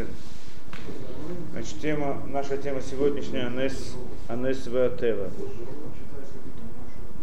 Беседа. 0.00 0.08
Значит, 1.52 1.80
тема, 1.80 2.22
наша 2.26 2.56
тема 2.56 2.80
сегодняшняя 2.80 3.46
Анес, 3.46 3.96
Анес 4.28 4.62
Тева. 4.62 5.30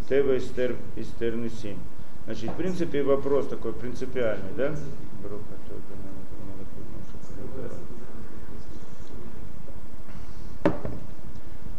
Тева 0.07 0.38
Истер, 0.38 0.75
Истер 0.96 1.36
Несим. 1.36 1.78
Значит, 2.25 2.52
в 2.52 2.55
принципе, 2.55 3.04
вопрос 3.04 3.48
такой 3.48 3.74
принципиальный, 3.74 4.51
да? 4.56 4.75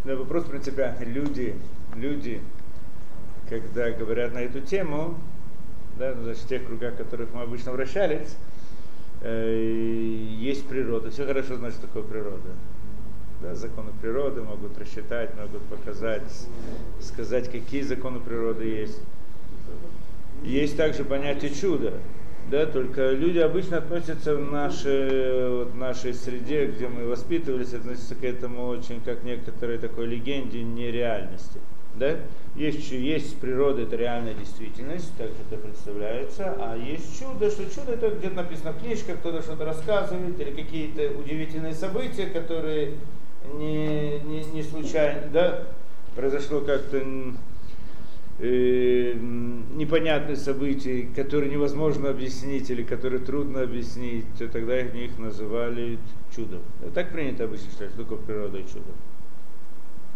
Да, 0.05 0.17
вопрос 0.17 0.45
принципиальный. 0.45 1.07
Люди, 1.07 1.55
люди, 1.95 2.41
когда 3.49 3.91
говорят 3.91 4.33
на 4.33 4.39
эту 4.39 4.61
тему, 4.61 5.19
да, 5.99 6.15
ну, 6.15 6.25
значит, 6.25 6.45
в 6.45 6.49
тех 6.49 6.67
кругах, 6.67 6.95
в 6.95 6.97
которых 6.97 7.33
мы 7.35 7.43
обычно 7.43 7.73
вращались, 7.73 8.37
есть 9.23 10.67
природа. 10.67 11.11
Все 11.11 11.27
хорошо 11.27 11.57
знать, 11.57 11.75
что 11.75 11.87
такое 11.87 12.03
природа. 12.03 12.55
Да, 13.41 13.55
законы 13.55 13.93
природы 14.01 14.43
могут 14.43 14.77
рассчитать, 14.79 15.31
могут 15.37 15.63
показать, 15.63 16.23
сказать, 17.01 17.51
какие 17.51 17.83
законы 17.83 18.19
природы 18.21 18.65
есть. 18.65 19.01
Есть 20.43 20.77
также 20.77 21.05
понятие 21.05 21.53
чуда. 21.55 21.95
Да, 22.51 22.65
только 22.67 23.11
люди 23.11 23.39
обычно 23.39 23.77
относятся 23.79 24.35
в 24.35 24.51
нашей, 24.51 25.51
вот, 25.51 25.75
нашей 25.75 26.15
среде, 26.15 26.67
где 26.67 26.89
мы 26.89 27.07
воспитывались, 27.07 27.75
относятся 27.75 28.15
к 28.15 28.25
этому 28.25 28.69
очень 28.69 29.01
как 29.03 29.23
некоторой 29.23 29.79
такой 29.79 30.07
легенде 30.07 30.63
нереальности. 30.63 31.61
Да? 31.95 32.17
Есть, 32.55 32.91
есть 32.91 33.39
природа, 33.39 33.83
это 33.83 33.97
реальная 33.97 34.35
действительность, 34.35 35.13
так 35.17 35.31
это 35.49 35.61
представляется, 35.61 36.57
а 36.59 36.77
есть 36.77 37.19
чудо, 37.19 37.51
что 37.51 37.65
чудо 37.73 37.93
это 37.93 38.11
где-то 38.11 38.35
написано 38.35 38.73
в 38.73 38.81
книжках, 38.81 39.19
кто-то 39.19 39.43
что-то 39.43 39.65
рассказывает, 39.65 40.41
или 40.41 40.51
какие-то 40.51 41.11
удивительные 41.19 41.75
события, 41.75 42.27
которые 42.27 42.95
не, 43.55 44.19
не, 44.21 44.45
не 44.53 44.63
случайно, 44.63 45.29
да, 45.33 45.65
произошло 46.17 46.61
как-то 46.61 47.01
э, 48.41 49.13
непонятные 49.15 50.37
события, 50.37 51.09
которые 51.15 51.51
невозможно 51.53 52.11
объяснить 52.11 52.71
или 52.71 52.83
которые 52.83 53.21
трудно 53.21 53.63
объяснить, 53.63 54.25
то 54.37 54.49
тогда 54.49 54.81
их, 54.81 54.95
них 54.95 55.19
называли 55.19 55.99
чудом. 56.35 56.63
Так 56.95 57.13
принято 57.13 57.45
обычно 57.45 57.71
считать, 57.71 57.91
что 57.91 58.03
такое 58.03 58.19
природа 58.19 58.59
и 58.59 58.67
чудо. 58.67 58.91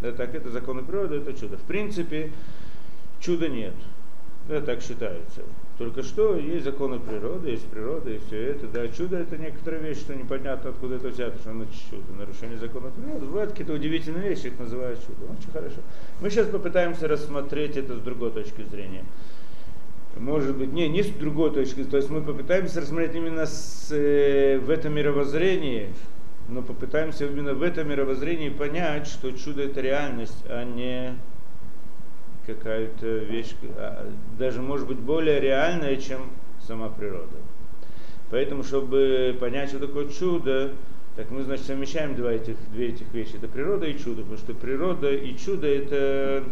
Да, 0.03 0.13
так 0.13 0.35
это 0.35 0.51
законы 0.51 0.83
природы, 0.83 1.17
это 1.17 1.33
чудо. 1.33 1.57
В 1.57 1.63
принципе, 1.63 2.33
чуда 3.21 3.49
нет. 3.49 3.75
Да, 4.49 4.61
так 4.61 4.83
считается. 4.83 5.43
Только 5.79 6.03
что 6.03 6.37
есть 6.37 6.65
законы 6.65 6.99
природы, 6.99 7.51
есть 7.51 7.67
природа 7.67 8.11
и 8.11 8.19
все 8.27 8.51
это. 8.51 8.67
Да, 8.67 8.89
чудо 8.89 9.19
это 9.19 9.39
некоторая 9.39 9.81
вещь, 9.81 9.99
что 9.99 10.15
непонятно 10.15 10.71
откуда 10.71 10.97
это 10.97 11.09
взято, 11.09 11.39
что 11.39 11.51
оно 11.51 11.67
чудо. 11.91 12.13
Нарушение 12.19 12.59
закона 12.59 12.91
природы. 12.91 13.27
Бывают 13.27 13.53
какие-то 13.53 13.73
удивительные 13.73 14.31
вещи, 14.31 14.47
их 14.47 14.59
называют 14.59 14.99
чудо. 15.01 15.33
Очень 15.33 15.53
хорошо. 15.53 15.77
Мы 16.21 16.31
сейчас 16.31 16.49
попытаемся 16.49 17.07
рассмотреть 17.07 17.77
это 17.77 17.97
с 17.97 18.01
другой 18.01 18.33
точки 18.33 18.63
зрения. 18.63 19.05
Может 20.17 20.57
быть, 20.57 20.73
не, 20.73 20.89
не 20.89 21.03
с 21.03 21.09
другой 21.09 21.53
точки, 21.53 21.85
то 21.85 21.97
есть 21.97 22.11
мы 22.11 22.21
попытаемся 22.21 22.81
рассмотреть 22.81 23.15
именно 23.15 23.47
с, 23.47 23.89
э, 23.91 24.59
в 24.59 24.69
этом 24.69 24.95
мировоззрении, 24.95 25.89
но 26.53 26.63
попытаемся 26.63 27.27
именно 27.27 27.55
в 27.55 27.63
этом 27.63 27.89
мировоззрении 27.89 28.51
понять, 28.51 29.07
что 29.07 29.33
чудо 29.33 29.63
это 29.63 29.81
реальность, 29.81 30.45
а 30.47 30.65
не 30.65 31.17
какая-то 32.47 33.07
вещь, 33.07 33.55
а, 33.77 34.11
даже 34.39 34.61
может 34.61 34.87
быть 34.87 34.99
более 34.99 35.41
реальная, 35.41 35.97
чем 35.97 36.31
сама 36.61 36.89
природа. 36.89 37.37
Поэтому, 38.31 38.65
чтобы 38.65 39.37
понять, 39.41 39.71
что 39.71 39.79
такое 39.79 40.09
чудо, 40.09 40.73
так 41.17 41.31
мы, 41.31 41.43
значит, 41.43 41.67
совмещаем 41.67 42.15
два 42.15 42.33
этих, 42.33 42.57
две 42.73 42.89
этих 42.89 43.13
вещи. 43.13 43.37
Это 43.37 43.49
природа 43.49 43.87
и 43.87 43.99
чудо, 43.99 44.23
потому 44.23 44.39
что 44.39 44.55
природа 44.55 45.13
и 45.13 45.37
чудо 45.37 45.67
это 45.67 46.45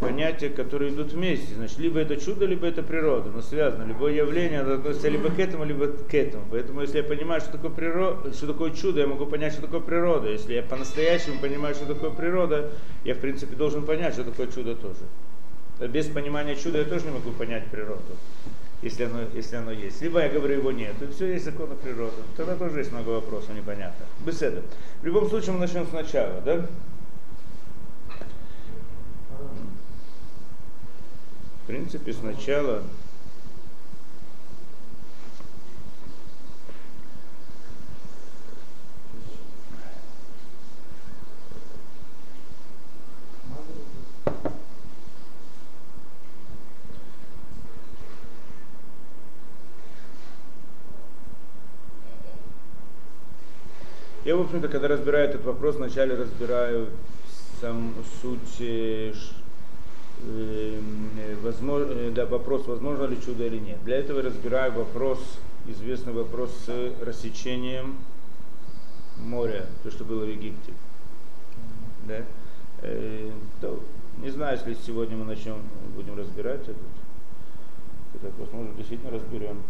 понятия, 0.00 0.48
которые 0.48 0.92
идут 0.92 1.12
вместе. 1.12 1.54
Значит, 1.54 1.78
либо 1.78 1.98
это 1.98 2.16
чудо, 2.16 2.46
либо 2.46 2.66
это 2.66 2.82
природа, 2.82 3.30
но 3.30 3.42
связано. 3.42 3.84
Любое 3.84 4.14
явление 4.14 4.60
относится 4.60 5.08
либо 5.08 5.30
к 5.30 5.38
этому, 5.38 5.64
либо 5.64 5.88
к 5.88 6.14
этому. 6.14 6.44
Поэтому, 6.50 6.80
если 6.82 6.98
я 6.98 7.04
понимаю, 7.04 7.40
что 7.40 7.52
такое, 7.52 7.70
природа, 7.70 8.32
что 8.32 8.46
такое 8.46 8.70
чудо, 8.70 9.00
я 9.00 9.06
могу 9.06 9.26
понять, 9.26 9.52
что 9.52 9.62
такое 9.62 9.80
природа. 9.80 10.30
Если 10.30 10.54
я 10.54 10.62
по-настоящему 10.62 11.40
понимаю, 11.40 11.74
что 11.74 11.86
такое 11.86 12.10
природа, 12.10 12.70
я, 13.04 13.14
в 13.14 13.18
принципе, 13.18 13.56
должен 13.56 13.84
понять, 13.84 14.14
что 14.14 14.24
такое 14.24 14.46
чудо 14.46 14.74
тоже. 14.74 15.00
Без 15.90 16.06
понимания 16.06 16.54
чуда 16.54 16.78
я 16.78 16.84
тоже 16.84 17.06
не 17.06 17.10
могу 17.10 17.32
понять 17.32 17.66
природу, 17.66 18.00
если 18.80 19.04
оно, 19.04 19.22
если 19.34 19.56
оно 19.56 19.72
есть. 19.72 20.00
Либо 20.00 20.22
я 20.22 20.28
говорю, 20.28 20.58
его 20.58 20.70
нет, 20.70 20.94
и 21.02 21.12
все 21.12 21.32
есть 21.32 21.44
законы 21.44 21.74
природы. 21.74 22.14
Тогда 22.36 22.54
тоже 22.54 22.78
есть 22.78 22.92
много 22.92 23.10
вопросов 23.10 23.50
непонятных. 23.56 24.06
Беседа. 24.24 24.62
В 25.02 25.04
любом 25.04 25.28
случае 25.28 25.52
мы 25.52 25.58
начнем 25.58 25.86
сначала, 25.88 26.40
да? 26.42 26.66
В 31.64 31.66
принципе, 31.66 32.12
сначала 32.12 32.82
Я, 54.24 54.36
в 54.36 54.40
общем-то, 54.40 54.68
когда 54.68 54.88
разбираю 54.88 55.28
этот 55.28 55.44
вопрос, 55.44 55.76
вначале 55.76 56.14
разбираю 56.14 56.88
сам 57.60 57.94
суть 58.22 58.58
возможно, 61.42 61.92
э, 61.92 62.10
да, 62.10 62.26
вопрос, 62.26 62.66
возможно 62.66 63.04
ли 63.04 63.20
чудо 63.20 63.46
или 63.46 63.58
нет. 63.58 63.82
Для 63.84 63.98
этого 63.98 64.22
разбираю 64.22 64.72
вопрос, 64.72 65.18
известный 65.66 66.12
вопрос 66.12 66.50
с 66.66 66.92
рассечением 67.04 67.96
моря, 69.18 69.66
то, 69.82 69.90
что 69.90 70.04
было 70.04 70.24
в 70.24 70.28
Египте. 70.28 70.72
Да? 72.06 72.24
Э, 72.82 73.30
то, 73.60 73.80
не 74.18 74.30
знаю, 74.30 74.58
если 74.58 74.74
сегодня 74.86 75.16
мы 75.16 75.24
начнем, 75.24 75.60
будем 75.94 76.18
разбирать 76.18 76.62
этот, 76.62 76.76
этот 78.14 78.30
вопрос, 78.30 78.48
может, 78.52 78.76
действительно 78.76 79.10
разберем. 79.10 79.62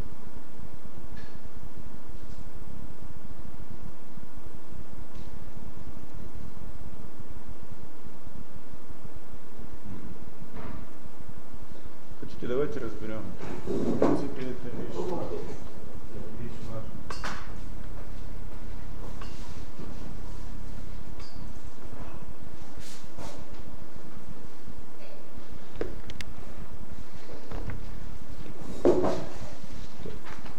Хотите, 12.45 12.49
давайте 12.49 12.81
разберем. 12.81 13.23
В 13.67 13.99
принципе, 13.99 14.43
это 14.43 14.69
вещь, 14.77 14.97
вещь 16.41 16.53
важная. 16.69 16.91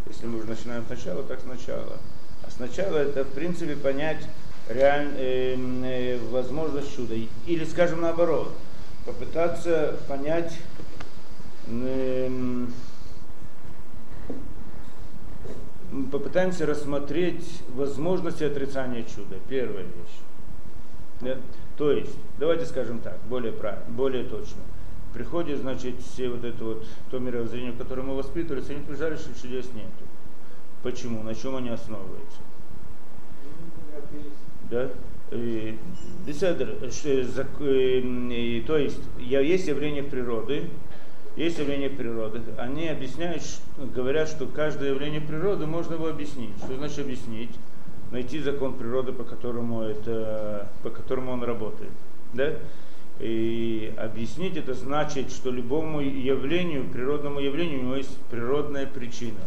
Если 0.07 0.25
мы 0.25 0.39
уже 0.39 0.47
начинаем 0.47 0.83
сначала, 0.87 1.23
так 1.23 1.39
сначала. 1.41 1.97
А 2.43 2.51
сначала 2.51 2.97
это, 2.97 3.23
в 3.23 3.29
принципе, 3.33 3.75
понять 3.75 4.27
реаль, 4.69 5.13
э, 5.17 5.55
э, 5.55 6.19
возможность 6.31 6.95
чуда. 6.95 7.15
Или, 7.45 7.65
скажем, 7.65 8.01
наоборот, 8.01 8.51
попытаться 9.05 9.99
понять 10.07 10.53
попытаемся 16.11 16.65
рассмотреть 16.65 17.61
возможности 17.69 18.43
отрицания 18.43 19.03
чуда. 19.03 19.37
Первая 19.49 19.85
вещь. 19.85 21.35
То 21.77 21.91
есть, 21.91 22.15
давайте 22.37 22.65
скажем 22.65 22.99
так, 22.99 23.19
более, 23.27 23.51
правильно, 23.51 23.85
более 23.89 24.23
точно. 24.23 24.61
Приходит, 25.13 25.59
значит, 25.59 26.01
все 26.01 26.29
вот 26.29 26.43
это 26.43 26.63
вот, 26.63 26.85
то 27.09 27.19
мировоззрение, 27.19 27.71
в 27.71 27.77
котором 27.77 28.07
мы 28.07 28.15
воспитывались, 28.15 28.69
они 28.69 28.79
утверждали, 28.81 29.15
что 29.15 29.33
чудес 29.41 29.65
нету. 29.73 29.89
Почему? 30.83 31.23
На 31.23 31.33
чем 31.33 31.55
они 31.55 31.69
основываются? 31.69 32.39
Да? 34.69 34.89
Беседер, 36.27 36.75
то 38.67 38.77
есть, 38.77 38.99
есть 39.17 39.67
явление 39.67 40.03
природы, 40.03 40.69
есть 41.35 41.59
явление 41.59 41.89
природы. 41.89 42.41
Они 42.57 42.87
объясняют, 42.87 43.43
говорят, 43.77 44.29
что 44.29 44.45
каждое 44.45 44.91
явление 44.91 45.21
природы 45.21 45.65
можно 45.65 45.95
его 45.95 46.07
объяснить. 46.07 46.55
Что 46.63 46.75
значит 46.75 46.99
объяснить? 46.99 47.51
Найти 48.11 48.39
закон 48.39 48.75
природы, 48.75 49.11
по 49.11 49.23
которому, 49.23 49.81
это, 49.81 50.69
по 50.83 50.89
которому 50.89 51.31
он 51.31 51.43
работает. 51.43 51.91
Да? 52.33 52.53
И 53.19 53.93
объяснить 53.97 54.57
это 54.57 54.73
значит, 54.73 55.31
что 55.31 55.49
любому 55.51 56.01
явлению, 56.01 56.85
природному 56.85 57.39
явлению, 57.39 57.79
у 57.79 57.83
него 57.83 57.95
есть 57.95 58.17
природная 58.29 58.85
причина. 58.85 59.39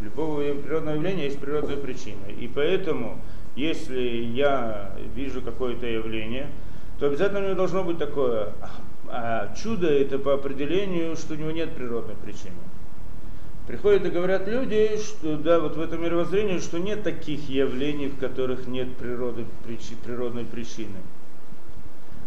любого 0.00 0.40
природного 0.40 0.96
явления 0.96 1.24
есть 1.24 1.38
природная 1.38 1.76
причина. 1.76 2.26
И 2.38 2.48
поэтому, 2.48 3.20
если 3.54 4.00
я 4.00 4.92
вижу 5.14 5.40
какое-то 5.42 5.86
явление, 5.86 6.48
то 6.98 7.06
обязательно 7.06 7.40
у 7.40 7.44
него 7.44 7.54
должно 7.54 7.84
быть 7.84 7.98
такое. 7.98 8.52
А 9.16 9.54
чудо 9.54 9.86
это 9.86 10.18
по 10.18 10.34
определению, 10.34 11.14
что 11.14 11.34
у 11.34 11.36
него 11.36 11.52
нет 11.52 11.70
природной 11.70 12.16
причины. 12.16 12.56
Приходят 13.64 14.04
и 14.04 14.10
говорят 14.10 14.48
люди, 14.48 14.98
что 14.98 15.36
да, 15.36 15.60
вот 15.60 15.76
в 15.76 15.80
этом 15.80 16.02
мировоззрении, 16.02 16.58
что 16.58 16.80
нет 16.80 17.04
таких 17.04 17.48
явлений, 17.48 18.08
в 18.08 18.18
которых 18.18 18.66
нет 18.66 18.96
природы, 18.96 19.44
причи, 19.64 19.94
природной 20.04 20.44
причины. 20.44 20.96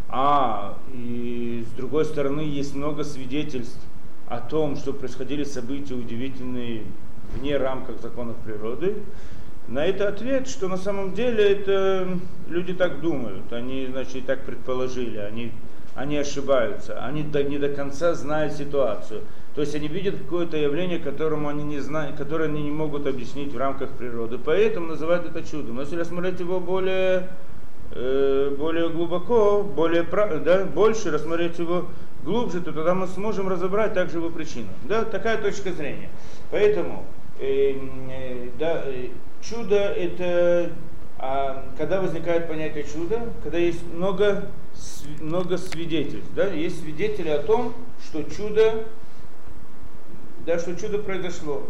А 0.07 0.77
и 0.93 1.65
с 1.69 1.75
другой 1.75 2.05
стороны 2.05 2.39
есть 2.39 2.73
много 2.73 3.03
свидетельств 3.03 3.85
о 4.29 4.39
том, 4.39 4.77
что 4.77 4.93
происходили 4.93 5.43
события 5.43 5.93
удивительные 5.93 6.83
вне 7.33 7.57
рамках 7.57 7.99
законов 7.99 8.37
природы. 8.37 8.95
На 9.67 9.85
это 9.85 10.07
ответ, 10.07 10.47
что 10.47 10.69
на 10.69 10.77
самом 10.77 11.13
деле 11.13 11.51
это 11.51 12.17
люди 12.47 12.73
так 12.73 13.01
думают, 13.01 13.51
они, 13.51 13.87
значит, 13.91 14.25
так 14.25 14.45
предположили, 14.45 15.17
они, 15.17 15.51
они 15.97 16.15
ошибаются, 16.17 17.03
они 17.03 17.23
не 17.23 17.57
до 17.57 17.69
конца 17.69 18.13
знают 18.13 18.53
ситуацию. 18.53 19.21
То 19.55 19.61
есть 19.61 19.73
они 19.73 19.87
видят 19.87 20.17
какое-то 20.17 20.55
явление, 20.55 20.99
которому 20.99 21.49
они 21.49 21.63
не 21.63 21.79
знают, 21.79 22.15
которое 22.15 22.45
они 22.45 22.61
не 22.61 22.69
могут 22.69 23.07
объяснить 23.07 23.51
в 23.51 23.57
рамках 23.57 23.89
природы. 23.89 24.37
Поэтому 24.37 24.87
называют 24.87 25.25
это 25.25 25.43
чудом. 25.43 25.75
Но 25.75 25.81
если 25.81 25.95
рассмотреть 25.95 26.39
его 26.39 26.59
более, 26.59 27.29
э, 27.93 28.55
более 28.55 28.89
глубоко, 28.89 29.63
более, 29.63 30.03
да, 30.03 30.65
больше, 30.65 31.09
рассмотреть 31.09 31.57
его 31.57 31.85
глубже, 32.23 32.61
то 32.61 32.71
тогда 32.71 32.93
мы 32.93 33.07
сможем 33.07 33.49
разобрать 33.49 33.95
также 33.95 34.19
его 34.19 34.29
причину. 34.29 34.69
Да, 34.83 35.03
такая 35.03 35.41
точка 35.41 35.71
зрения. 35.71 36.09
Поэтому 36.51 37.05
э, 37.39 37.73
э, 38.11 38.49
да, 38.59 38.83
э, 38.85 39.07
чудо 39.41 39.77
это 39.77 40.69
а 41.19 41.65
когда 41.77 41.99
возникает 42.01 42.47
понятие 42.47 42.83
чуда, 42.83 43.21
когда 43.43 43.57
есть 43.57 43.83
много, 43.91 44.43
много 45.21 45.57
свидетельств, 45.57 46.29
да, 46.35 46.47
есть 46.47 46.81
свидетели 46.81 47.29
о 47.29 47.41
том, 47.41 47.73
что 48.03 48.23
чудо 48.23 48.85
да, 50.47 50.57
что 50.59 50.77
чудо 50.77 50.99
произошло. 50.99 51.67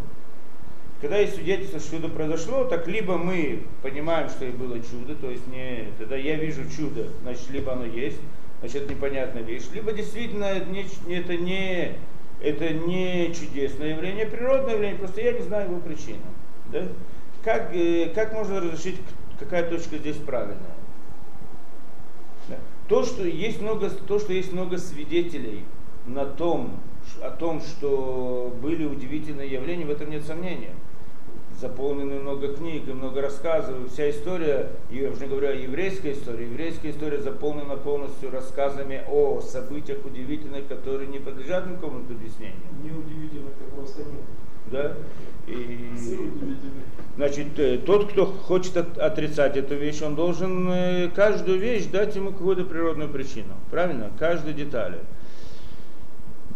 Когда 1.01 1.17
есть 1.17 1.35
свидетельство, 1.35 1.79
что 1.79 1.97
чудо 1.97 2.09
произошло, 2.09 2.63
так 2.63 2.87
либо 2.87 3.17
мы 3.17 3.63
понимаем, 3.81 4.29
что 4.29 4.45
и 4.45 4.51
было 4.51 4.79
чудо, 4.79 5.15
то 5.15 5.31
есть 5.31 5.47
не, 5.47 5.89
тогда 5.97 6.15
я 6.15 6.35
вижу 6.35 6.61
чудо, 6.69 7.07
значит, 7.23 7.49
либо 7.49 7.73
оно 7.73 7.85
есть, 7.85 8.17
значит, 8.59 8.83
это 8.83 8.93
непонятная 8.93 9.41
вещь, 9.41 9.63
либо 9.73 9.91
действительно 9.93 10.45
это 10.45 10.69
не, 10.69 10.85
это 11.11 11.35
не, 11.37 11.95
это 12.39 12.69
не 12.69 13.33
чудесное 13.33 13.95
явление, 13.95 14.25
а 14.25 14.29
природное 14.29 14.75
явление, 14.75 14.99
просто 14.99 15.21
я 15.21 15.31
не 15.33 15.41
знаю 15.41 15.71
его 15.71 15.79
причину. 15.79 16.21
Да? 16.71 16.83
Как, 17.43 17.73
э, 17.73 18.11
как 18.13 18.33
можно 18.33 18.59
разрешить, 18.59 18.97
какая 19.39 19.67
точка 19.67 19.97
здесь 19.97 20.17
правильная? 20.17 20.76
То, 22.87 23.03
что 23.03 23.25
есть 23.25 23.61
много, 23.61 23.89
то, 23.89 24.17
что 24.19 24.33
есть 24.33 24.53
много 24.53 24.77
свидетелей 24.77 25.65
на 26.05 26.25
том, 26.25 26.79
о 27.21 27.31
том, 27.31 27.61
что 27.61 28.55
были 28.61 28.85
удивительные 28.85 29.51
явления, 29.51 29.85
в 29.85 29.89
этом 29.89 30.09
нет 30.09 30.23
сомнения. 30.23 30.73
Заполнены 31.59 32.19
много 32.19 32.53
книг 32.53 32.87
и 32.87 32.93
много 32.93 33.21
рассказов. 33.21 33.75
Вся 33.91 34.09
история, 34.11 34.71
я 34.91 35.09
уже 35.09 35.21
не 35.21 35.27
говорю 35.27 35.49
о 35.49 35.53
еврейской 35.53 36.13
истории, 36.13 36.45
еврейская 36.45 36.91
история 36.91 37.19
заполнена 37.19 37.75
полностью 37.75 38.29
рассказами 38.31 39.03
о 39.09 39.41
событиях 39.41 40.05
удивительных, 40.05 40.67
которые 40.67 41.07
не 41.07 41.17
подлежат 41.17 41.67
никакому 41.67 41.99
объяснению. 41.99 42.61
Неудивительных 42.83 43.53
просто 43.75 44.01
нет. 44.01 44.46
Да? 44.71 44.93
И, 45.47 45.91
значит, 47.15 47.57
э, 47.57 47.77
тот, 47.77 48.11
кто 48.11 48.25
хочет 48.25 48.75
отрицать 48.97 49.55
эту 49.55 49.75
вещь, 49.75 50.01
он 50.01 50.15
должен 50.15 50.69
э, 50.69 51.09
каждую 51.15 51.57
вещь 51.57 51.85
дать 51.85 52.15
ему 52.15 52.31
какую-то 52.31 52.65
природную 52.65 53.09
причину. 53.09 53.53
Правильно? 53.71 54.11
Каждой 54.19 54.53
детали. 54.53 54.99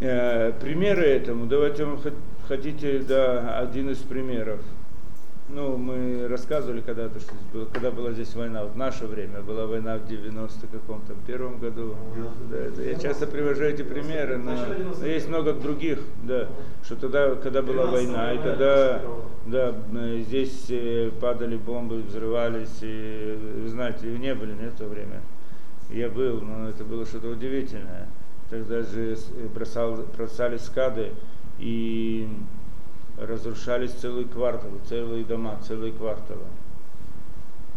Э, 0.01 0.51
примеры 0.59 1.05
этому, 1.05 1.45
давайте 1.45 1.85
вам 1.85 1.99
хотите, 2.47 2.99
да, 2.99 3.59
один 3.59 3.91
из 3.91 3.99
примеров. 3.99 4.59
Ну, 5.53 5.77
мы 5.77 6.27
рассказывали 6.27 6.81
когда-то, 6.81 7.19
что 7.19 7.67
когда 7.73 7.91
была 7.91 8.11
здесь 8.11 8.33
война, 8.35 8.63
в 8.63 8.77
наше 8.77 9.05
время 9.05 9.41
была 9.41 9.65
война 9.65 9.97
в 9.97 10.07
90 10.07 10.67
каком-то 10.67 11.13
первом 11.27 11.59
году. 11.59 11.95
Да, 12.49 12.57
это, 12.57 12.81
я 12.81 12.95
часто 12.95 13.27
привожу 13.27 13.63
эти 13.63 13.81
примеры, 13.81 14.37
но, 14.37 14.53
но 14.99 15.05
есть 15.05 15.27
много 15.27 15.53
других, 15.53 15.99
да, 16.23 16.47
что 16.83 16.95
тогда, 16.95 17.35
когда 17.35 17.61
была 17.61 17.85
война, 17.85 18.33
и 18.33 18.37
тогда, 18.37 19.01
да, 19.45 19.75
здесь 20.19 20.67
э, 20.69 21.11
падали 21.19 21.57
бомбы, 21.57 22.01
взрывались, 22.01 22.79
и, 22.81 23.37
вы 23.63 23.67
знаете, 23.67 24.07
не 24.07 24.33
были, 24.33 24.53
нет, 24.53 24.73
в 24.73 24.77
то 24.77 24.85
время. 24.85 25.21
Я 25.89 26.09
был, 26.09 26.39
но 26.39 26.69
это 26.69 26.85
было 26.85 27.05
что-то 27.05 27.27
удивительное 27.27 28.07
тогда 28.51 28.83
же 28.83 29.15
э, 29.15 29.47
бросал, 29.47 30.05
бросали 30.15 30.57
скады 30.57 31.13
и 31.57 32.27
разрушались 33.17 33.91
целые 33.91 34.25
кварталы, 34.25 34.79
целые 34.87 35.23
дома, 35.23 35.59
целые 35.65 35.93
кварталы. 35.93 36.45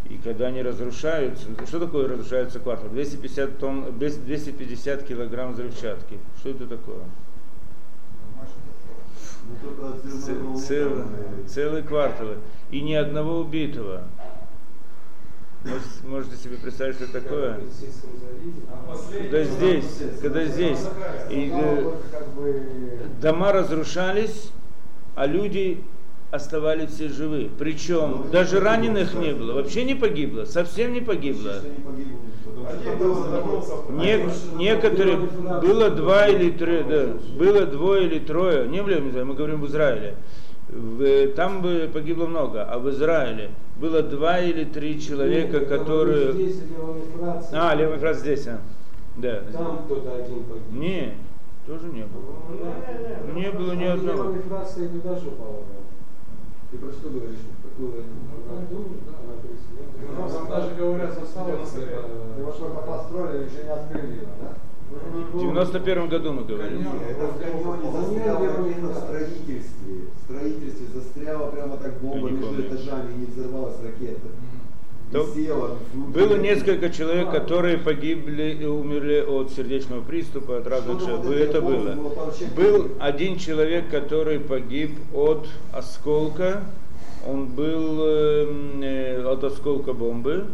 И 0.09 0.19
когда 0.19 0.49
они 0.49 0.63
разрушаются, 0.63 1.47
что 1.67 1.81
такое 1.81 2.09
разрушается 2.09 2.61
квартал? 2.61 2.91
250, 2.91 3.59
тонн, 3.59 3.99
250 3.99 5.03
килограмм 5.03 5.53
взрывчатки. 5.53 6.19
Что 6.41 6.51
это 6.51 6.67
такое? 6.67 7.05
Целые, 10.57 11.07
целые 11.49 11.83
кварталы. 11.83 12.39
И 12.71 12.81
ни 12.81 12.95
одного 12.95 13.41
убитого. 13.41 14.03
Можете, 15.65 16.07
можете 16.07 16.37
себе 16.37 16.57
представить, 16.59 16.97
что 16.97 17.11
такое? 17.11 17.59
Когда 19.11 19.45
здесь, 19.45 20.03
когда 20.21 20.45
здесь. 20.45 20.81
И, 21.31 21.51
э, 21.55 21.93
дома 23.23 23.53
разрушались, 23.53 24.51
а 25.15 25.27
люди 25.27 25.83
оставались 26.31 26.91
все 26.91 27.09
живы. 27.09 27.49
Причем 27.59 28.27
даже 28.33 28.61
раненых 28.61 29.15
не 29.15 29.33
было, 29.33 29.55
вообще 29.55 29.85
не 29.85 29.95
погибло, 29.95 30.45
совсем 30.45 30.93
не 30.93 31.01
погибло. 31.01 31.61
Не, 33.91 34.27
некоторые, 34.57 35.17
было 35.17 35.91
два 35.91 36.29
или 36.29 36.51
три, 36.51 36.83
да, 36.83 37.07
было 37.39 37.67
двое 37.67 38.07
или 38.07 38.19
трое, 38.19 38.69
не 38.69 38.81
в 38.81 39.25
мы 39.25 39.35
говорим 39.35 39.61
в 39.61 39.67
Израиле. 39.67 40.17
В, 40.69 41.29
там 41.35 41.63
бы 41.63 41.89
погибло 41.93 42.27
много, 42.27 42.65
а 42.65 42.79
в 42.79 42.89
Израиле 42.91 43.51
было 43.77 44.03
два 44.03 44.41
или 44.41 44.65
три 44.65 45.01
человека, 45.01 45.59
Нет, 45.59 45.69
которые... 45.69 46.33
Здесь, 46.33 46.63
а, 47.53 47.75
левый 47.75 47.99
фраз 47.99 48.21
здесь, 48.21 48.47
а. 48.49 48.59
Да. 49.17 49.43
Там 49.53 49.83
кто-то 49.85 50.17
один 50.17 50.43
погиб. 50.45 50.63
Не, 50.73 51.15
тоже 51.67 51.87
не 51.89 52.05
было. 52.05 52.35
Ну, 53.27 53.33
не, 53.35 53.51
было 53.51 53.73
ни 53.73 53.85
одного. 53.85 54.33
Ты 56.71 56.79
про 56.79 56.93
что 56.93 57.09
говоришь? 57.09 57.39
Какую 57.63 58.05
ну, 60.17 60.29
там 60.29 60.49
даже 60.49 60.75
говорят, 60.75 61.23
осталось. 61.23 61.75
Его 62.39 62.53
только 62.53 62.81
построили, 62.81 63.45
еще 63.45 63.65
не 63.65 63.71
открыли 63.71 64.13
его, 64.17 64.27
да? 64.41 64.55
В 65.33 65.39
91 65.39 66.09
году 66.09 66.33
мы 66.33 66.45
говорим. 66.45 66.87
Это 67.09 67.27
в 67.27 67.39
каньоне 67.39 67.93
застряло 67.93 68.69
именно 68.69 68.89
в 68.89 68.97
строительстве. 68.97 69.95
В 70.17 70.21
строительстве 70.25 70.87
застряла 70.95 71.51
прямо 71.51 71.77
так 71.77 71.95
бомба 72.01 72.31
между 72.31 72.63
этажами 72.63 73.13
и 73.13 73.17
не 73.19 73.27
взорвалась 73.27 73.77
ракета. 73.83 74.29
То 75.15 75.79
было 75.95 76.37
несколько 76.37 76.91
человек, 76.91 77.31
которые 77.31 77.79
погибли 77.79 78.59
и 78.61 78.65
умерли 78.65 79.21
от 79.21 79.53
сердечного 79.53 80.01
приступа, 80.03 80.59
от 80.59 80.67
разных 80.67 81.03
ну, 81.07 81.31
Это 81.31 81.63
было. 81.63 81.97
Был 82.57 82.91
один 82.99 83.39
человек, 83.39 83.89
который 83.91 84.41
погиб 84.41 84.99
от 85.15 85.47
осколка. 85.73 86.65
Он 87.25 87.47
был 87.47 88.05
эм, 88.05 88.83
э, 88.83 89.23
от 89.23 89.45
осколка 89.45 89.93
бомбы. 89.93 90.47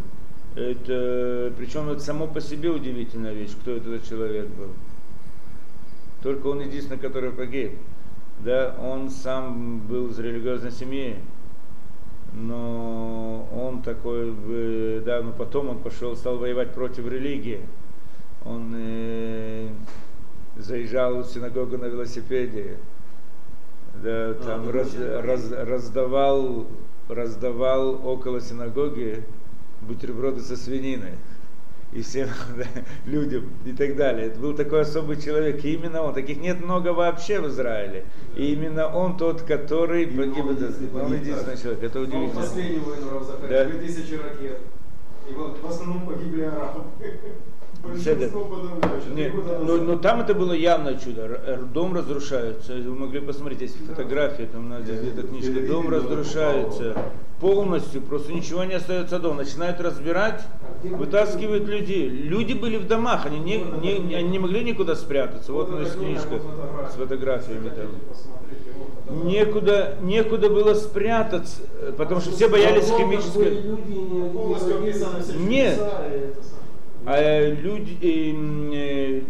Это, 0.54 1.54
причем 1.56 1.88
это 1.88 2.00
само 2.00 2.26
по 2.26 2.42
себе 2.42 2.68
удивительная 2.68 3.32
вещь, 3.32 3.52
кто 3.62 3.70
этот 3.70 4.06
человек 4.06 4.46
был. 4.48 4.68
Только 6.22 6.48
он 6.48 6.60
единственный, 6.60 6.98
который 6.98 7.30
погиб. 7.30 7.72
Да, 8.44 8.76
он 8.78 9.08
сам 9.08 9.78
был 9.78 10.08
из 10.08 10.18
религиозной 10.18 10.70
семьи, 10.70 11.16
но 12.32 13.48
он 13.52 13.82
такой, 13.82 14.32
да, 15.04 15.22
но 15.22 15.32
потом 15.32 15.70
он 15.70 15.78
пошел, 15.78 16.16
стал 16.16 16.38
воевать 16.38 16.72
против 16.72 17.06
религии. 17.08 17.60
Он 18.44 18.72
э, 18.74 19.68
заезжал 20.56 21.22
в 21.22 21.26
синагогу 21.26 21.76
на 21.76 21.86
велосипеде, 21.86 22.76
да, 24.02 24.34
там 24.34 24.68
а, 24.68 24.72
раз, 24.72 24.94
раз, 24.96 25.50
раздавал, 25.50 26.66
раздавал 27.08 28.06
около 28.06 28.40
синагоги 28.40 29.24
бутерброды 29.82 30.40
со 30.40 30.56
свининой. 30.56 31.12
И 31.92 32.02
всем 32.02 32.28
да, 32.56 32.64
людям 33.06 33.44
и 33.64 33.72
так 33.72 33.96
далее. 33.96 34.28
Это 34.28 34.38
был 34.38 34.54
такой 34.54 34.82
особый 34.82 35.20
человек. 35.20 35.64
И 35.64 35.74
именно 35.74 36.02
он. 36.02 36.14
Таких 36.14 36.38
нет 36.38 36.62
много 36.64 36.88
вообще 36.92 37.40
в 37.40 37.48
Израиле. 37.48 38.04
И 38.36 38.52
именно 38.52 38.86
он 38.86 39.16
тот, 39.16 39.42
который 39.42 40.04
И 40.04 40.06
погиб. 40.06 40.44
он 40.44 40.54
единственный 40.56 41.02
Он 41.02 41.12
единственный 41.14 41.56
человек. 41.56 41.82
Это 41.82 41.98
Он 41.98 42.04
удивительно. 42.06 42.40
последний 42.42 42.78
воин 42.78 43.08
Равзаха, 43.12 43.46
Да. 43.48 43.64
2000 43.64 44.14
ракет. 44.14 44.58
И 45.28 45.32
вот 45.34 45.58
в 45.62 45.66
основном 45.66 46.06
погибли 46.06 46.42
арабы. 46.42 46.82
Нет, 49.14 49.32
но, 49.62 49.76
но 49.78 49.96
там 49.98 50.20
это 50.20 50.34
было 50.34 50.52
явное 50.52 50.96
чудо. 50.98 51.22
Р- 51.46 51.62
Дом 51.64 51.94
разрушается. 51.94 52.74
Вы 52.74 52.94
могли 52.94 53.20
посмотреть, 53.20 53.62
есть 53.62 53.86
фотографии, 53.86 54.48
там 54.52 54.68
надо 54.68 54.84
где-то 54.92 55.26
книжка. 55.26 55.60
Дом 55.66 55.88
разрушается 55.88 56.96
полностью, 57.40 58.02
просто 58.02 58.32
ничего 58.32 58.64
не 58.64 58.74
остается 58.74 59.18
дома. 59.18 59.38
Начинают 59.38 59.80
разбирать, 59.80 60.42
вытаскивают 60.82 61.66
людей. 61.66 62.08
Люди 62.08 62.52
были 62.52 62.76
в 62.76 62.86
домах, 62.86 63.26
они 63.26 63.38
не, 63.38 63.56
не, 63.56 64.14
они 64.14 64.28
не 64.28 64.38
могли 64.38 64.62
никуда 64.62 64.94
спрятаться. 64.94 65.52
Вот 65.52 65.70
у 65.70 65.76
нас 65.76 65.92
книжка 65.92 66.40
с 66.90 66.94
фотографиями 66.94 67.70
там. 67.70 69.24
Некуда, 69.24 69.96
некуда 70.02 70.48
было 70.48 70.74
спрятаться, 70.74 71.62
э, 71.80 71.92
потому 71.96 72.20
что 72.20 72.30
все 72.30 72.48
боялись 72.48 72.86
химической... 72.86 73.60
Нет. 75.36 75.80
А 77.06 77.50
люди, 77.50 77.98
эм, 78.02 78.70
э, 78.72 79.22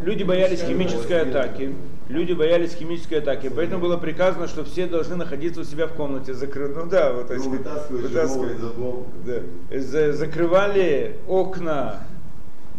люди 0.00 0.24
боялись 0.24 0.62
химической 0.62 1.22
атаки. 1.22 1.74
Люди 2.08 2.32
боялись 2.34 2.74
химической 2.74 3.14
атаки. 3.20 3.50
Поэтому 3.54 3.80
было 3.80 3.96
приказано, 3.96 4.46
что 4.46 4.62
все 4.64 4.86
должны 4.86 5.16
находиться 5.16 5.62
у 5.62 5.64
себя 5.64 5.86
в 5.86 5.92
комнате 5.92 6.34
закрыты. 6.34 6.74
Ну 6.80 6.86
да, 6.86 7.12
вот 7.12 7.30
Ну, 7.30 7.34
из 7.36 8.64
обломков. 8.64 9.06
Да. 9.24 9.78
За- 9.80 10.12
закрывали 10.12 11.16
окна 11.26 12.00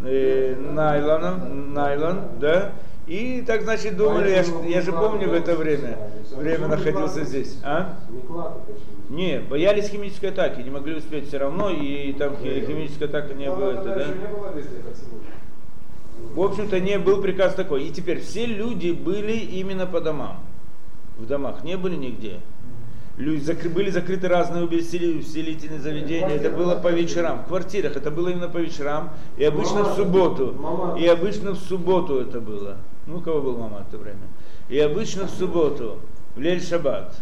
э, 0.03 0.55
найлоном, 0.55 1.73
найлон, 1.73 2.19
да, 2.39 2.71
и 3.07 3.43
так, 3.45 3.61
значит, 3.63 3.97
думали, 3.97 4.29
я, 4.29 4.43
я 4.67 4.81
же 4.81 4.91
помню 4.91 5.29
в 5.29 5.33
это 5.33 5.55
время, 5.55 5.97
время 6.35 6.67
находился 6.67 7.23
здесь, 7.23 7.57
а? 7.63 7.97
Не, 9.09 9.39
боялись 9.39 9.87
химической 9.89 10.27
атаки, 10.31 10.61
не 10.61 10.69
могли 10.71 10.95
успеть 10.95 11.27
все 11.27 11.37
равно, 11.37 11.69
и 11.69 12.13
там 12.13 12.35
хи- 12.41 12.65
химическая 12.65 13.07
атака 13.07 13.33
не 13.35 13.45
Но 13.47 13.55
было, 13.55 13.71
это, 13.71 13.83
да? 13.83 14.05
В 16.33 16.41
общем-то, 16.41 16.79
не 16.79 16.99
был 16.99 17.21
приказ 17.21 17.55
такой. 17.55 17.83
И 17.85 17.91
теперь 17.91 18.19
все 18.19 18.45
люди 18.45 18.91
были 18.91 19.33
именно 19.33 19.85
по 19.85 20.01
домам. 20.01 20.39
В 21.17 21.25
домах 21.25 21.63
не 21.63 21.77
были 21.77 21.95
нигде. 21.95 22.39
Люди, 23.17 23.41
закры- 23.49 23.69
были 23.69 23.89
закрыты 23.89 24.27
разные 24.27 24.65
увесели- 24.65 25.13
увеселительные 25.13 25.79
заведения. 25.79 26.35
Это 26.35 26.49
было 26.49 26.75
по 26.75 26.89
вечерам. 26.89 27.43
В 27.43 27.47
квартирах 27.47 27.95
это 27.95 28.11
было 28.11 28.27
именно 28.27 28.49
по 28.49 28.57
вечерам. 28.57 29.11
И 29.37 29.45
обычно 29.45 29.83
в 29.83 29.95
субботу. 29.95 30.95
И 30.99 31.07
обычно 31.07 31.51
в 31.51 31.57
субботу 31.57 32.19
это 32.19 32.41
было. 32.41 32.77
Ну, 33.07 33.17
у 33.17 33.21
кого 33.21 33.41
был 33.41 33.57
мама 33.57 33.85
в 33.85 33.87
это 33.87 33.97
время? 33.97 34.19
И 34.67 34.77
обычно 34.79 35.27
в 35.27 35.29
субботу, 35.29 35.99
в 36.35 36.41
Лель 36.41 36.61
Шаббат. 36.61 37.15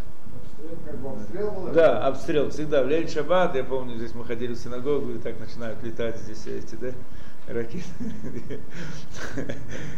Обстрел? 1.05 1.69
Да, 1.73 2.07
обстрел 2.07 2.49
всегда. 2.49 2.83
В 2.83 2.87
Лель 2.87 3.09
Шаббат, 3.09 3.55
я 3.55 3.63
помню, 3.63 3.97
здесь 3.97 4.15
мы 4.15 4.25
ходили 4.25 4.53
в 4.53 4.57
синагогу, 4.57 5.11
и 5.11 5.17
так 5.19 5.39
начинают 5.39 5.83
летать 5.83 6.17
здесь 6.17 6.47
эти, 6.47 6.75
да, 6.75 6.87
ракеты. 7.47 8.59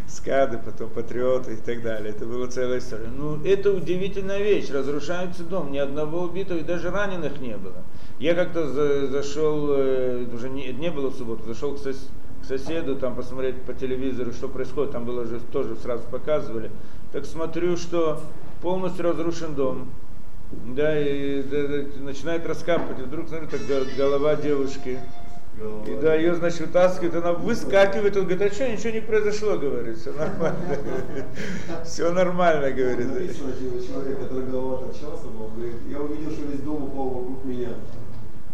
Скады, 0.07 0.57
потом 0.63 0.89
патриоты 0.89 1.53
и 1.53 1.57
так 1.57 1.81
далее. 1.81 2.09
Это 2.11 2.25
была 2.25 2.47
целая 2.47 2.79
история. 2.79 3.07
Ну, 3.07 3.43
это 3.43 3.71
удивительная 3.71 4.41
вещь. 4.41 4.69
Разрушается 4.69 5.43
дом, 5.43 5.71
ни 5.71 5.77
одного 5.77 6.21
убитого 6.23 6.57
и 6.57 6.63
даже 6.63 6.89
раненых 6.91 7.39
не 7.39 7.57
было. 7.57 7.83
Я 8.19 8.33
как-то 8.33 8.67
за- 8.67 9.07
зашел, 9.07 9.69
э, 9.71 10.25
уже 10.33 10.49
не, 10.49 10.71
не 10.73 10.89
было 10.89 11.09
в 11.09 11.15
субботу, 11.15 11.43
зашел 11.45 11.75
к, 11.75 11.79
сос- 11.79 12.09
к 12.41 12.45
соседу, 12.45 12.95
там 12.95 13.15
посмотреть 13.15 13.61
по 13.63 13.73
телевизору, 13.73 14.31
что 14.31 14.47
происходит. 14.47 14.91
Там 14.91 15.05
было 15.05 15.25
же 15.25 15.39
тоже 15.51 15.75
сразу 15.75 16.03
показывали. 16.09 16.71
Так 17.11 17.25
смотрю, 17.25 17.77
что 17.77 18.21
полностью 18.61 19.03
разрушен 19.05 19.55
дом. 19.55 19.89
Да, 20.51 20.97
и 20.97 21.41
да, 21.43 21.57
начинает 22.03 22.45
раскапывать, 22.45 22.99
вдруг, 22.99 23.27
смотрю, 23.27 23.47
так 23.49 23.61
го- 23.61 23.85
голова 23.97 24.35
девушки. 24.35 24.99
И 25.88 25.95
да, 26.01 26.15
ее, 26.15 26.35
значит, 26.35 26.62
вытаскивает, 26.62 27.15
она 27.15 27.31
выскакивает, 27.31 28.17
он 28.17 28.25
говорит, 28.25 28.51
а 28.51 28.53
что, 28.53 28.69
ничего 28.69 28.89
не 28.89 29.00
произошло, 29.00 29.57
говорит, 29.57 29.97
все 29.97 30.12
нормально. 30.12 30.77
Все 31.85 32.12
нормально, 32.12 32.71
говорит. 32.71 33.07
Написано, 33.07 33.53
типа, 33.53 33.81
человек, 33.85 34.19
который 34.19 34.47
голова 34.47 34.88
торчался, 34.88 35.27
он 35.27 35.55
говорит, 35.55 35.75
я 35.89 36.01
увидел, 36.01 36.31
что 36.31 36.41
весь 36.45 36.59
дом 36.59 36.83
упал 36.83 37.09
вокруг 37.09 37.45
меня. 37.45 37.69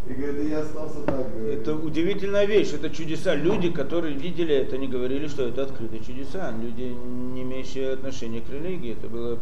И 0.07 0.13
говорит, 0.13 0.49
я 0.49 0.59
остался 0.59 1.01
так, 1.01 1.33
говорит. 1.33 1.59
Это 1.59 1.75
удивительная 1.75 2.45
вещь, 2.45 2.73
это 2.73 2.89
чудеса. 2.91 3.33
Люди, 3.33 3.71
которые 3.71 4.13
видели 4.15 4.53
это, 4.53 4.77
не 4.77 4.87
говорили, 4.87 5.27
что 5.27 5.47
это 5.47 5.63
открытые 5.63 6.03
чудеса. 6.03 6.53
Люди, 6.61 6.95
не 7.33 7.41
имеющие 7.41 7.93
отношения 7.93 8.41
к 8.41 8.49
религии, 8.51 8.93
это 8.93 9.07
было 9.07 9.39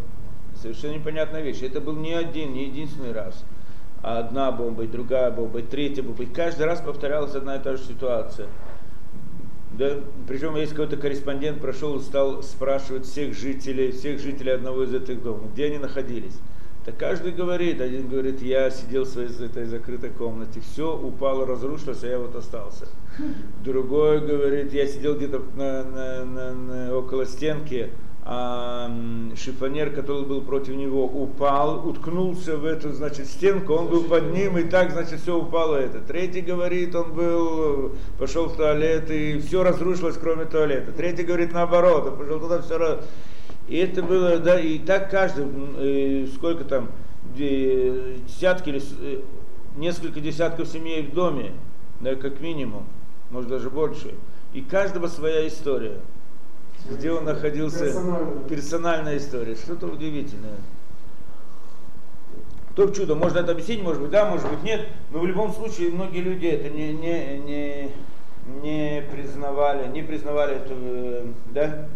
совершенно 0.62 0.94
непонятная 0.94 1.42
вещь. 1.42 1.62
Это 1.62 1.82
был 1.82 1.94
не 1.94 2.14
один, 2.14 2.54
не 2.54 2.66
единственный 2.66 3.12
раз. 3.12 3.44
Одна 4.02 4.52
бомба, 4.52 4.84
и 4.84 4.88
другая 4.88 5.30
бомба, 5.32 5.60
и 5.60 5.64
третья 5.64 6.04
бомба. 6.04 6.24
И 6.24 6.26
каждый 6.26 6.66
раз 6.66 6.82
повторялась 6.82 7.36
одна 7.36 7.58
и 7.58 7.60
та 7.60 7.76
же 7.76 7.84
ситуация. 7.84 8.48
Да, 9.72 9.98
причем 10.28 10.56
есть 10.56 10.72
какой-то 10.72 10.98
корреспондент 10.98 11.62
прошел 11.62 11.98
и 11.98 12.02
стал 12.02 12.44
спрашивать 12.44 13.06
всех 13.06 13.34
жителей, 13.34 13.92
всех 13.92 14.20
жителей 14.20 14.54
одного 14.54 14.84
из 14.84 14.94
этих 14.94 15.22
домов, 15.22 15.52
где 15.54 15.66
они 15.66 15.78
находились. 15.78 16.38
Так 16.86 16.98
каждый 16.98 17.34
говорит, 17.34 17.82
один 17.82 18.08
говорит, 18.08 18.42
я 18.42 18.70
сидел 18.72 19.04
в 19.04 19.10
своей 19.10 19.30
этой 19.30 19.66
закрытой 19.66 20.10
комнате, 20.10 20.62
все 20.62 20.98
упало, 20.98 21.46
разрушилось, 21.46 22.04
а 22.04 22.08
я 22.08 22.20
вот 22.20 22.36
остался. 22.36 22.88
Другой 23.64 24.26
говорит, 24.26 24.74
я 24.74 24.88
сидел 24.88 25.16
где-то 25.16 25.44
на- 25.56 25.84
на- 25.84 26.26
на- 26.26 26.54
на- 26.54 26.96
около 26.96 27.26
стенки, 27.26 27.90
а 28.32 28.88
шифонер, 29.36 29.90
который 29.90 30.24
был 30.24 30.42
против 30.42 30.76
него, 30.76 31.04
упал, 31.04 31.88
уткнулся 31.90 32.58
в 32.58 32.66
эту, 32.66 32.94
значит, 32.94 33.26
стенку, 33.26 33.74
он 33.74 33.88
был 33.88 34.04
под 34.04 34.32
ним, 34.32 34.56
и 34.60 34.66
так, 34.66 34.92
значит, 34.92 35.22
все 35.22 35.36
упало 35.36 35.78
это. 35.78 36.00
Третий 36.00 36.42
говорит, 36.42 36.94
он 36.94 37.12
был, 37.12 37.94
пошел 38.20 38.46
в 38.46 38.56
туалет, 38.56 39.10
и 39.10 39.40
все 39.40 39.64
разрушилось, 39.64 40.16
кроме 40.16 40.46
туалета. 40.46 40.92
Третий 40.92 41.24
говорит, 41.24 41.54
наоборот, 41.54 42.06
он 42.06 42.18
пошел 42.20 42.40
туда, 42.40 42.62
все 42.62 42.78
раз. 42.78 43.00
И 43.68 43.78
это 43.78 44.04
было, 44.04 44.38
да, 44.38 44.60
и 44.60 44.78
так 44.78 45.10
каждый, 45.10 45.48
э, 45.80 46.28
сколько 46.36 46.66
там, 46.66 46.90
десятки 47.36 48.70
или 48.70 48.82
э, 49.02 49.22
несколько 49.76 50.20
десятков 50.20 50.68
семей 50.68 51.02
в 51.02 51.16
доме, 51.16 51.54
да, 52.00 52.14
как 52.14 52.42
минимум, 52.42 52.86
может 53.32 53.50
даже 53.50 53.72
больше. 53.72 54.14
И 54.54 54.62
каждого 54.62 55.08
своя 55.08 55.48
история. 55.48 55.98
Где 56.90 57.12
он 57.12 57.26
находился, 57.26 57.86
Персональная. 57.86 58.44
персональная 58.50 59.18
история, 59.18 59.56
что-то 59.56 59.88
удивительное. 59.88 60.58
То 62.76 62.90
чудо, 62.92 63.16
можно 63.16 63.40
это 63.40 63.52
объяснить, 63.52 63.82
может 63.82 64.02
быть, 64.02 64.12
да, 64.12 64.30
может 64.30 64.50
быть, 64.50 64.64
нет, 64.64 64.88
но 65.12 65.20
в 65.20 65.26
любом 65.26 65.52
случае 65.52 65.90
многие 65.92 66.22
люди 66.22 66.48
это 66.48 66.70
не, 66.70 66.94
не, 66.94 67.38
не, 67.40 67.92
не 68.62 69.04
признавали, 69.12 69.88
не 69.90 70.02
признавали 70.02 70.56
это, 70.56 70.74
э, 70.74 71.26
да, 71.52 71.88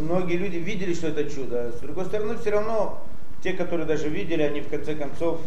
многие 0.00 0.36
люди 0.36 0.56
видели, 0.56 0.94
что 0.94 1.08
это 1.08 1.30
чудо, 1.30 1.68
а 1.68 1.72
с 1.72 1.80
другой 1.80 2.06
стороны, 2.06 2.36
все 2.38 2.50
равно, 2.50 3.00
те, 3.42 3.52
которые 3.52 3.86
даже 3.86 4.08
видели, 4.08 4.42
они 4.42 4.60
в 4.62 4.68
конце 4.68 4.96
концов 4.96 5.40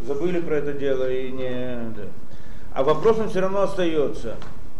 забыли 0.00 0.40
про 0.40 0.56
это 0.56 0.72
дело 0.72 1.08
и 1.08 1.30
не, 1.30 1.92
да. 1.96 2.02
А 2.72 2.82
вопросом 2.82 3.28
все 3.28 3.40
равно 3.40 3.62
остается, 3.62 4.36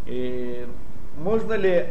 и 0.06 0.66
можно 1.18 1.52
ли 1.54 1.86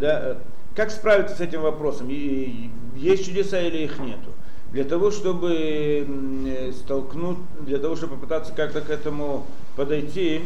да, 0.00 0.20
э, 0.22 0.36
как 0.74 0.90
справиться 0.90 1.34
с 1.36 1.40
этим 1.40 1.62
вопросом? 1.62 2.08
Есть 2.08 3.26
чудеса 3.26 3.60
или 3.60 3.84
их 3.84 3.98
нету? 3.98 4.30
Для 4.72 4.84
того, 4.84 5.10
чтобы 5.10 5.54
э, 5.56 6.72
столкнуть, 6.72 7.38
для 7.60 7.78
того, 7.78 7.96
чтобы 7.96 8.16
попытаться 8.16 8.52
как-то 8.52 8.80
к 8.80 8.90
этому 8.90 9.46
подойти, 9.76 10.42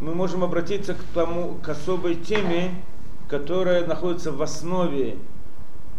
мы 0.00 0.14
можем 0.14 0.42
обратиться 0.42 0.94
к 0.94 1.02
тому, 1.14 1.56
к 1.62 1.68
особой 1.68 2.14
теме, 2.14 2.70
которая 3.28 3.86
находится 3.86 4.32
в 4.32 4.40
основе, 4.42 5.16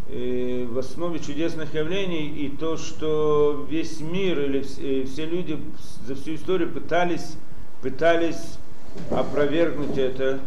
э, 0.09 0.65
в 0.69 0.77
основе 0.79 1.19
чудесных 1.19 1.73
явлений, 1.73 2.27
и 2.27 2.49
то, 2.49 2.75
что 2.77 3.65
весь 3.69 4.01
мир 4.01 4.39
или 4.41 4.61
вс- 4.61 4.79
э, 4.81 5.05
все 5.05 5.25
люди 5.25 5.59
за 6.05 6.15
всю 6.15 6.35
историю 6.35 6.69
пытались, 6.69 7.35
пытались 7.81 8.57
опровергнуть 9.11 9.97
это 9.97 10.39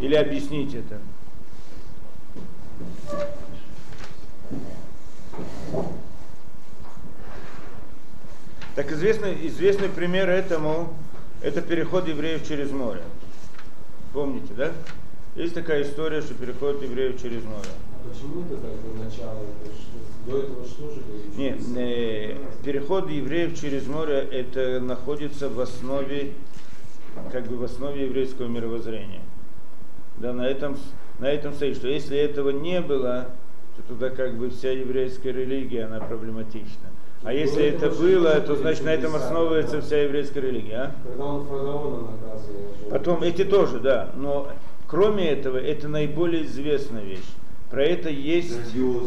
или 0.00 0.14
объяснить 0.14 0.74
это. 0.74 0.98
Так 8.74 8.92
известный, 8.92 9.46
известный 9.46 9.88
пример 9.88 10.30
этому, 10.30 10.94
это 11.42 11.60
переход 11.60 12.08
евреев 12.08 12.46
через 12.46 12.70
море. 12.70 13.02
Помните, 14.12 14.54
да? 14.56 14.72
Есть 15.36 15.54
такая 15.54 15.82
история, 15.82 16.22
что 16.22 16.34
переход 16.34 16.82
евреев 16.82 17.20
через 17.20 17.44
море. 17.44 17.68
Почему 18.08 18.42
это 18.42 18.56
как 18.56 18.74
бы 18.80 19.04
начало? 19.04 19.40
До 20.26 20.38
этого 20.38 20.64
что 20.66 20.90
же 20.90 21.00
было? 21.00 21.36
Нет, 21.36 21.60
э, 21.76 22.36
переход 22.64 23.10
евреев 23.10 23.58
через 23.58 23.86
море 23.86 24.26
это 24.30 24.80
находится 24.80 25.48
в 25.48 25.60
основе 25.60 26.32
как 27.32 27.46
бы 27.46 27.56
в 27.56 27.64
основе 27.64 28.04
еврейского 28.06 28.48
мировоззрения. 28.48 29.20
Да, 30.18 30.32
на 30.32 30.46
этом, 30.46 30.76
на 31.20 31.26
этом 31.26 31.52
стоит, 31.54 31.76
что 31.76 31.88
если 31.88 32.16
этого 32.16 32.50
не 32.50 32.80
было, 32.80 33.26
то 33.76 33.82
тогда 33.88 34.10
как 34.10 34.36
бы 34.36 34.50
вся 34.50 34.72
еврейская 34.72 35.32
религия, 35.32 35.84
она 35.84 36.00
проблематична. 36.00 36.88
А 37.22 37.34
если 37.34 37.64
это 37.64 37.90
было, 37.90 38.40
то 38.40 38.56
значит 38.56 38.84
на 38.84 38.88
этом 38.88 39.14
основывается 39.14 39.82
вся 39.82 40.02
еврейская 40.04 40.40
религия. 40.40 40.76
А? 40.76 40.94
Когда 41.06 41.24
он 41.26 41.44
фараона 41.44 42.10
наказывал. 42.12 42.60
Потом 42.90 43.22
эти 43.22 43.44
тоже, 43.44 43.78
да. 43.78 44.10
Но 44.16 44.50
кроме 44.88 45.28
этого, 45.28 45.58
это 45.58 45.88
наиболее 45.88 46.44
известная 46.44 47.04
вещь. 47.04 47.28
Про 47.70 47.84
это 47.84 48.08
есть, 48.08 48.58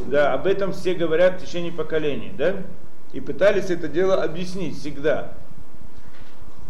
да, 0.09 0.33
об 0.33 0.45
этом 0.45 0.71
все 0.71 0.93
говорят 0.93 1.41
в 1.41 1.45
течение 1.45 1.73
поколений, 1.73 2.31
да? 2.37 2.57
И 3.11 3.19
пытались 3.19 3.69
это 3.69 3.87
дело 3.87 4.23
объяснить 4.23 4.77
всегда. 4.77 5.33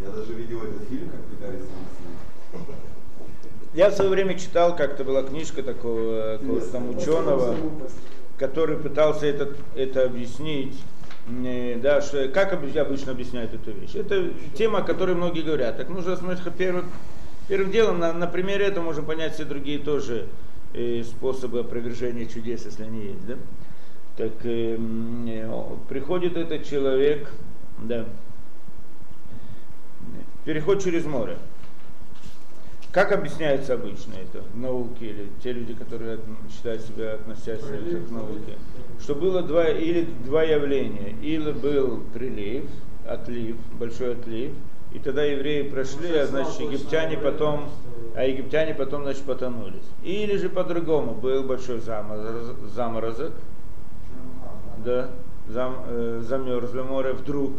Я 0.01 0.09
даже 0.09 0.33
видел 0.33 0.63
этот 0.63 0.87
фильм, 0.89 1.09
как 1.09 1.21
пытались 1.25 1.61
объяснить. 1.61 2.82
Я 3.73 3.89
в 3.89 3.93
свое 3.93 4.11
время 4.11 4.37
читал, 4.37 4.75
как-то 4.75 5.03
была 5.03 5.23
книжка 5.23 5.63
такого 5.63 6.37
какого-то 6.39 6.67
там 6.71 6.89
ученого, 6.95 7.55
который 8.37 8.77
пытался 8.77 9.25
это, 9.25 9.49
это 9.75 10.05
объяснить, 10.05 10.75
э, 11.43 11.79
да, 11.81 12.01
что, 12.01 12.27
как 12.27 12.53
обы- 12.53 12.77
обычно 12.77 13.13
объясняют 13.13 13.53
эту 13.53 13.71
вещь. 13.71 13.95
Это 13.95 14.29
тема, 14.55 14.79
о 14.79 14.81
которой 14.83 15.15
многие 15.15 15.41
говорят. 15.41 15.77
Так 15.77 15.89
нужно 15.89 16.15
смотреть 16.15 16.43
первым, 16.55 16.85
первым 17.47 17.71
делом, 17.71 17.99
на, 17.99 18.13
на 18.13 18.27
примере 18.27 18.65
этого 18.65 18.83
можно 18.83 19.01
понять 19.01 19.33
все 19.33 19.43
другие 19.43 19.79
тоже 19.79 20.27
э, 20.75 21.01
способы 21.03 21.61
опровержения 21.61 22.27
чудес, 22.27 22.65
если 22.65 22.83
они 22.83 23.05
есть. 23.05 23.25
Да? 23.25 23.35
Так 24.17 24.33
э, 24.43 24.77
э, 24.77 25.63
приходит 25.89 26.37
этот 26.37 26.63
человек, 26.63 27.27
да, 27.81 28.05
переход 30.45 30.83
через 30.83 31.05
море. 31.05 31.37
Как 32.93 33.11
объясняется 33.11 33.73
обычно 33.73 34.13
это 34.13 34.43
в 34.53 34.55
науке 34.55 35.07
или 35.07 35.29
те 35.41 35.51
люди, 35.51 35.73
которые 35.73 36.13
от- 36.13 36.51
считают 36.51 36.83
себя 36.83 37.13
относящимися 37.15 38.07
к 38.07 38.11
науке? 38.11 38.53
Что 39.01 39.15
было 39.15 39.41
два, 39.41 39.67
или 39.67 40.07
два 40.23 40.43
явления. 40.43 41.15
Или 41.23 41.53
был 41.53 42.03
прилив, 42.13 42.65
отлив, 43.09 43.55
большой 43.79 44.13
отлив, 44.13 44.51
и 44.93 44.99
тогда 44.99 45.23
евреи 45.23 45.67
прошли, 45.69 46.15
а 46.15 46.27
значит 46.27 46.59
египтяне 46.59 47.17
потом, 47.17 47.67
а 48.15 48.25
египтяне 48.25 48.75
потом, 48.75 49.01
значит, 49.01 49.23
потонулись. 49.23 49.89
Или 50.03 50.37
же 50.37 50.49
по-другому, 50.49 51.15
был 51.15 51.41
большой 51.43 51.79
заморозок, 51.79 52.57
заморозок 52.75 53.31
да, 54.85 55.09
зам, 55.47 55.77
э, 55.87 56.21
замерзло 56.27 56.83
море, 56.83 57.13
вдруг, 57.13 57.53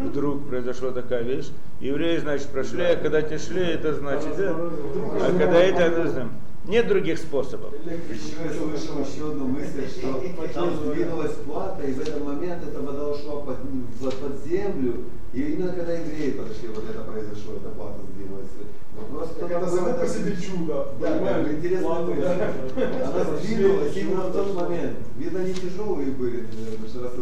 вдруг 0.00 0.48
произошла 0.48 0.90
такая 0.90 1.22
вещь. 1.22 1.48
Евреи, 1.80 2.18
значит, 2.18 2.48
прошли, 2.48 2.82
а 2.82 2.96
когда 2.96 3.22
те 3.22 3.38
шли, 3.38 3.62
это 3.62 3.94
значит, 3.94 4.36
да, 4.36 4.50
а 4.50 5.38
когда 5.38 5.58
это, 5.60 5.82
это 5.82 6.08
знаем. 6.10 6.32
нет 6.66 6.88
других 6.88 7.18
способов. 7.18 7.72
Еще 7.84 8.36
я 8.44 8.50
слышал 8.52 9.00
еще 9.00 9.30
одну 9.32 9.46
мысль, 9.46 9.88
что 9.88 10.22
там 10.54 10.74
сдвинулась 10.76 11.32
плата, 11.46 11.82
и 11.82 11.92
в 11.92 12.00
этот 12.00 12.24
момент 12.24 12.62
эта 12.66 12.80
вода 12.80 13.08
ушла 13.08 13.40
под, 13.42 13.56
под 14.00 14.44
землю, 14.46 15.04
и 15.32 15.40
именно 15.42 15.72
когда 15.72 15.92
евреи 15.92 16.32
подошли, 16.32 16.68
вот 16.68 16.84
это 16.88 17.00
произошло, 17.02 17.54
эта 17.56 17.68
плата 17.70 18.00
сдвинулась. 18.12 18.48
Вопрос, 18.96 19.28
кто 19.30 19.46
Так 19.46 19.62
это 19.62 19.70
само 19.70 19.94
по 19.94 20.06
себе 20.06 20.36
чудо. 20.36 20.88
Да, 21.00 21.18
как 21.18 21.52
интересная 21.52 21.88
Ладно, 21.88 22.14
мысль. 22.14 22.22
да. 22.22 23.08
Она 23.08 23.24
сдвинулась 23.38 23.96
именно 23.96 24.20
в 24.22 24.32
тот 24.32 24.54
момент. 24.54 24.96
Видно, 25.16 25.38
не 25.38 25.54
тяжелые 25.54 26.10
были, 26.10 26.44
наверное, 26.52 26.88
что 26.88 27.02
раз 27.04 27.12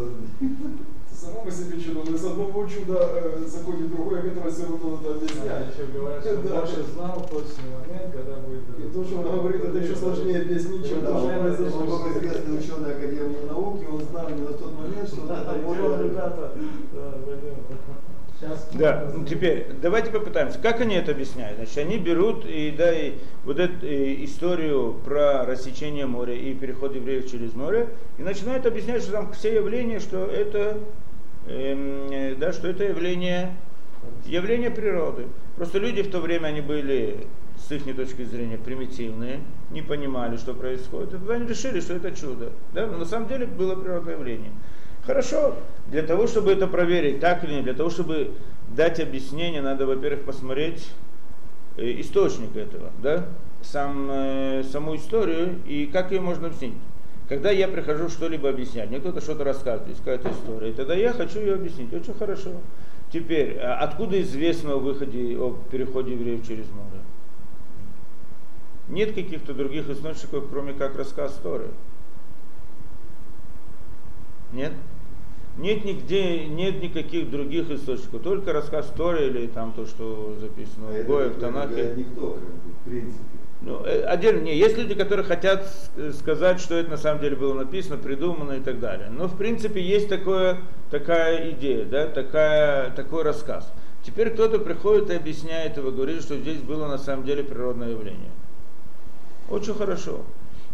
Само 1.18 1.42
по 1.44 1.50
себе 1.50 1.80
чудо. 1.80 2.00
Но 2.08 2.14
из 2.14 2.24
одного 2.24 2.64
чуда 2.66 3.10
э, 3.12 3.44
заходит 3.46 3.90
другое, 3.90 4.22
которое 4.22 4.50
все 4.50 4.62
равно 4.62 4.90
надо 5.02 5.08
Да, 5.08 5.14
объяснять. 5.16 5.74
еще 5.74 5.86
говорят, 5.92 6.22
что 6.24 6.36
Да. 6.36 6.60
Моше 6.60 6.82
знал 6.94 7.26
точный 7.28 7.70
момент, 7.74 8.12
когда 8.14 8.36
будет... 8.36 8.62
И 8.78 8.92
то, 8.94 9.04
что 9.04 9.18
он 9.18 9.38
говорит, 9.40 9.64
это 9.64 9.78
еще 9.78 9.96
сложнее 9.96 10.42
объяснить, 10.42 10.88
чем 10.88 11.00
Да, 11.02 11.08
то, 11.12 11.18
что 11.18 11.26
он, 11.28 11.34
он 11.34 11.40
произошло. 11.42 11.80
был 11.86 12.12
известный 12.12 12.58
ученый 12.58 12.90
Академии 12.96 13.46
науки, 13.48 13.84
он 13.90 14.00
знал 14.02 14.28
именно 14.28 14.50
в 14.50 14.58
тот 14.58 14.72
момент, 14.78 15.08
что 15.08 15.24
это 15.24 15.52
море... 15.64 16.08
ребята, 16.08 16.52
да. 16.94 17.14
Сейчас 18.40 18.68
Да, 18.74 19.10
ну, 19.12 19.24
теперь 19.24 19.66
давайте 19.82 20.12
попытаемся. 20.12 20.60
Как 20.60 20.80
они 20.80 20.94
это 20.94 21.10
объясняют? 21.10 21.56
Значит, 21.56 21.78
они 21.78 21.98
берут 21.98 22.44
и, 22.46 22.70
да, 22.70 22.94
и 22.96 23.14
вот 23.44 23.58
эту 23.58 23.84
э, 23.84 24.22
историю 24.24 24.94
про 25.04 25.44
рассечение 25.44 26.06
моря 26.06 26.34
и 26.34 26.54
переход 26.54 26.94
евреев 26.94 27.28
через 27.28 27.54
море 27.54 27.88
и 28.16 28.22
начинают 28.22 28.64
объяснять, 28.64 29.02
что 29.02 29.10
там 29.10 29.32
все 29.32 29.56
явления, 29.56 29.98
что 29.98 30.24
это, 30.24 30.78
э, 31.48 32.34
да, 32.36 32.52
что 32.52 32.68
это 32.68 32.84
явление, 32.84 33.56
явление 34.26 34.70
природы. 34.70 35.26
Просто 35.56 35.78
люди 35.78 36.02
в 36.02 36.10
то 36.10 36.20
время 36.20 36.48
они 36.48 36.60
были 36.60 37.26
с 37.58 37.72
их 37.72 37.84
точки 37.96 38.24
зрения 38.24 38.56
примитивные, 38.56 39.40
не 39.70 39.82
понимали, 39.82 40.36
что 40.36 40.54
происходит. 40.54 41.08
И 41.08 41.12
тогда 41.12 41.34
они 41.34 41.48
решили, 41.48 41.80
что 41.80 41.94
это 41.94 42.12
чудо. 42.12 42.52
Да? 42.72 42.86
Но 42.86 42.98
на 42.98 43.04
самом 43.04 43.28
деле 43.28 43.46
было 43.46 43.74
природное 43.74 44.14
явление. 44.14 44.52
Хорошо, 45.04 45.56
для 45.88 46.02
того, 46.02 46.26
чтобы 46.26 46.52
это 46.52 46.66
проверить, 46.66 47.20
так 47.20 47.42
или 47.44 47.54
нет, 47.54 47.64
для 47.64 47.74
того, 47.74 47.90
чтобы 47.90 48.32
дать 48.68 49.00
объяснение, 49.00 49.62
надо, 49.62 49.86
во-первых, 49.86 50.24
посмотреть 50.24 50.86
э, 51.76 52.00
источник 52.00 52.54
этого, 52.56 52.90
да, 53.02 53.26
Сам, 53.62 54.08
э, 54.10 54.62
саму 54.70 54.96
историю 54.96 55.60
и 55.66 55.86
как 55.86 56.12
ее 56.12 56.20
можно 56.20 56.48
объяснить. 56.48 56.74
Когда 57.28 57.50
я 57.50 57.68
прихожу 57.68 58.08
что-либо 58.08 58.48
объяснять, 58.48 58.88
мне 58.88 59.00
кто-то 59.00 59.20
что-то 59.20 59.44
рассказывает, 59.44 59.88
есть 59.88 60.00
какая-то 60.00 60.30
история, 60.30 60.70
и 60.70 60.72
тогда 60.72 60.94
я 60.94 61.12
хочу 61.12 61.40
ее 61.40 61.54
объяснить, 61.54 61.92
очень 61.92 62.14
хорошо. 62.14 62.52
Теперь, 63.12 63.58
а 63.58 63.78
откуда 63.80 64.20
известно 64.22 64.74
о 64.74 64.78
выходе, 64.78 65.36
о 65.38 65.54
переходе 65.70 66.12
евреев 66.12 66.46
через 66.46 66.66
море? 66.70 67.02
Нет 68.88 69.14
каких-то 69.14 69.52
других 69.52 69.90
источников, 69.90 70.48
кроме 70.50 70.72
как 70.72 70.96
рассказ 70.96 71.38
Торы. 71.42 71.68
Нет? 74.52 74.72
Нет 75.58 75.84
нигде, 75.84 76.46
нет 76.46 76.82
никаких 76.82 77.30
других 77.30 77.70
источников, 77.70 78.22
только 78.22 78.52
рассказ 78.52 78.90
Торы 78.96 79.26
или 79.26 79.48
там 79.48 79.72
то, 79.72 79.86
что 79.86 80.34
записано 80.40 80.88
А 80.88 80.92
в 80.92 80.94
это 80.94 81.04
Гое, 81.06 81.28
в 81.28 81.34
не 81.34 81.40
Танахе. 81.40 81.84
как 81.88 82.06
бы, 82.14 82.28
в 82.30 82.88
принципе. 82.88 83.37
Ну, 83.60 83.84
э, 83.84 84.02
отдельно, 84.02 84.40
не, 84.40 84.56
есть 84.56 84.78
люди, 84.78 84.94
которые 84.94 85.26
хотят 85.26 85.66
с- 85.66 86.18
сказать, 86.18 86.60
что 86.60 86.76
это 86.76 86.90
на 86.90 86.96
самом 86.96 87.20
деле 87.20 87.34
было 87.34 87.54
написано, 87.54 87.96
придумано 87.96 88.52
и 88.52 88.60
так 88.60 88.78
далее. 88.78 89.08
Но 89.10 89.26
в 89.26 89.36
принципе 89.36 89.82
есть 89.82 90.08
такое, 90.08 90.58
такая 90.90 91.50
идея, 91.50 91.84
да, 91.84 92.06
такая, 92.06 92.90
такой 92.90 93.24
рассказ. 93.24 93.72
Теперь 94.04 94.30
кто-то 94.30 94.60
приходит 94.60 95.10
и 95.10 95.14
объясняет 95.14 95.76
его, 95.76 95.90
говорит, 95.90 96.22
что 96.22 96.36
здесь 96.36 96.58
было 96.58 96.86
на 96.86 96.98
самом 96.98 97.24
деле 97.24 97.42
природное 97.42 97.90
явление. 97.90 98.30
Очень 99.50 99.74
хорошо. 99.74 100.20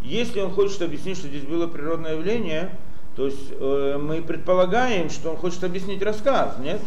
Если 0.03 0.41
он 0.41 0.51
хочет 0.51 0.83
объяснить, 0.83 1.17
что 1.17 1.29
здесь 1.29 1.45
было 1.45 1.67
природное 1.67 2.13
явление, 2.17 2.77
то 3.17 3.25
есть 3.25 3.51
э, 3.51 3.99
мы 3.99 4.21
предполагаем, 4.21 5.09
что 5.09 5.31
он 5.31 5.37
хочет 5.39 5.65
объяснить 5.65 6.03
рассказ, 6.03 6.59
нет? 6.59 6.81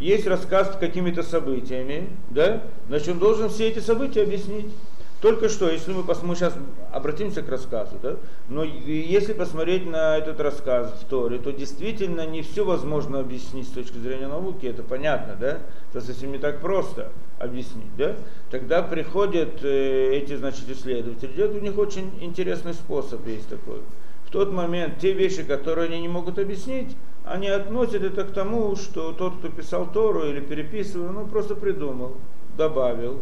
Есть 0.00 0.26
рассказ 0.26 0.72
с 0.72 0.76
какими-то 0.76 1.22
событиями, 1.22 2.08
да? 2.30 2.62
Значит, 2.88 3.08
он 3.10 3.18
должен 3.18 3.50
все 3.50 3.68
эти 3.68 3.80
события 3.80 4.22
объяснить. 4.22 4.72
Только 5.20 5.50
что, 5.50 5.68
если 5.68 5.92
мы, 5.92 6.00
пос- 6.00 6.24
мы 6.24 6.34
сейчас 6.34 6.54
обратимся 6.90 7.42
к 7.42 7.48
рассказу, 7.50 7.96
да? 8.02 8.16
но 8.48 8.64
если 8.64 9.34
посмотреть 9.34 9.84
на 9.84 10.16
этот 10.16 10.40
рассказ 10.40 10.94
в 11.02 11.04
Торе, 11.04 11.36
то 11.36 11.52
действительно 11.52 12.26
не 12.26 12.40
все 12.40 12.64
возможно 12.64 13.20
объяснить 13.20 13.68
с 13.68 13.72
точки 13.72 13.98
зрения 13.98 14.28
науки, 14.28 14.64
это 14.64 14.82
понятно, 14.82 15.36
да? 15.38 15.58
Это 15.90 16.00
совсем 16.00 16.32
не 16.32 16.38
так 16.38 16.60
просто 16.60 17.12
объяснить, 17.38 17.94
да? 17.98 18.16
Тогда 18.50 18.80
приходят 18.80 19.62
э, 19.62 20.14
эти, 20.14 20.34
значит, 20.36 20.70
исследователи, 20.70 21.32
делают 21.32 21.58
у 21.58 21.60
них 21.60 21.76
очень 21.76 22.10
интересный 22.22 22.72
способ 22.72 23.26
есть 23.26 23.50
такой. 23.50 23.80
В 24.24 24.30
тот 24.30 24.50
момент 24.50 25.00
те 25.00 25.12
вещи, 25.12 25.42
которые 25.42 25.88
они 25.88 26.00
не 26.00 26.08
могут 26.08 26.38
объяснить, 26.38 26.96
они 27.24 27.48
относят 27.48 28.02
это 28.02 28.24
к 28.24 28.32
тому, 28.32 28.76
что 28.76 29.12
тот, 29.12 29.38
кто 29.38 29.48
писал 29.48 29.86
Тору 29.92 30.24
или 30.24 30.40
переписывал, 30.40 31.12
ну 31.12 31.26
просто 31.26 31.54
придумал, 31.54 32.16
добавил. 32.56 33.20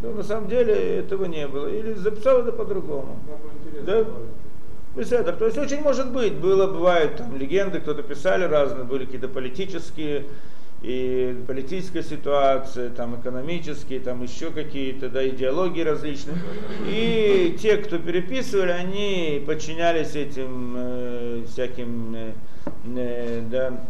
Но 0.00 0.10
на 0.10 0.22
самом 0.22 0.48
деле 0.48 0.74
этого 0.74 1.24
не 1.24 1.46
было. 1.48 1.66
Или 1.66 1.94
записал 1.94 2.40
это 2.40 2.52
по-другому. 2.52 3.18
Да? 3.86 4.04
Беседа. 4.94 5.32
То 5.32 5.46
есть 5.46 5.58
очень 5.58 5.80
может 5.80 6.12
быть, 6.12 6.34
было, 6.34 6.66
бывает 6.66 7.16
там 7.16 7.36
легенды, 7.36 7.80
кто-то 7.80 8.02
писали 8.02 8.44
разные, 8.44 8.84
были 8.84 9.06
какие-то 9.06 9.28
политические, 9.28 10.24
и 10.84 11.42
политическая 11.46 12.02
ситуация, 12.02 12.90
там 12.90 13.18
экономические, 13.18 14.00
там 14.00 14.22
еще 14.22 14.50
какие-то, 14.50 15.08
да, 15.08 15.26
идеологии 15.26 15.80
различные. 15.80 16.36
И 16.86 17.56
те, 17.58 17.78
кто 17.78 17.98
переписывали, 17.98 18.70
они 18.70 19.42
подчинялись 19.46 20.14
этим 20.14 20.74
э, 20.76 21.44
всяким 21.50 22.14
э, 22.14 22.32
да, 22.84 23.80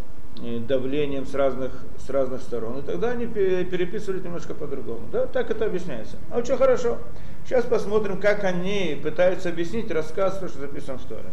э, 0.42 0.58
давлением 0.60 1.26
с 1.26 1.34
разных, 1.34 1.72
с 1.98 2.10
разных 2.10 2.42
сторон. 2.42 2.78
И 2.78 2.82
тогда 2.82 3.10
они 3.10 3.26
пе- 3.26 3.64
переписывали 3.64 4.20
немножко 4.20 4.54
по-другому. 4.54 5.08
Да? 5.12 5.26
Так 5.26 5.50
это 5.50 5.66
объясняется. 5.66 6.16
А 6.30 6.38
очень 6.38 6.56
хорошо. 6.56 6.98
Сейчас 7.44 7.64
посмотрим, 7.64 8.20
как 8.20 8.44
они 8.44 8.98
пытаются 9.02 9.48
объяснить 9.50 9.90
рассказ, 9.90 10.38
то, 10.38 10.48
что 10.48 10.60
записан 10.60 10.98
в 10.98 11.04
Торе. 11.04 11.30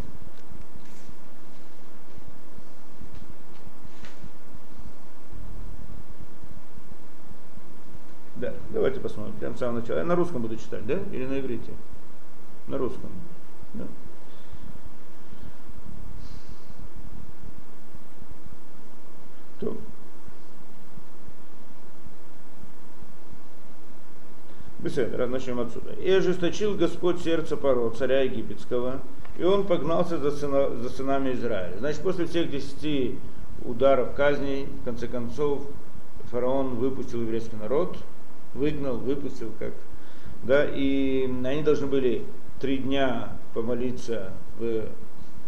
Давайте 8.74 9.02
посмотрим, 9.02 9.34
прямо 9.34 9.56
с 9.56 9.60
самого 9.60 9.80
начала. 9.80 10.00
Я 10.00 10.06
на 10.06 10.16
русском 10.16 10.42
буду 10.42 10.56
читать, 10.56 10.86
да? 10.88 10.98
Или 11.12 11.26
на 11.26 11.40
иврите? 11.40 11.72
На 12.68 12.78
русском. 12.78 13.10
Да. 13.74 13.84
То. 19.62 19.78
Беседа, 24.80 25.28
начнем 25.28 25.60
отсюда. 25.60 25.94
И 25.94 26.10
ожесточил 26.10 26.76
Господь 26.76 27.22
сердце 27.22 27.56
Паро, 27.56 27.92
царя 27.92 28.22
египетского, 28.22 29.02
и 29.38 29.44
он 29.44 29.68
погнался 29.68 30.18
за, 30.18 30.32
сына, 30.32 30.76
за 30.78 30.90
сынами 30.90 31.34
Израиля. 31.34 31.78
Значит, 31.78 32.02
после 32.02 32.26
всех 32.26 32.50
десяти 32.50 33.20
ударов 33.64 34.16
казней, 34.16 34.66
в 34.66 34.86
конце 34.86 35.08
концов, 35.08 35.68
фараон 36.32 36.76
выпустил 36.78 37.22
еврейский 37.22 37.56
народ, 37.58 37.96
выгнал, 38.56 38.98
выпустил, 38.98 39.52
как, 39.60 39.74
да, 40.42 40.66
и 40.66 41.32
они 41.46 41.62
должны 41.62 41.86
были 41.86 42.26
три 42.60 42.80
дня 42.80 43.38
помолиться 43.54 44.34
в 44.58 44.88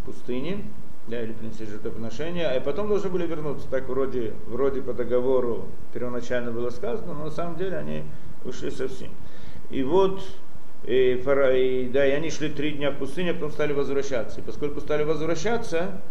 пустыне, 0.05 0.63
да, 1.07 1.21
или 1.21 1.33
принести 1.33 1.65
жертвоприношение, 1.65 2.47
а 2.47 2.59
потом 2.61 2.87
должны 2.87 3.09
были 3.09 3.27
вернуться. 3.27 3.67
Так 3.69 3.87
вроде, 3.89 4.33
вроде 4.47 4.81
по 4.81 4.93
договору 4.93 5.65
первоначально 5.93 6.51
было 6.51 6.69
сказано, 6.69 7.13
но 7.13 7.25
на 7.25 7.31
самом 7.31 7.57
деле 7.57 7.77
они 7.77 8.03
ушли 8.45 8.71
совсем. 8.71 9.11
И 9.69 9.83
вот 9.83 10.21
и, 10.85 11.13
и, 11.13 11.89
да, 11.91 12.05
и 12.05 12.11
они 12.11 12.29
шли 12.29 12.49
три 12.49 12.71
дня 12.71 12.91
в 12.91 12.97
пустыне, 12.97 13.31
а 13.31 13.33
потом 13.33 13.51
стали 13.51 13.73
возвращаться. 13.73 14.39
И 14.39 14.43
поскольку 14.43 14.81
стали 14.81 15.03
возвращаться, 15.03 16.01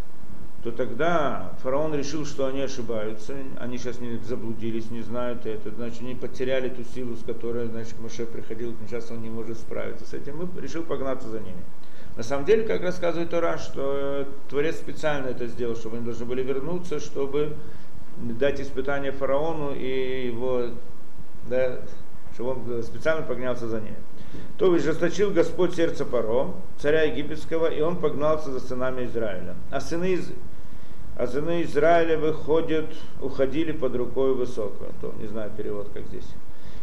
то 0.63 0.71
тогда 0.71 1.53
фараон 1.61 1.93
решил, 1.93 2.25
что 2.25 2.47
они 2.47 2.61
ошибаются, 2.61 3.35
они 3.59 3.77
сейчас 3.77 3.99
не 3.99 4.17
заблудились, 4.17 4.89
не 4.91 5.01
знают 5.01 5.45
это, 5.45 5.71
значит, 5.71 6.01
они 6.01 6.15
потеряли 6.15 6.69
ту 6.69 6.83
силу, 6.83 7.15
с 7.15 7.23
которой, 7.23 7.67
значит, 7.67 7.99
Моше 7.99 8.25
приходил, 8.25 8.73
сейчас 8.87 9.11
он 9.11 9.21
не 9.21 9.29
может 9.29 9.57
справиться 9.57 10.05
с 10.05 10.13
этим, 10.13 10.41
и 10.41 10.61
решил 10.61 10.83
погнаться 10.83 11.27
за 11.27 11.39
ними. 11.39 11.61
На 12.15 12.23
самом 12.23 12.45
деле, 12.45 12.63
как 12.63 12.81
рассказывает 12.83 13.31
Тора, 13.31 13.57
что 13.57 14.27
Творец 14.49 14.75
специально 14.75 15.27
это 15.27 15.47
сделал, 15.47 15.75
чтобы 15.75 15.97
они 15.97 16.05
должны 16.05 16.25
были 16.25 16.43
вернуться, 16.43 16.99
чтобы 16.99 17.55
дать 18.17 18.61
испытание 18.61 19.11
фараону 19.11 19.73
и 19.73 20.27
его, 20.27 20.67
да, 21.49 21.79
чтобы 22.35 22.51
он 22.51 22.83
специально 22.83 23.23
погнался 23.23 23.67
за 23.67 23.79
ними. 23.79 23.97
То 24.57 24.77
жесточил 24.77 25.31
Господь 25.31 25.75
сердце 25.75 26.05
Паро, 26.05 26.53
царя 26.77 27.03
египетского, 27.03 27.67
и 27.67 27.81
он 27.81 27.97
погнался 27.97 28.51
за 28.51 28.59
сынами 28.59 29.05
Израиля. 29.05 29.55
А 29.71 29.81
сыны, 29.81 30.13
из... 30.13 30.31
а 31.15 31.27
сыны 31.27 31.63
Израиля 31.63 32.17
выходят, 32.17 32.93
уходили 33.21 33.71
под 33.71 33.95
рукой 33.95 34.35
высокую. 34.35 34.91
То, 35.01 35.13
не 35.19 35.27
знаю 35.27 35.51
перевод, 35.55 35.89
как 35.93 36.05
здесь. 36.05 36.27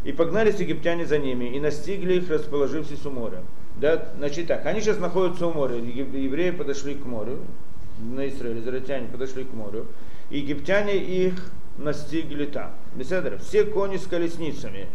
И 0.03 0.11
погнались 0.11 0.59
египтяне 0.59 1.05
за 1.05 1.17
ними, 1.17 1.55
и 1.55 1.59
настигли 1.59 2.15
их, 2.15 2.29
расположившись 2.29 3.05
у 3.05 3.11
моря. 3.11 3.43
Да, 3.81 3.99
значит 4.15 4.45
так, 4.45 4.63
они 4.67 4.79
сейчас 4.79 4.99
находятся 4.99 5.47
у 5.47 5.53
моря, 5.53 5.75
евреи 5.77 6.51
подошли 6.51 6.93
к 6.93 7.03
морю, 7.03 7.39
на 7.99 8.27
Израиль, 8.27 8.59
израильтяне 8.59 9.07
подошли 9.07 9.43
к 9.43 9.53
морю, 9.53 9.87
египтяне 10.29 10.97
их 10.97 11.33
настигли 11.79 12.45
там. 12.45 12.73
Беседер, 12.93 13.39
все 13.39 13.65
кони 13.65 13.97
с 13.97 14.05
колесницами, 14.05 14.85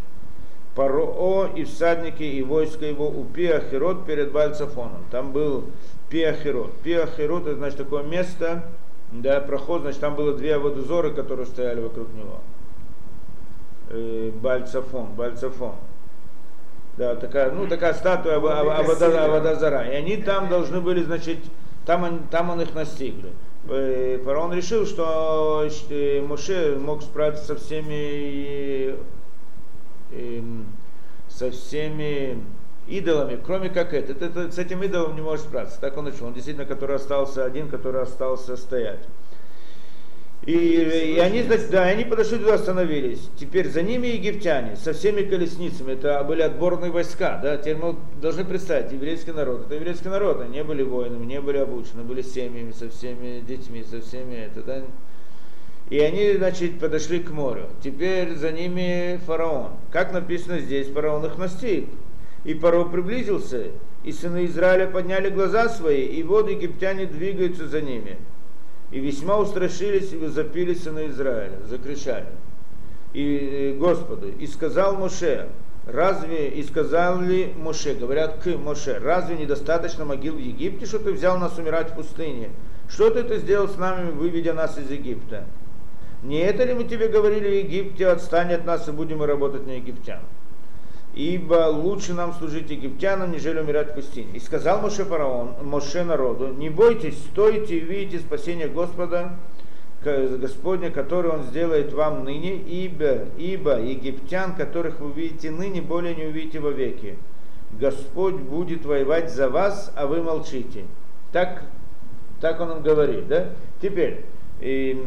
Пароо 0.77 1.49
и 1.49 1.65
всадники 1.65 2.23
и 2.23 2.45
войско 2.45 2.87
его 2.87 3.09
у 3.09 3.25
Пиахирот 3.25 4.07
перед 4.07 4.31
Бальцафоном. 4.31 5.05
Там 5.11 5.33
был 5.33 5.65
Пиахирот. 6.09 6.73
Пиахирот 6.85 7.49
это 7.49 7.57
значит 7.57 7.79
такое 7.79 8.05
место, 8.05 8.69
да, 9.11 9.41
проход, 9.41 9.83
значит 9.83 10.01
там 10.01 10.15
было 10.15 10.33
две 10.33 10.59
водозоры, 10.59 11.13
которые 11.13 11.47
стояли 11.47 11.81
вокруг 11.81 12.07
него. 12.15 12.41
Э, 13.91 14.31
Бальцафон, 14.41 15.07
Бальцафон. 15.17 15.75
Да, 16.97 17.15
такая, 17.17 17.51
ну, 17.51 17.67
такая 17.67 17.95
статуя 17.95 18.37
Авадазара. 18.37 19.91
И 19.91 19.95
они 19.95 20.17
там 20.17 20.49
должны 20.49 20.81
были, 20.81 21.03
значит, 21.03 21.39
там, 21.85 22.05
он, 22.05 22.21
там 22.31 22.51
он 22.51 22.61
их 22.61 22.75
настигли. 22.75 23.33
Э, 23.69 24.19
фараон 24.25 24.53
решил, 24.53 24.87
что 24.87 25.69
э, 25.91 26.21
Моше 26.23 26.77
мог 26.79 27.03
справиться 27.03 27.45
со 27.45 27.57
всеми 27.57 28.97
Эм, 30.13 30.67
со 31.29 31.51
всеми 31.51 32.43
идолами, 32.87 33.39
кроме 33.45 33.69
как 33.69 33.93
это. 33.93 34.13
это, 34.13 34.51
с 34.51 34.59
этим 34.59 34.83
идолом 34.85 35.17
не 35.17 35.21
может 35.21 35.45
справиться. 35.45 35.81
Так 35.81 35.97
он 35.97 36.05
начал. 36.05 36.27
Он 36.27 36.33
действительно, 36.33 36.65
который 36.65 36.97
остался 36.97 37.45
один, 37.45 37.69
который 37.69 38.03
остался 38.03 38.57
стоять. 38.57 39.01
И, 40.47 40.53
и 40.53 41.19
они, 41.19 41.43
значит, 41.43 41.71
да, 41.71 41.83
они 41.83 42.05
подошли 42.05 42.39
туда, 42.39 42.55
остановились. 42.55 43.31
Теперь 43.37 43.69
за 43.69 43.83
ними 43.83 44.07
египтяне 44.07 44.77
со 44.77 44.93
всеми 44.93 45.23
колесницами. 45.23 45.95
Это 45.95 46.23
были 46.23 46.43
отборные 46.43 46.93
войска. 46.93 47.41
Да? 47.43 47.57
Теперь 47.57 47.77
мы 47.77 47.97
должны 48.23 48.45
представить, 48.45 48.93
еврейский 48.93 49.33
народ. 49.33 49.67
Это 49.67 49.75
еврейский 49.75 50.09
народ. 50.09 50.41
Они 50.41 50.59
не 50.59 50.65
были 50.65 50.85
воинами, 50.85 51.27
не 51.27 51.41
были 51.41 51.59
обучены, 51.59 52.05
были 52.05 52.23
семьями, 52.23 52.71
со 52.71 52.89
всеми 52.89 53.41
детьми, 53.41 53.83
со 53.83 54.01
всеми 54.01 54.37
это. 54.37 54.63
Да? 54.63 54.83
И 55.91 55.99
они, 55.99 56.35
значит, 56.37 56.79
подошли 56.79 57.19
к 57.19 57.31
морю. 57.31 57.67
Теперь 57.83 58.35
за 58.35 58.53
ними 58.53 59.19
фараон. 59.27 59.73
Как 59.91 60.13
написано 60.13 60.61
здесь, 60.61 60.87
фараон 60.87 61.27
их 61.27 61.39
настиг. 61.39 61.89
И 62.45 62.55
фараон 62.55 62.93
приблизился, 62.93 63.65
и 64.05 64.13
сыны 64.13 64.47
Израиля 64.47 64.87
подняли 64.87 65.31
глаза 65.31 65.69
свои, 65.69 66.05
и 66.05 66.23
вот 66.23 66.49
египтяне 66.49 67.07
двигаются 67.07 67.67
за 67.67 67.81
ними. 67.81 68.17
И 68.91 69.01
весьма 69.01 69.39
устрашились 69.39 70.13
и 70.13 70.17
возопили 70.17 70.75
сыны 70.75 71.09
Израиля, 71.09 71.59
закричали. 71.69 72.27
И 73.13 73.73
э, 73.73 73.79
Господу, 73.79 74.29
и 74.29 74.47
сказал 74.47 74.97
Моше, 74.97 75.49
разве, 75.87 76.49
и 76.51 76.63
сказал 76.63 77.21
ли 77.21 77.53
Моше, 77.57 77.95
говорят 77.95 78.43
к 78.43 78.47
Моше, 78.57 78.99
разве 78.99 79.37
недостаточно 79.37 80.05
могил 80.05 80.35
в 80.35 80.39
Египте, 80.41 80.87
что 80.87 80.99
ты 80.99 81.13
взял 81.13 81.39
нас 81.39 81.59
умирать 81.59 81.91
в 81.91 81.95
пустыне? 81.95 82.51
Что 82.89 83.11
ты 83.11 83.21
это 83.21 83.39
сделал 83.39 83.69
с 83.69 83.77
нами, 83.77 84.13
выведя 84.13 84.55
нас 84.55 84.79
из 84.79 84.91
Египта? 84.91 85.45
Не 86.23 86.41
это 86.41 86.65
ли 86.65 86.75
мы 86.75 86.85
тебе 86.85 87.09
говорили 87.09 87.49
в 87.49 87.67
Египте, 87.67 88.07
отстань 88.09 88.53
от 88.53 88.65
нас 88.65 88.89
и 88.89 88.93
будем 88.93 89.19
мы 89.19 89.27
работать 89.27 89.67
на 89.67 89.73
египтян? 89.73 90.21
Ибо 91.17 91.71
лучше 91.71 92.13
нам 92.13 92.35
служить 92.35 92.71
египтянам, 92.71 93.33
нежели 93.33 93.59
умирать 93.59 93.93
в 93.93 93.95
пустыне. 93.95 94.29
И 94.35 94.39
сказал 94.39 94.83
Моше 94.83 95.05
фараон, 95.05 95.55
Моше 95.63 96.05
народу, 96.05 96.49
не 96.49 96.69
бойтесь, 96.69 97.19
стойте 97.33 97.79
и 97.79 97.81
видите 97.81 98.19
спасение 98.19 98.69
Господа, 98.69 99.37
Господня, 100.05 100.91
который 100.91 101.31
Он 101.31 101.43
сделает 101.45 101.93
вам 101.95 102.25
ныне, 102.25 102.57
ибо, 102.57 103.25
ибо 103.39 103.81
египтян, 103.81 104.55
которых 104.55 105.01
вы 105.01 105.11
видите 105.13 105.51
ныне, 105.51 105.81
более 105.81 106.15
не 106.15 106.27
увидите 106.27 106.61
вовеки. 106.61 107.17
Господь 107.73 108.37
будет 108.37 108.85
воевать 108.85 109.33
за 109.33 109.49
вас, 109.49 109.93
а 109.97 110.07
вы 110.07 110.23
молчите. 110.23 110.85
Так, 111.33 111.63
так 112.41 112.61
он 112.61 112.73
им 112.73 112.83
говорит, 112.83 113.27
да? 113.27 113.49
Теперь, 113.81 114.25
и, 114.61 115.03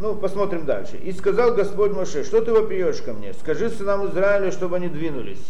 ну, 0.00 0.14
посмотрим 0.16 0.64
дальше. 0.64 0.96
И 0.96 1.12
сказал 1.12 1.54
Господь 1.54 1.92
Моше, 1.92 2.24
что 2.24 2.40
ты 2.40 2.52
вопиешь 2.52 3.02
ко 3.02 3.12
мне? 3.12 3.34
Скажи 3.34 3.68
сынам 3.68 4.08
Израиля, 4.08 4.50
чтобы 4.50 4.76
они 4.76 4.88
двинулись. 4.88 5.44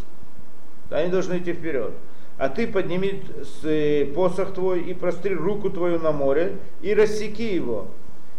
Они 0.90 1.10
должны 1.10 1.38
идти 1.38 1.52
вперед. 1.52 1.92
А 2.36 2.48
ты 2.48 2.66
подними 2.66 3.22
э, 3.62 4.06
посох 4.14 4.54
твой 4.54 4.80
и 4.82 4.94
простри 4.94 5.34
руку 5.34 5.70
твою 5.70 5.98
на 6.00 6.10
море 6.10 6.56
и 6.82 6.94
рассеки 6.94 7.54
его. 7.54 7.88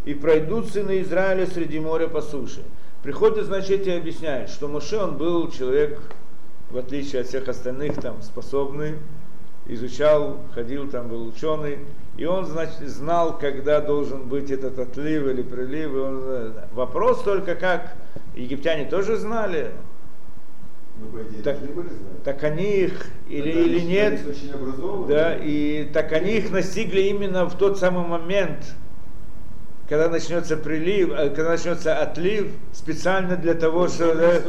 И 0.04 0.13
пройдут 0.13 0.69
сыны 0.69 1.02
Израиля 1.02 1.45
среди 1.45 1.80
моря 1.80 2.08
по 2.08 2.21
суше. 2.21 2.63
Приходит, 3.04 3.45
значит, 3.45 3.88
и 3.88 3.91
объясняет, 3.91 4.50
что 4.50 4.67
Моше, 4.67 4.97
он 4.97 5.17
был 5.17 5.50
человек, 5.50 6.00
в 6.69 6.78
отличие 6.78 7.21
от 7.21 7.28
всех 7.28 7.47
остальных, 7.47 7.95
там, 8.02 8.21
способный, 8.21 8.95
изучал, 9.67 10.39
ходил, 10.54 10.89
там 10.89 11.08
был 11.08 11.26
ученый, 11.28 11.80
и 12.22 12.26
он, 12.26 12.46
значит, 12.46 12.88
знал, 12.88 13.40
когда 13.40 13.82
должен 13.82 14.28
быть 14.28 14.52
этот 14.52 14.78
отлив 14.78 15.26
или 15.26 15.42
прилив. 15.42 15.92
И 15.92 15.98
он... 15.98 16.24
Э, 16.24 16.52
вопрос 16.72 17.24
только 17.24 17.56
как, 17.56 17.96
египтяне 18.36 18.86
тоже 18.86 19.18
знали, 19.18 19.72
ну, 21.00 21.20
идее, 21.24 21.42
так, 21.42 21.58
так 22.24 22.44
они 22.44 22.82
их 22.82 23.08
или, 23.28 23.50
или 23.50 23.80
нет, 23.80 24.20
да, 25.08 25.36
и 25.36 25.90
так 25.92 26.12
они 26.12 26.34
их 26.34 26.52
настигли 26.52 27.02
именно 27.02 27.46
в 27.46 27.58
тот 27.58 27.80
самый 27.80 28.06
момент, 28.06 28.68
когда 29.90 30.08
начнется 30.08 30.58
прилив, 30.58 31.14
э, 31.14 31.32
когда 31.32 31.54
начнется 31.54 32.04
отлив, 32.04 32.52
специально 32.72 33.36
для 33.36 33.56
того, 33.56 33.88
чтобы, 33.88 34.44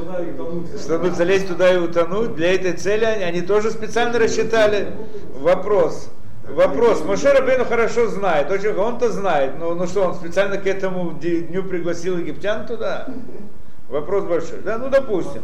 чтобы 0.79 1.11
залезть 1.13 1.49
туда 1.49 1.73
и 1.73 1.79
утонуть, 1.79 2.35
для 2.35 2.55
этой 2.55 2.75
цели 2.75 3.07
они, 3.07 3.25
они 3.25 3.41
тоже 3.41 3.71
специально 3.71 4.19
рассчитали. 4.19 4.93
Вопрос. 5.39 6.11
Вопрос. 6.53 7.03
Моше 7.05 7.33
Рабейну 7.33 7.65
хорошо 7.65 8.09
знает. 8.09 8.51
Очень, 8.51 8.75
он-то 8.77 9.11
знает. 9.11 9.53
Ну, 9.59 9.75
ну 9.75 9.87
что, 9.87 10.09
он 10.09 10.15
специально 10.15 10.59
к 10.59 10.67
этому 10.67 11.13
дню 11.13 11.65
пригласил 11.65 12.19
египтян 12.19 12.67
туда? 12.67 13.09
Вопрос 13.89 14.25
большой. 14.25 14.61
Да, 14.61 14.79
ну 14.79 14.91
допустим. 14.91 15.43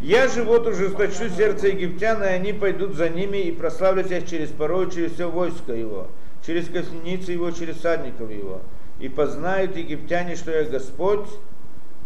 Я 0.00 0.28
же 0.28 0.44
вот 0.44 0.66
ужесточу 0.66 1.28
сердце 1.28 1.68
египтян, 1.68 2.22
и 2.22 2.26
они 2.26 2.52
пойдут 2.52 2.94
за 2.94 3.08
ними 3.08 3.38
и 3.38 3.52
прославлят 3.52 4.10
их 4.10 4.28
через 4.28 4.48
порой, 4.48 4.90
через 4.90 5.12
все 5.12 5.30
войско 5.30 5.74
его, 5.74 6.06
через 6.46 6.68
косницы 6.68 7.32
его, 7.32 7.50
через 7.50 7.80
садников 7.80 8.30
его. 8.30 8.60
И 8.98 9.08
познают 9.08 9.76
египтяне, 9.76 10.36
что 10.36 10.50
я 10.50 10.64
Господь, 10.64 11.28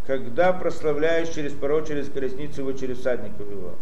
когда 0.06 0.52
прославляешь 0.52 1.28
через 1.28 1.52
поро, 1.52 1.80
через 1.82 2.08
колесницу 2.08 2.62
его, 2.62 2.72
через 2.72 3.02
садников 3.02 3.48
его. 3.48 3.74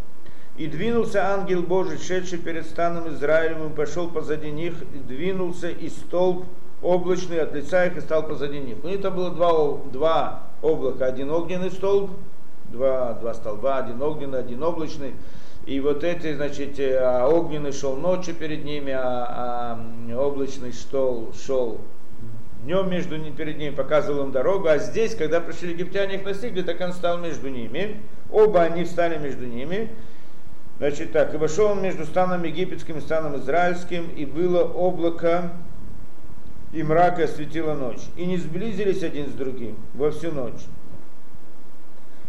И 0.56 0.66
двинулся 0.66 1.32
ангел 1.32 1.62
Божий, 1.62 1.98
шедший 1.98 2.38
перед 2.38 2.66
станом 2.66 3.08
Израилем, 3.14 3.70
и 3.70 3.74
пошел 3.74 4.08
позади 4.08 4.50
них, 4.50 4.74
и 4.94 4.98
двинулся, 4.98 5.70
и 5.70 5.88
столб 5.88 6.44
облачный 6.82 7.40
от 7.40 7.54
лица 7.54 7.86
их 7.86 7.96
и 7.96 8.00
стал 8.00 8.26
позади 8.26 8.58
них. 8.58 8.76
У 8.82 8.88
них 8.88 9.00
там 9.00 9.14
было 9.14 9.30
два, 9.30 9.78
два 9.92 10.42
облака, 10.60 11.06
один 11.06 11.30
огненный 11.30 11.70
столб, 11.70 12.10
два, 12.70 13.14
два 13.14 13.34
столба, 13.34 13.78
один 13.78 14.02
огненный, 14.02 14.40
один 14.40 14.62
облачный. 14.62 15.14
И 15.64 15.78
вот 15.80 16.02
эти, 16.02 16.34
значит, 16.34 16.78
э, 16.80 16.98
а 16.98 17.28
огненный 17.28 17.72
шел 17.72 17.94
ночью 17.94 18.34
перед 18.34 18.64
ними, 18.64 18.92
а, 18.92 19.78
а 20.10 20.18
облачный 20.18 20.72
стол 20.72 21.32
шел 21.46 21.80
днем 22.64 22.90
между 22.90 23.16
ними, 23.16 23.34
перед 23.34 23.58
ними, 23.58 23.74
показывал 23.74 24.24
им 24.24 24.32
дорогу. 24.32 24.68
А 24.68 24.78
здесь, 24.78 25.14
когда 25.14 25.40
пришли 25.40 25.70
египтяне, 25.70 26.16
их 26.16 26.24
настигли, 26.24 26.62
так 26.62 26.80
он 26.80 26.92
стал 26.92 27.18
между 27.18 27.48
ними. 27.48 28.00
Оба 28.30 28.62
они 28.62 28.84
встали 28.84 29.18
между 29.18 29.46
ними. 29.46 29.90
Значит 30.82 31.12
так, 31.12 31.32
и 31.32 31.36
вошел 31.36 31.66
он 31.66 31.80
между 31.80 32.04
станом 32.04 32.42
египетским 32.42 32.98
и 32.98 33.00
станом 33.00 33.36
израильским, 33.36 34.08
и 34.16 34.24
было 34.24 34.64
облако, 34.64 35.52
и 36.72 36.82
мрак, 36.82 37.20
осветила 37.20 37.74
ночь. 37.74 38.00
И 38.16 38.26
не 38.26 38.36
сблизились 38.36 39.04
один 39.04 39.28
с 39.28 39.32
другим 39.32 39.76
во 39.94 40.10
всю 40.10 40.32
ночь. 40.32 40.60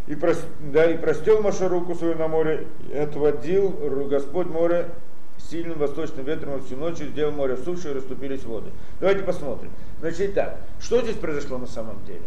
И, 0.05 0.13
прос, 0.13 0.39
да, 0.71 0.85
и 0.85 0.99
простел 0.99 1.41
Маша 1.41 1.67
руку 1.67 1.95
свою 1.95 2.13
на 2.13 2.27
море, 2.27 2.67
и 2.93 2.95
отводил 2.95 3.71
Господь 4.07 4.45
море 4.45 4.91
сильным 5.39 5.79
восточным 5.79 6.23
ветром 6.23 6.53
во 6.53 6.59
всю 6.59 6.77
ночь, 6.77 7.01
и 7.01 7.07
сделал 7.07 7.31
море 7.31 7.57
суше, 7.57 7.89
и 7.89 7.93
расступились 7.93 8.43
воды. 8.43 8.69
Давайте 8.99 9.23
посмотрим. 9.23 9.71
Значит 9.99 10.35
так, 10.35 10.59
что 10.79 11.01
здесь 11.01 11.15
произошло 11.15 11.57
на 11.57 11.65
самом 11.65 12.05
деле? 12.05 12.21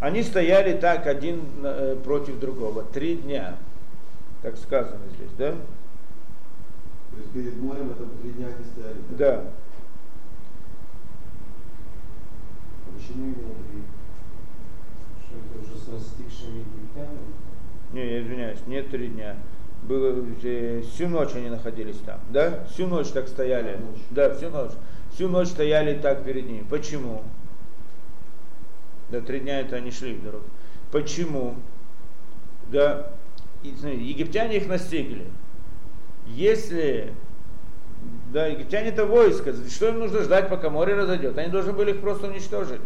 Они 0.00 0.24
стояли 0.24 0.76
так 0.76 1.06
один 1.06 1.42
э, 1.62 1.94
против 2.02 2.40
другого 2.40 2.82
три 2.82 3.14
дня. 3.14 3.54
Так 4.42 4.56
сказано 4.56 5.04
здесь, 5.14 5.30
да? 5.36 5.52
То 5.52 7.16
есть 7.18 7.30
перед 7.32 7.56
морем 7.56 7.90
это 7.90 8.06
три 8.22 8.30
дня 8.30 8.46
они 8.46 8.64
стояли? 8.64 8.96
Да. 9.10 9.44
А 12.86 12.96
почему 12.96 13.24
именно 13.24 13.54
три? 13.70 13.82
Что 15.26 15.36
это 15.36 15.60
уже 15.62 15.78
с 15.78 15.88
настигшими 15.88 16.60
египтянами? 16.60 17.18
Не, 17.92 18.06
я 18.06 18.22
извиняюсь, 18.22 18.66
не 18.66 18.82
три 18.82 19.08
дня. 19.08 19.36
Было, 19.82 20.24
э, 20.42 20.82
всю 20.82 21.08
ночь 21.08 21.34
они 21.34 21.50
находились 21.50 21.98
там, 21.98 22.20
да? 22.30 22.64
Всю 22.70 22.86
ночь 22.86 23.08
так 23.08 23.28
стояли. 23.28 23.76
Ночь. 23.76 24.00
Да, 24.10 24.34
всю 24.34 24.50
ночь. 24.50 24.72
Всю 25.12 25.28
ночь 25.28 25.48
стояли 25.48 25.98
так 25.98 26.24
перед 26.24 26.46
ними. 26.46 26.64
Почему? 26.70 27.22
Да, 29.10 29.20
три 29.20 29.40
дня 29.40 29.60
это 29.60 29.76
они 29.76 29.90
шли 29.90 30.14
в 30.14 30.22
дорогу. 30.22 30.44
Почему? 30.92 31.56
Да, 32.70 33.12
египтяне 33.62 34.56
их 34.56 34.68
настигли. 34.68 35.26
Если 36.26 37.12
да, 38.32 38.46
египтяне 38.46 38.88
это 38.88 39.04
войско, 39.06 39.52
что 39.68 39.88
им 39.88 39.98
нужно 39.98 40.22
ждать, 40.22 40.48
пока 40.48 40.70
море 40.70 40.94
разойдет? 40.94 41.36
Они 41.36 41.50
должны 41.50 41.72
были 41.72 41.90
их 41.90 42.00
просто 42.00 42.28
уничтожить. 42.28 42.80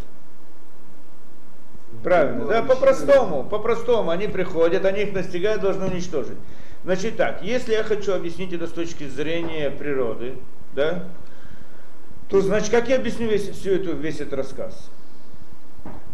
Правильно, 2.03 2.47
да, 2.47 2.63
по-простому, 2.63 3.45
по-простому. 3.45 4.11
Они 4.11 4.27
приходят, 4.27 4.85
они 4.85 5.03
их 5.03 5.13
настигают, 5.13 5.63
должны 5.63 5.87
уничтожить. 5.87 6.39
Значит 6.83 7.17
так, 7.17 7.43
если 7.43 7.73
я 7.73 7.83
хочу 7.83 8.13
объяснить 8.13 8.53
это 8.53 8.67
с 8.67 8.73
точки 8.73 9.09
зрения 9.09 9.71
природы, 9.71 10.37
да, 10.75 11.05
то 12.29 12.41
значит, 12.41 12.71
как 12.71 12.89
я 12.89 12.97
объясню 12.97 13.29
весь, 13.29 13.49
всю 13.49 13.71
эту, 13.71 13.95
весь 13.95 14.21
этот 14.21 14.35
рассказ? 14.35 14.91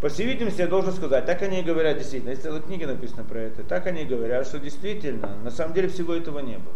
По 0.01 0.09
всей 0.09 0.27
видимости, 0.27 0.63
я 0.63 0.67
должен 0.67 0.93
сказать, 0.93 1.27
так 1.27 1.43
они 1.43 1.61
и 1.61 1.63
говорят 1.63 1.99
действительно, 1.99 2.31
если 2.31 2.45
целая 2.45 2.63
книга 2.63 2.87
написана 2.87 3.23
про 3.23 3.39
это, 3.39 3.63
так 3.63 3.87
они 3.87 4.03
и 4.03 4.07
говорят, 4.07 4.47
что 4.47 4.59
действительно, 4.59 5.37
на 5.45 5.51
самом 5.51 5.75
деле 5.75 5.89
всего 5.89 6.15
этого 6.15 6.39
не 6.39 6.55
было. 6.55 6.75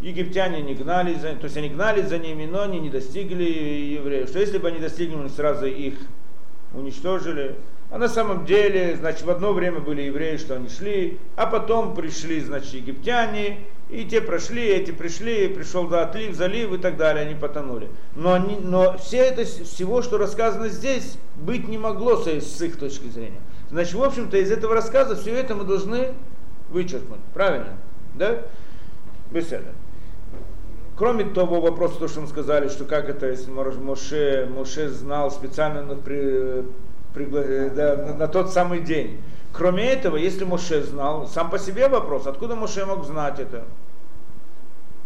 Египтяне 0.00 0.62
не 0.62 0.74
гнались 0.74 1.20
за 1.20 1.34
то 1.34 1.44
есть 1.44 1.56
они 1.56 1.68
гнались 1.68 2.08
за 2.08 2.18
ними, 2.18 2.46
но 2.46 2.62
они 2.62 2.80
не 2.80 2.90
достигли 2.90 3.44
евреев. 3.44 4.28
Что 4.28 4.38
если 4.38 4.58
бы 4.58 4.68
они 4.68 4.78
достигли, 4.78 5.16
мы 5.16 5.28
сразу 5.28 5.66
их 5.66 5.94
уничтожили. 6.74 7.56
А 7.90 7.98
на 7.98 8.08
самом 8.08 8.44
деле, 8.44 8.96
значит, 8.96 9.22
в 9.22 9.30
одно 9.30 9.52
время 9.52 9.80
были 9.80 10.02
евреи, 10.02 10.36
что 10.38 10.56
они 10.56 10.68
шли, 10.68 11.18
а 11.36 11.46
потом 11.46 11.94
пришли, 11.94 12.40
значит, 12.40 12.74
египтяне, 12.74 13.60
и 13.88 14.04
те 14.04 14.20
прошли, 14.20 14.64
эти 14.64 14.90
пришли, 14.90 15.48
пришел 15.48 15.88
за 15.88 16.02
отлив, 16.02 16.34
залив 16.34 16.72
и 16.72 16.78
так 16.78 16.96
далее, 16.96 17.24
они 17.24 17.34
потонули. 17.34 17.88
Но, 18.16 18.32
они, 18.32 18.56
но 18.56 18.98
все 18.98 19.18
это, 19.18 19.44
всего, 19.44 20.02
что 20.02 20.18
рассказано 20.18 20.68
здесь, 20.68 21.18
быть 21.36 21.68
не 21.68 21.78
могло 21.78 22.16
с, 22.16 22.26
с 22.26 22.60
их 22.62 22.78
точки 22.78 23.06
зрения. 23.06 23.40
Значит, 23.70 23.94
в 23.94 24.02
общем-то, 24.02 24.36
из 24.38 24.50
этого 24.50 24.74
рассказа 24.74 25.14
все 25.14 25.32
это 25.32 25.54
мы 25.54 25.64
должны 25.64 26.14
вычеркнуть. 26.70 27.20
Правильно? 27.32 27.76
Да? 28.14 28.42
Беседа. 29.30 29.72
Кроме 30.96 31.24
того 31.24 31.60
вопроса, 31.60 31.98
то, 31.98 32.08
что 32.08 32.22
мы 32.22 32.26
сказали, 32.26 32.68
что 32.68 32.86
как 32.86 33.08
это, 33.08 33.26
если 33.26 33.50
Моше, 33.50 34.48
Моше 34.50 34.88
знал 34.88 35.30
специально 35.30 35.94
при, 35.94 36.64
да, 37.24 38.14
на, 38.18 38.28
тот 38.28 38.52
самый 38.52 38.80
день. 38.80 39.20
Кроме 39.52 39.84
этого, 39.84 40.16
если 40.16 40.44
Моше 40.44 40.82
знал, 40.82 41.26
сам 41.26 41.50
по 41.50 41.58
себе 41.58 41.88
вопрос, 41.88 42.26
откуда 42.26 42.56
Моше 42.56 42.84
мог 42.84 43.04
знать 43.04 43.40
это? 43.40 43.64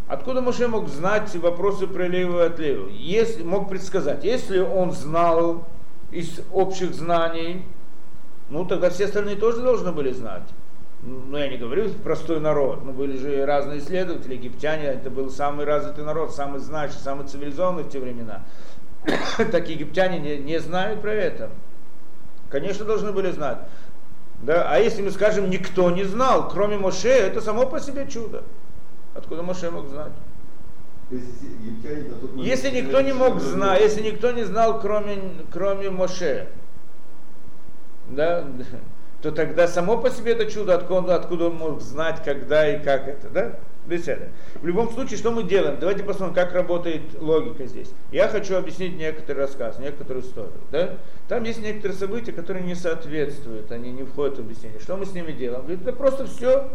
Откуда 0.09 0.41
Моше 0.41 0.67
мог 0.67 0.89
знать 0.89 1.35
вопросы 1.37 1.87
про 1.87 2.09
левую 2.09 2.43
и 2.43 2.47
отлеву? 2.47 2.89
Если, 2.89 3.45
мог 3.45 3.69
предсказать, 3.69 4.25
если 4.25 4.59
он 4.59 4.91
знал 4.91 5.69
из 6.11 6.41
общих 6.53 6.95
знаний, 6.95 7.65
ну 8.49 8.65
тогда 8.65 8.91
все 8.91 9.05
остальные 9.05 9.37
тоже 9.37 9.63
должны 9.63 9.93
были 9.93 10.11
знать. 10.13 10.43
Ну, 11.03 11.39
я 11.39 11.49
не 11.49 11.57
говорю 11.57 11.89
простой 12.05 12.41
народ, 12.41 12.85
но 12.85 12.93
были 12.93 13.17
же 13.17 13.47
разные 13.47 13.79
исследователи, 13.79 14.35
египтяне, 14.35 14.85
это 14.85 15.09
был 15.09 15.31
самый 15.31 15.65
развитый 15.65 16.05
народ, 16.05 16.35
самый 16.35 16.61
значимый, 16.61 17.03
самый 17.03 17.27
цивилизованный 17.27 17.85
в 17.85 17.89
те 17.89 18.01
времена. 18.01 18.43
так 19.53 19.69
египтяне 19.69 20.19
не, 20.19 20.37
не 20.39 20.59
знают 20.61 21.01
про 21.01 21.13
это. 21.13 21.51
Конечно, 22.51 22.85
должны 22.85 23.13
были 23.13 23.31
знать. 23.31 23.59
Да? 24.43 24.71
А 24.71 24.79
если 24.79 25.03
мы 25.03 25.11
скажем, 25.11 25.49
никто 25.49 25.91
не 25.91 26.05
знал, 26.05 26.49
кроме 26.49 26.77
Моше, 26.77 27.09
это 27.09 27.41
само 27.41 27.67
по 27.67 27.81
себе 27.81 28.09
чудо. 28.09 28.43
Откуда 29.15 29.43
Моше 29.43 29.71
мог 29.71 29.89
знать? 29.89 30.13
Если 32.37 32.71
никто 32.71 33.01
не 33.01 33.13
мог 33.13 33.41
знать, 33.41 33.81
если 33.81 34.03
никто 34.03 34.31
не 34.31 34.45
знал, 34.45 34.81
кроме, 34.81 35.19
кроме 35.53 35.91
Моше, 35.91 36.49
да, 38.09 38.45
то 39.21 39.33
тогда 39.33 39.67
само 39.67 39.99
по 39.99 40.11
себе 40.11 40.33
это 40.33 40.51
чудо, 40.51 40.75
откуда, 40.75 41.17
откуда 41.17 41.47
он 41.47 41.57
мог 41.57 41.81
знать, 41.81 42.23
когда 42.25 42.69
и 42.69 42.83
как 42.83 43.09
это, 43.09 43.29
да? 43.29 43.59
Беседа. 43.91 44.29
В 44.55 44.65
любом 44.65 44.93
случае, 44.93 45.19
что 45.19 45.33
мы 45.33 45.43
делаем? 45.43 45.79
Давайте 45.81 46.05
посмотрим, 46.05 46.33
как 46.33 46.53
работает 46.53 47.03
логика 47.21 47.67
здесь. 47.67 47.91
Я 48.13 48.29
хочу 48.29 48.55
объяснить 48.57 48.97
некоторый 48.97 49.39
рассказ, 49.39 49.81
некоторую 49.81 50.25
историю. 50.25 50.53
Да? 50.71 50.97
Там 51.29 51.43
есть 51.43 51.61
некоторые 51.61 51.99
события, 51.99 52.31
которые 52.31 52.65
не 52.65 52.77
соответствуют, 52.77 53.73
они 53.73 53.91
не 53.91 54.05
входят 54.05 54.37
в 54.37 54.41
объяснение. 54.43 54.79
Что 54.79 54.97
мы 54.97 55.07
с 55.07 55.13
ними 55.13 55.33
делаем? 55.33 55.63
Говорит, 55.63 55.83
это 55.83 55.93
просто 55.93 56.27
все 56.27 56.71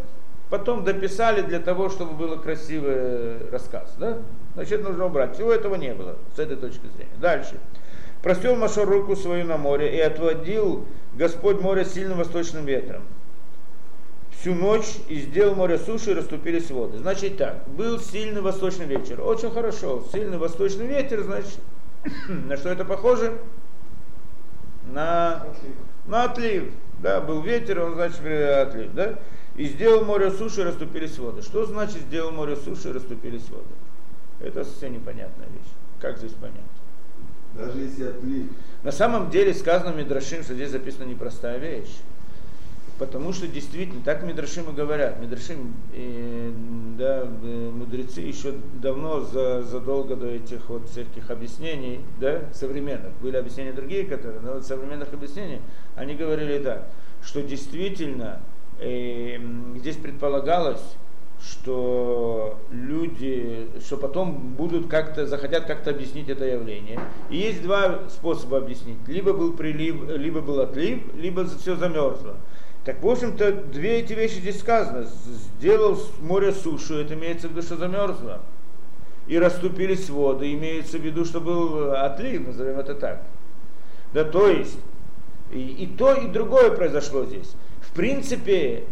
потом 0.50 0.84
дописали 0.84 1.42
для 1.42 1.60
того, 1.60 1.90
чтобы 1.90 2.16
был 2.16 2.38
красивый 2.38 3.50
рассказ. 3.50 3.96
Да? 3.98 4.18
Значит, 4.56 4.84
нужно 4.84 5.06
убрать. 5.06 5.36
Всего 5.36 5.54
этого 5.54 5.76
не 5.76 5.94
было 5.94 6.18
с 6.36 6.40
этой 6.40 6.58
точки 6.58 6.86
зрения. 6.98 7.16
Дальше. 7.22 7.56
Простел 8.24 8.58
Машор 8.58 8.90
руку 8.90 9.16
свою 9.16 9.46
на 9.46 9.56
море 9.56 9.96
и 9.96 10.02
отводил 10.02 10.86
Господь 11.14 11.62
море 11.62 11.86
сильным 11.86 12.18
восточным 12.18 12.66
ветром 12.66 13.04
всю 14.46 14.54
ночь 14.54 14.98
и 15.10 15.22
сделал 15.22 15.56
море 15.56 15.80
суши 15.80 16.12
и 16.12 16.14
расступились 16.14 16.70
воды. 16.70 17.00
Значит 17.00 17.38
так, 17.38 17.68
был 17.68 18.00
сильный 18.00 18.42
восточный 18.42 18.86
ветер. 18.86 19.20
Очень 19.22 19.50
хорошо. 19.50 20.06
Сильный 20.12 20.38
восточный 20.38 20.86
ветер, 20.86 21.24
значит, 21.24 21.58
на 22.30 22.56
что 22.56 22.70
это 22.70 22.86
похоже? 22.86 23.40
На 24.94 25.38
отлив. 25.38 25.76
На 26.06 26.24
отлив. 26.26 26.72
Да, 27.00 27.22
был 27.22 27.42
ветер, 27.42 27.82
он 27.82 27.96
значит 27.96 28.20
отлив, 28.20 28.94
да? 28.94 29.18
И 29.56 29.66
сделал 29.66 30.06
море 30.06 30.30
суши 30.30 30.62
и 30.62 30.64
расступились 30.64 31.18
воды. 31.18 31.42
Что 31.42 31.66
значит 31.66 32.02
сделал 32.02 32.32
море 32.32 32.56
суши 32.56 32.90
и 32.90 32.92
расступились 32.92 33.50
воды? 33.50 33.74
Это 34.42 34.64
совсем 34.64 34.94
непонятная 34.94 35.48
вещь. 35.48 35.72
Как 36.00 36.20
здесь 36.20 36.34
понять? 36.34 36.62
Даже 37.56 37.80
если 37.80 38.10
отлив. 38.10 38.50
На 38.84 38.92
самом 38.92 39.32
деле 39.32 39.56
сказано 39.56 39.96
Мидрашим, 39.96 40.44
что 40.44 40.54
здесь 40.54 40.70
записана 40.70 41.06
непростая 41.06 41.58
вещь. 41.58 41.98
Потому 42.98 43.34
что 43.34 43.48
действительно, 43.48 44.02
так 44.04 44.24
Мидрашим 44.24 44.70
и 44.70 44.74
говорят. 44.74 45.20
Мидрашим, 45.20 45.74
э, 45.94 46.52
да, 46.98 47.26
мудрецы 47.26 48.22
еще 48.22 48.54
давно, 48.76 49.20
за, 49.22 49.64
задолго 49.64 50.16
до 50.16 50.28
этих 50.28 50.70
вот 50.70 50.90
всяких 50.90 51.30
объяснений, 51.30 52.00
да, 52.22 52.44
современных, 52.54 53.12
были 53.22 53.36
объяснения 53.36 53.74
другие, 53.74 54.06
которые, 54.06 54.40
но 54.40 54.54
вот 54.54 54.66
современных 54.66 55.12
объяснений, 55.14 55.60
они 55.96 56.16
говорили 56.16 56.60
так, 56.60 56.88
что 57.22 57.42
действительно 57.42 58.40
э, 58.80 59.40
здесь 59.76 59.98
предполагалось, 59.98 60.96
что 61.42 62.58
люди, 62.72 63.68
что 63.86 63.98
потом 63.98 64.56
будут 64.56 64.88
как-то, 64.88 65.28
захотят 65.28 65.66
как-то 65.66 65.92
объяснить 65.92 66.30
это 66.30 66.46
явление. 66.46 67.00
И 67.30 67.38
есть 67.38 67.62
два 67.62 68.08
способа 68.10 68.58
объяснить. 68.58 68.98
Либо 69.08 69.34
был 69.34 69.54
прилив, 69.54 70.10
либо 70.18 70.42
был 70.42 70.62
отлив, 70.62 71.02
либо 71.16 71.46
все 71.46 71.76
замерзло. 71.76 72.38
Так, 72.86 73.02
в 73.02 73.10
общем-то, 73.10 73.52
две 73.52 74.02
эти 74.02 74.14
вещи 74.14 74.36
здесь 74.36 74.60
сказано. 74.60 75.08
Сделал 75.58 76.00
море 76.22 76.54
сушу, 76.54 77.00
это 77.00 77.16
имеется 77.16 77.48
в 77.48 77.52
виду, 77.52 77.64
что 77.64 77.78
замерзло. 77.78 78.42
И 79.28 79.40
расступились 79.40 80.08
воды, 80.08 80.54
имеется 80.54 81.00
в 81.00 81.02
виду, 81.02 81.26
что 81.26 81.42
был 81.42 81.94
отлив, 81.94 82.46
назовем 82.46 82.80
это 82.80 82.94
так. 82.94 83.24
Да, 84.14 84.24
то 84.24 84.48
есть, 84.48 84.78
и, 85.52 85.60
и 85.60 85.88
то, 85.88 86.14
и 86.14 86.28
другое 86.28 86.70
произошло 86.70 87.26
здесь. 87.26 87.52
В 87.82 87.92
принципе, 87.96 88.84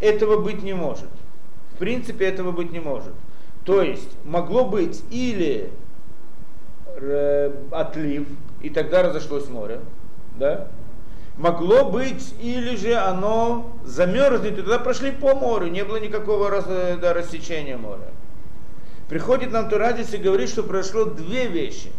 этого 0.00 0.42
быть 0.42 0.62
не 0.62 0.74
может. 0.74 1.08
В 1.72 1.78
принципе, 1.78 2.26
этого 2.26 2.52
быть 2.52 2.70
не 2.70 2.80
может. 2.80 3.14
То 3.64 3.80
есть, 3.80 4.10
могло 4.24 4.66
быть 4.66 5.02
или 5.10 5.70
э, 6.96 7.50
отлив, 7.70 8.28
и 8.60 8.68
тогда 8.68 9.02
разошлось 9.04 9.48
море, 9.48 9.80
да? 10.38 10.68
Могло 11.36 11.84
быть, 11.84 12.34
или 12.40 12.76
же 12.76 12.94
оно 12.94 13.72
замерзнет, 13.84 14.52
и 14.52 14.56
тогда 14.56 14.78
прошли 14.78 15.10
по 15.10 15.34
морю, 15.34 15.68
не 15.68 15.84
было 15.84 15.96
никакого 15.96 16.50
рас, 16.50 16.66
да, 16.66 17.14
рассечения 17.14 17.76
моря. 17.76 18.08
Приходит 19.08 19.50
нам 19.50 19.68
Турадис 19.68 20.12
и 20.14 20.18
говорит, 20.18 20.50
что 20.50 20.62
произошло 20.62 21.04
две 21.04 21.46
вещи. 21.46 21.90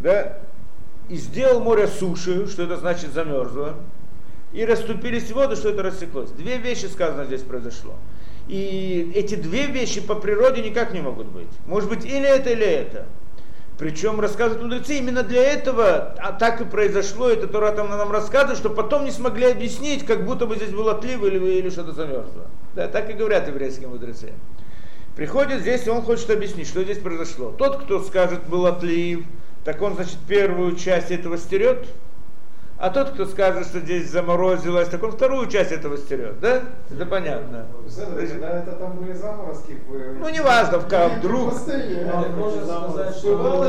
Да? 0.00 0.38
И 1.08 1.16
сделал 1.16 1.60
море 1.60 1.86
суши, 1.86 2.46
что 2.48 2.62
это 2.62 2.76
значит 2.76 3.12
замерзло, 3.12 3.74
и 4.52 4.64
расступились 4.64 5.30
воды, 5.32 5.56
что 5.56 5.68
это 5.68 5.82
рассеклось. 5.82 6.30
Две 6.30 6.58
вещи 6.58 6.86
сказано 6.86 7.26
здесь 7.26 7.42
произошло. 7.42 7.94
И 8.48 9.12
эти 9.14 9.34
две 9.34 9.66
вещи 9.66 10.00
по 10.00 10.14
природе 10.14 10.62
никак 10.62 10.92
не 10.94 11.00
могут 11.00 11.26
быть. 11.26 11.48
Может 11.66 11.90
быть 11.90 12.04
или 12.04 12.26
это, 12.26 12.50
или 12.50 12.64
это. 12.64 13.06
Причем 13.78 14.20
рассказывают 14.20 14.62
мудрецы, 14.62 14.98
именно 14.98 15.22
для 15.22 15.42
этого 15.42 16.14
а 16.18 16.32
так 16.32 16.62
и 16.62 16.64
произошло, 16.64 17.28
это 17.28 17.46
Тора 17.46 17.72
там 17.72 17.90
нам 17.90 18.10
рассказывает, 18.10 18.58
что 18.58 18.70
потом 18.70 19.04
не 19.04 19.10
смогли 19.10 19.44
объяснить, 19.44 20.06
как 20.06 20.24
будто 20.24 20.46
бы 20.46 20.56
здесь 20.56 20.70
был 20.70 20.88
отлив 20.88 21.22
или, 21.22 21.38
или 21.58 21.68
что-то 21.68 21.92
замерзло. 21.92 22.46
Да, 22.74 22.88
так 22.88 23.10
и 23.10 23.12
говорят 23.12 23.48
еврейские 23.48 23.88
мудрецы. 23.88 24.32
Приходит 25.14 25.60
здесь, 25.60 25.86
и 25.86 25.90
он 25.90 26.02
хочет 26.02 26.30
объяснить, 26.30 26.68
что 26.68 26.82
здесь 26.84 26.98
произошло. 26.98 27.50
Тот, 27.50 27.82
кто 27.82 28.02
скажет, 28.02 28.48
был 28.48 28.66
отлив, 28.66 29.24
так 29.64 29.82
он, 29.82 29.94
значит, 29.94 30.18
первую 30.26 30.76
часть 30.76 31.10
этого 31.10 31.36
стерет, 31.36 31.86
а 32.78 32.90
тот, 32.90 33.10
кто 33.10 33.24
скажет, 33.24 33.66
что 33.66 33.80
здесь 33.80 34.10
заморозилось, 34.10 34.88
так 34.88 35.02
он 35.02 35.12
вторую 35.12 35.48
часть 35.48 35.72
этого 35.72 35.96
стерет, 35.96 36.40
да? 36.40 36.62
Это 36.90 37.06
понятно. 37.06 37.66
Когда 37.94 38.58
это 38.58 38.72
там 38.72 38.96
были 38.96 39.14
заморозки, 39.14 39.78
ну 40.20 40.28
не 40.28 40.40
важно, 40.40 40.78
вдруг. 40.78 41.54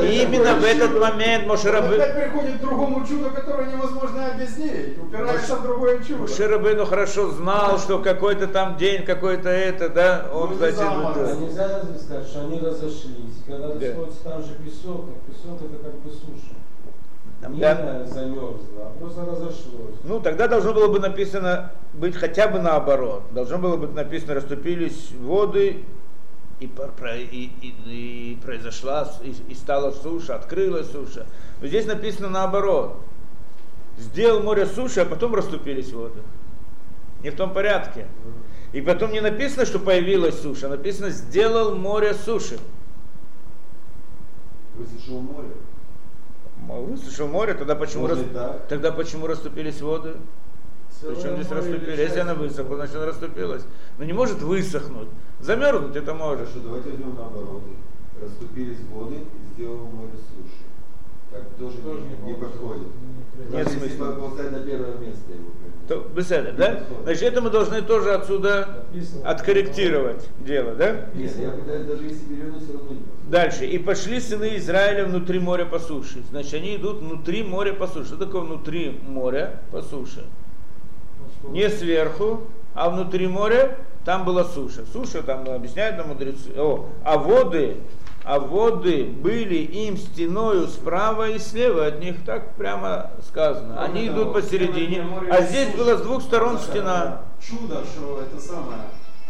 Именно 0.04 0.54
в 0.56 0.64
этот 0.64 1.00
момент 1.00 1.46
Мошерабы... 1.46 1.94
Опять 1.94 2.14
приходит 2.16 2.58
к 2.58 2.60
другому 2.60 3.06
чуду, 3.06 3.30
которое 3.30 3.72
невозможно 3.72 4.26
объяснить. 4.26 4.98
Упираешься 4.98 5.56
в 5.56 5.62
другое 5.62 6.02
чудо. 6.02 6.22
Мошерабыну 6.22 6.84
хорошо 6.84 7.30
знал, 7.30 7.78
что 7.78 8.00
какой-то 8.00 8.46
там 8.46 8.76
день, 8.76 9.04
какой-то 9.04 9.48
это, 9.48 9.88
да, 9.88 10.26
он, 10.34 10.50
ну, 10.50 10.56
значит, 10.56 10.80
а 10.80 11.34
нельзя 11.40 11.80
сказать, 11.98 12.26
что 12.26 12.40
они 12.40 12.60
разошлись. 12.60 13.42
Когда 13.46 13.68
да. 13.68 13.86
там 14.24 14.42
же 14.42 14.54
песок, 14.64 15.06
песок 15.26 15.62
это 15.62 15.82
как 15.82 15.94
бы 16.00 16.10
суша. 16.10 16.54
Там, 17.40 17.54
не 17.54 17.60
да. 17.60 18.04
замерзло, 18.04 18.56
а 18.82 18.98
просто 18.98 19.24
разошлось. 19.24 19.94
Ну, 20.02 20.20
тогда 20.20 20.48
должно 20.48 20.74
было 20.74 20.88
бы 20.88 20.98
написано 20.98 21.72
быть 21.94 22.16
хотя 22.16 22.48
бы 22.48 22.58
наоборот. 22.58 23.22
Должно 23.32 23.58
было 23.58 23.76
быть 23.76 23.94
написано, 23.94 24.34
расступились 24.34 25.12
воды, 25.20 25.84
и, 26.60 26.66
и, 26.66 27.52
и, 27.60 28.32
и 28.32 28.38
произошла, 28.42 29.08
и, 29.22 29.34
и 29.48 29.54
стала 29.54 29.92
суша, 29.92 30.34
открылась 30.34 30.90
суша. 30.90 31.26
Но 31.60 31.68
здесь 31.68 31.86
написано 31.86 32.28
наоборот. 32.28 32.96
Сделал 33.98 34.42
море 34.42 34.66
суши, 34.66 35.00
а 35.00 35.04
потом 35.04 35.34
расступились 35.34 35.92
воды. 35.92 36.20
Не 37.22 37.30
в 37.30 37.36
том 37.36 37.52
порядке. 37.52 38.06
И 38.72 38.80
потом 38.80 39.12
не 39.12 39.20
написано, 39.20 39.64
что 39.64 39.78
появилась 39.78 40.40
суша, 40.40 40.68
написано, 40.68 41.10
сделал 41.10 41.74
море 41.74 42.14
суши. 42.14 42.58
Высушил 44.74 45.20
море. 45.20 45.48
Высушил 46.68 47.28
море, 47.28 47.54
тогда 47.54 47.74
почему, 47.74 48.06
рас... 48.06 48.18
тогда 48.68 48.92
почему 48.92 49.26
расступились 49.26 49.80
воды? 49.80 50.16
Причем 51.00 51.36
здесь 51.36 51.50
расступились? 51.50 51.98
Если 51.98 52.20
она 52.20 52.34
высохла, 52.34 52.76
значит 52.76 52.96
она 52.96 53.06
расступилась. 53.06 53.62
Но 53.98 54.04
не 54.04 54.12
может 54.12 54.42
высохнуть. 54.42 55.08
Замерзнуть 55.40 55.96
это 55.96 56.12
может. 56.12 56.48
Хорошо, 56.48 56.60
давайте 56.64 56.90
возьмем 56.90 57.14
наоборот. 57.14 57.62
Расступились 58.20 58.80
воды 58.92 59.16
и 59.16 59.54
сделал 59.54 59.86
море 59.86 60.12
суши. 60.12 60.67
Так 61.30 61.42
тоже, 61.58 61.76
тоже 61.78 62.00
не, 62.00 62.32
не 62.32 62.34
подходит. 62.34 62.88
Нет 63.50 63.68
смысла. 63.68 64.12
Поставить 64.12 64.52
на 64.52 64.60
первое 64.60 64.96
место 64.96 65.32
его. 65.32 65.50
То, 65.88 66.06
беседа, 66.14 66.52
да? 66.52 66.84
Значит, 67.04 67.22
это 67.22 67.40
мы 67.40 67.48
должны 67.48 67.80
тоже 67.80 68.12
отсюда 68.12 68.84
откорректировать 69.24 70.28
дело, 70.40 70.74
да? 70.74 71.06
Нет, 71.14 71.32
я 71.38 71.50
пытаюсь 71.50 71.86
даже 71.86 72.04
если 72.04 72.24
берем, 72.26 72.60
все 72.60 72.74
равно 72.74 72.92
не 72.92 73.00
Дальше. 73.30 73.66
И 73.66 73.78
пошли 73.78 74.20
сыны 74.20 74.56
Израиля 74.56 75.06
внутри 75.06 75.38
моря 75.38 75.64
по 75.64 75.78
суше. 75.78 76.22
Значит, 76.30 76.54
они 76.54 76.76
идут 76.76 77.00
внутри 77.00 77.42
моря 77.42 77.72
по 77.72 77.86
суше. 77.86 78.06
Что 78.06 78.16
такое 78.16 78.42
внутри 78.42 79.00
моря 79.02 79.62
по 79.70 79.80
суше? 79.80 80.24
Не 81.44 81.70
сверху, 81.70 82.42
а 82.74 82.90
внутри 82.90 83.26
моря 83.26 83.78
там 84.04 84.24
была 84.24 84.44
суша. 84.44 84.84
Суша 84.92 85.22
там 85.22 85.48
объясняют 85.48 85.96
нам 85.96 86.08
мудрецы. 86.08 86.52
О, 86.56 86.86
а 87.02 87.16
воды, 87.16 87.76
а 88.28 88.38
воды 88.40 89.04
были 89.04 89.54
им 89.54 89.96
стеною 89.96 90.66
справа 90.66 91.30
и 91.30 91.38
слева 91.38 91.86
от 91.86 92.00
них, 92.00 92.16
так 92.26 92.56
прямо 92.56 93.10
сказано. 93.26 93.82
Они 93.82 94.06
идут 94.06 94.34
посередине, 94.34 95.02
а 95.30 95.40
здесь 95.40 95.74
была 95.74 95.96
с 95.96 96.02
двух 96.02 96.20
сторон 96.20 96.58
стена. 96.58 97.22
Чудо, 97.40 97.82
что 97.86 98.20
это 98.20 98.38
самое 98.38 98.80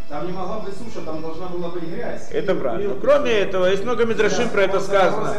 там 0.08 0.26
не 0.26 0.32
могла 0.32 0.60
быть 0.60 0.74
суша, 0.74 1.04
там 1.04 1.20
должна 1.20 1.48
была 1.48 1.68
быть 1.68 1.84
грязь. 1.84 2.28
Это 2.30 2.54
правда. 2.54 2.96
Кроме 3.00 3.30
этого, 3.30 3.66
есть 3.66 3.84
много 3.84 4.06
мидрашим 4.06 4.48
про 4.48 4.62
это 4.62 4.80
сказано, 4.80 5.34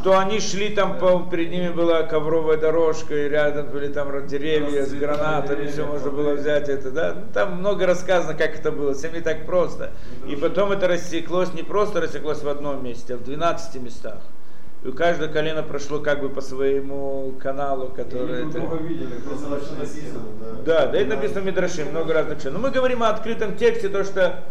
что 0.00 0.18
они 0.18 0.38
шли 0.38 0.70
там, 0.70 0.98
по, 0.98 1.26
перед 1.30 1.50
ними 1.50 1.70
была 1.70 2.04
ковровая 2.04 2.56
дорожка, 2.56 3.14
и 3.14 3.28
рядом 3.28 3.70
были 3.70 3.88
там 3.88 4.26
деревья 4.26 4.84
с 4.84 4.92
гранатами, 4.92 5.66
все 5.66 5.84
можно 5.84 6.10
было 6.10 6.34
взять 6.34 6.68
это, 6.68 6.90
да. 6.90 7.14
Ну, 7.14 7.22
там 7.32 7.58
много 7.58 7.86
рассказано, 7.86 8.34
как 8.34 8.54
это 8.54 8.70
было, 8.70 8.94
всем 8.94 9.14
не 9.14 9.20
так 9.20 9.46
просто. 9.46 9.90
И 10.28 10.36
потом 10.36 10.70
это 10.72 10.86
рассеклось, 10.86 11.52
не 11.54 11.64
просто 11.64 12.00
рассеклось 12.00 12.42
в 12.42 12.48
одном 12.48 12.84
месте, 12.84 13.14
а 13.14 13.16
в 13.16 13.24
12 13.24 13.82
местах. 13.82 14.18
И 14.84 14.88
у 14.88 14.92
каждого 14.92 15.30
колено 15.30 15.62
прошло 15.62 15.98
как 15.98 16.20
бы 16.20 16.28
по 16.28 16.40
своему 16.40 17.34
каналу, 17.40 17.88
который... 17.88 18.48
это... 18.48 18.58
видели, 18.76 19.14
просто 19.24 19.48
написано, 19.48 20.20
да. 20.40 20.62
Да, 20.64 20.86
да, 20.86 20.98
это 20.98 21.16
написано 21.16 21.40
в 21.40 21.44
Мидраши, 21.46 21.84
много 21.84 22.14
разных 22.14 22.40
чего. 22.40 22.52
Но 22.52 22.58
мы 22.60 22.70
говорим 22.70 23.02
о 23.02 23.08
открытом 23.08 23.56
тексте, 23.56 23.88
то 23.88 24.04
что 24.04 24.44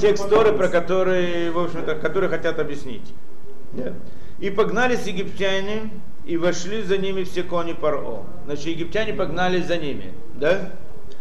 текст 0.00 0.28
Торы, 0.28 0.52
про 0.52 0.68
который, 0.68 1.50
в 1.50 1.58
общем-то, 1.58 1.96
который 1.96 2.28
хотят 2.28 2.60
объяснить. 2.60 3.12
Да. 3.72 3.92
И 4.38 4.50
погнались 4.50 5.06
египтяне, 5.06 5.90
и 6.24 6.36
вошли 6.36 6.82
за 6.82 6.96
ними 6.96 7.24
все 7.24 7.42
кони 7.42 7.72
Паро. 7.72 8.22
Значит, 8.44 8.66
египтяне 8.66 9.14
погнались 9.14 9.66
за 9.66 9.78
ними, 9.78 10.12
да? 10.36 10.70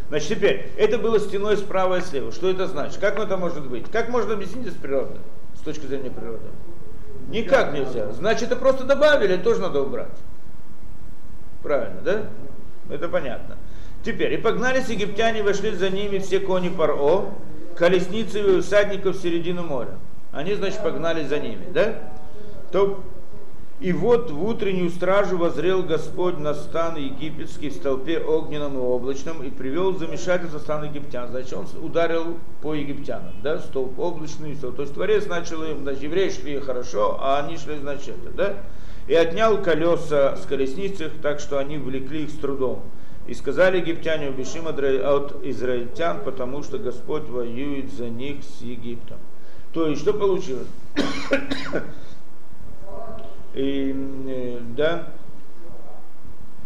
Значит, 0.10 0.30
теперь, 0.30 0.70
это 0.78 0.98
было 0.98 1.20
стеной 1.20 1.58
справа 1.58 1.98
и 1.98 2.02
слева. 2.02 2.32
Что 2.32 2.50
это 2.50 2.68
значит? 2.68 3.00
Как 3.00 3.18
это 3.18 3.38
может 3.38 3.68
быть? 3.68 3.90
Как 3.90 4.10
можно 4.10 4.34
объяснить 4.34 4.68
это 4.68 4.76
с 4.76 4.78
природы, 4.78 5.18
с 5.56 5.62
точки 5.62 5.86
зрения 5.88 6.12
природы? 6.12 6.46
Никак 7.32 7.74
нельзя. 7.74 8.12
Значит, 8.12 8.44
это 8.44 8.56
просто 8.56 8.84
добавили, 8.84 9.38
тоже 9.38 9.62
надо 9.62 9.82
убрать. 9.82 10.08
Правильно, 11.64 12.02
да? 12.02 12.22
Это 12.90 13.08
понятно. 13.08 13.58
Теперь, 14.04 14.34
и 14.34 14.38
погнались 14.38 14.90
египтяне, 14.90 15.44
вошли 15.44 15.72
за 15.72 15.90
ними 15.90 16.18
все 16.18 16.40
кони 16.40 16.70
Паро, 16.70 17.26
колесницы 17.76 18.40
и 18.40 18.44
усадников 18.44 19.16
в 19.16 19.22
середину 19.22 19.64
моря. 19.64 19.98
Они, 20.32 20.54
значит, 20.56 20.82
погнали 20.84 21.26
за 21.26 21.40
ними, 21.40 21.66
да? 21.74 21.96
То 22.72 23.04
и 23.82 23.94
вот 23.94 24.30
в 24.30 24.46
утреннюю 24.46 24.92
стражу 24.92 25.38
возрел 25.38 25.82
Господь 25.82 26.38
на 26.38 26.54
стан 26.54 26.98
египетский 26.98 27.70
в 27.70 27.74
столпе 27.74 28.20
огненном 28.20 28.76
и 28.76 28.80
облачном 28.80 29.42
и 29.42 29.50
привел 29.50 29.98
замешательство 29.98 30.60
стан 30.60 30.84
египтян. 30.84 31.30
Значит, 31.30 31.54
он 31.54 31.66
ударил 31.82 32.38
по 32.62 32.76
египтянам, 32.76 33.34
да, 33.42 33.58
столб 33.58 33.98
облачный, 33.98 34.56
столб. 34.56 34.76
То 34.76 34.84
есть 34.84 34.94
Творец 34.94 35.26
начал 35.26 35.64
им, 35.64 35.82
значит, 35.82 36.04
евреи 36.04 36.30
шли 36.30 36.60
хорошо, 36.60 37.18
а 37.20 37.40
они 37.40 37.58
шли, 37.58 37.80
значит, 37.80 38.16
да, 38.36 38.58
и 39.08 39.16
отнял 39.16 39.58
колеса 39.58 40.38
с 40.38 40.46
колесниц 40.46 41.02
так 41.24 41.40
что 41.40 41.58
они 41.58 41.80
влекли 41.80 42.26
их 42.26 42.30
с 42.30 42.38
трудом. 42.38 42.84
И 43.28 43.34
сказали 43.34 43.78
египтяне, 43.78 44.30
убежим 44.30 44.68
от 44.68 45.44
израильтян, 45.44 46.20
потому 46.24 46.62
что 46.62 46.78
Господь 46.78 47.28
воюет 47.30 47.92
за 47.92 48.10
них 48.10 48.44
с 48.44 48.62
Египтом. 48.62 49.18
То 49.74 49.88
есть, 49.88 50.02
что 50.02 50.14
получилось? 50.14 50.68
И, 53.54 53.96
э, 54.28 54.60
да, 54.76 55.10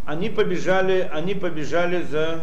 они 0.05 0.29
побежали, 0.29 1.09
они 1.11 1.33
побежали 1.33 2.03
за 2.03 2.41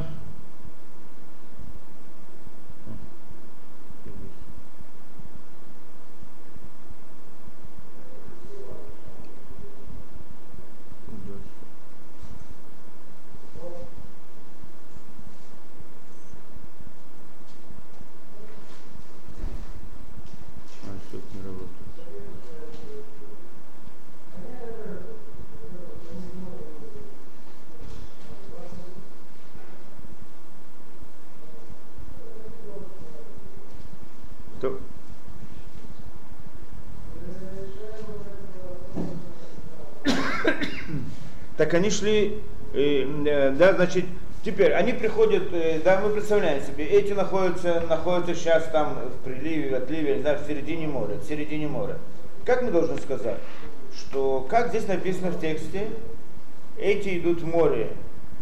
Так 41.72 41.80
они 41.80 41.88
шли, 41.88 42.38
э, 42.74 43.54
да, 43.58 43.72
значит, 43.72 44.04
теперь 44.44 44.74
они 44.74 44.92
приходят, 44.92 45.44
э, 45.54 45.80
да, 45.82 46.02
мы 46.02 46.10
представляем 46.10 46.62
себе, 46.62 46.84
эти 46.84 47.14
находятся, 47.14 47.82
находятся 47.88 48.34
сейчас 48.34 48.64
там 48.70 48.98
в 49.08 49.24
приливе, 49.24 49.70
в 49.70 49.82
отливе, 49.82 50.20
да, 50.22 50.34
в 50.34 50.46
середине 50.46 50.86
моря, 50.86 51.14
в 51.14 51.24
середине 51.26 51.68
моря. 51.68 51.96
Как 52.44 52.62
мы 52.62 52.70
должны 52.70 52.98
сказать? 52.98 53.38
Что, 53.96 54.46
как 54.50 54.68
здесь 54.68 54.86
написано 54.86 55.30
в 55.30 55.40
тексте, 55.40 55.88
эти 56.78 57.18
идут 57.18 57.40
в 57.40 57.46
море, 57.46 57.88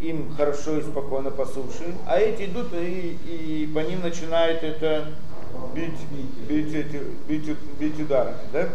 им 0.00 0.34
хорошо 0.36 0.78
и 0.78 0.82
спокойно 0.82 1.30
по 1.30 1.46
суше, 1.46 1.94
а 2.08 2.18
эти 2.18 2.46
идут 2.46 2.74
и, 2.74 3.16
и 3.26 3.70
по 3.72 3.78
ним 3.78 4.00
начинает 4.00 4.64
это 4.64 5.04
бить, 5.72 6.00
бить, 6.48 6.74
эти, 6.74 7.00
бить, 7.28 7.56
бить 7.78 8.00
ударами. 8.00 8.38
Да? 8.52 8.70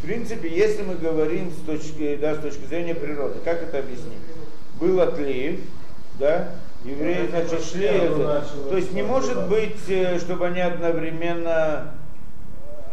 В 0.00 0.06
принципе, 0.06 0.48
если 0.48 0.82
мы 0.82 0.94
говорим 0.94 1.50
с 1.50 1.66
точки, 1.66 2.16
да, 2.16 2.34
с 2.34 2.38
точки 2.38 2.64
зрения 2.64 2.94
природы, 2.94 3.38
как 3.44 3.62
это 3.62 3.80
объяснить? 3.80 4.18
Был 4.80 4.98
отлив, 4.98 5.60
да, 6.18 6.52
евреи, 6.84 7.26
значит, 7.28 7.62
шли, 7.62 7.84
это, 7.84 8.46
то 8.70 8.76
есть 8.78 8.92
не 8.94 9.02
может 9.02 9.46
быть, 9.48 9.76
э, 9.88 10.18
чтобы 10.18 10.46
они 10.46 10.60
одновременно 10.60 11.92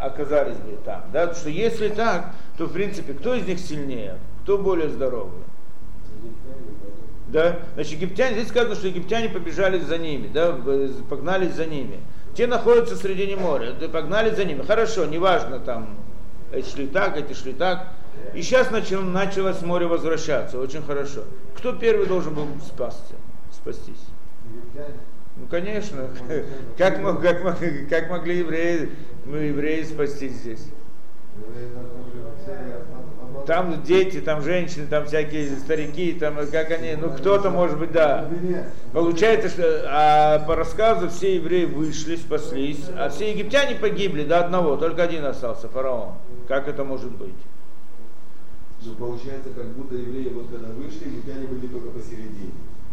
оказались 0.01 0.57
бы 0.57 0.77
там, 0.83 1.03
да, 1.13 1.27
потому 1.27 1.39
что 1.39 1.49
если 1.49 1.87
так, 1.87 2.33
то 2.57 2.65
в 2.65 2.73
принципе, 2.73 3.13
кто 3.13 3.35
из 3.35 3.47
них 3.47 3.59
сильнее, 3.59 4.17
кто 4.43 4.57
более 4.57 4.89
здоровый? 4.89 5.43
Да? 7.29 7.59
Значит, 7.75 7.93
египтяне, 7.93 8.35
здесь 8.35 8.49
сказано, 8.49 8.75
что 8.75 8.87
египтяне 8.87 9.29
побежали 9.29 9.79
за 9.79 9.97
ними, 9.97 10.27
да, 10.27 10.57
погнались 11.09 11.53
за 11.53 11.65
ними. 11.65 11.99
Те 12.35 12.47
находятся 12.47 12.95
в 12.95 13.01
середине 13.01 13.37
моря, 13.37 13.73
погнали 13.91 14.35
за 14.35 14.43
ними. 14.43 14.63
Хорошо, 14.63 15.05
неважно 15.05 15.59
там, 15.59 15.97
эти 16.51 16.69
шли 16.69 16.87
так, 16.87 17.17
эти 17.17 17.33
шли 17.33 17.53
так. 17.53 17.87
И 18.33 18.41
сейчас 18.41 18.71
начал, 18.71 19.01
началось 19.01 19.61
море 19.61 19.87
возвращаться, 19.87 20.59
очень 20.59 20.81
хорошо. 20.81 21.23
Кто 21.55 21.73
первый 21.73 22.07
должен 22.07 22.33
был 22.33 22.47
спасться, 22.65 23.15
спастись? 23.51 24.05
Ну, 25.37 25.47
конечно. 25.49 26.09
Как, 26.77 26.99
мог, 26.99 27.21
как, 27.21 27.41
как 27.89 28.09
могли 28.09 28.39
евреи, 28.39 28.89
мы 29.25 29.37
евреи 29.37 29.83
спастись 29.83 30.33
здесь? 30.33 30.65
Там 33.45 33.81
дети, 33.83 34.19
там 34.19 34.41
женщины, 34.41 34.87
там 34.87 35.05
всякие 35.05 35.55
старики, 35.57 36.13
там 36.13 36.35
как 36.51 36.71
они, 36.71 36.95
ну 36.95 37.11
кто-то 37.11 37.49
может 37.49 37.79
быть, 37.79 37.91
да. 37.91 38.27
Получается, 38.91 39.49
что 39.49 39.85
а 39.87 40.39
по 40.39 40.55
рассказу 40.55 41.09
все 41.09 41.35
евреи 41.35 41.65
вышли, 41.65 42.15
спаслись, 42.15 42.89
а 42.97 43.09
все 43.09 43.31
египтяне 43.31 43.75
погибли 43.75 44.23
до 44.23 44.39
одного, 44.39 44.75
только 44.75 45.03
один 45.03 45.23
остался, 45.23 45.69
фараон. 45.69 46.13
Как 46.47 46.67
это 46.67 46.83
может 46.83 47.11
быть? 47.11 47.35
Ну, 48.85 48.93
получается, 48.93 49.49
как 49.55 49.67
будто 49.69 49.95
евреи 49.95 50.31
вот 50.33 50.47
когда 50.49 50.69
вышли, 50.69 51.09
египтяне 51.09 51.47
были 51.47 51.67
только 51.67 51.89
посередине. 51.89 52.51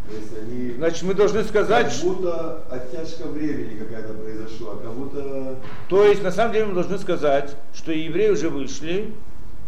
То 0.08 0.16
есть 0.16 0.32
они... 0.38 0.72
Значит, 0.72 1.02
мы 1.04 1.14
должны 1.14 1.44
сказать... 1.44 1.94
Как 1.94 2.04
будто 2.04 2.64
оттяжка 2.70 3.28
времени 3.28 3.78
какая-то 3.78 4.14
произошла, 4.14 4.76
как 4.76 4.92
будто... 4.92 5.56
То 5.88 6.04
есть, 6.04 6.22
на 6.22 6.32
самом 6.32 6.52
деле, 6.52 6.66
мы 6.66 6.74
должны 6.74 6.98
сказать, 6.98 7.56
что 7.74 7.92
евреи 7.92 8.30
уже 8.30 8.50
вышли, 8.50 9.12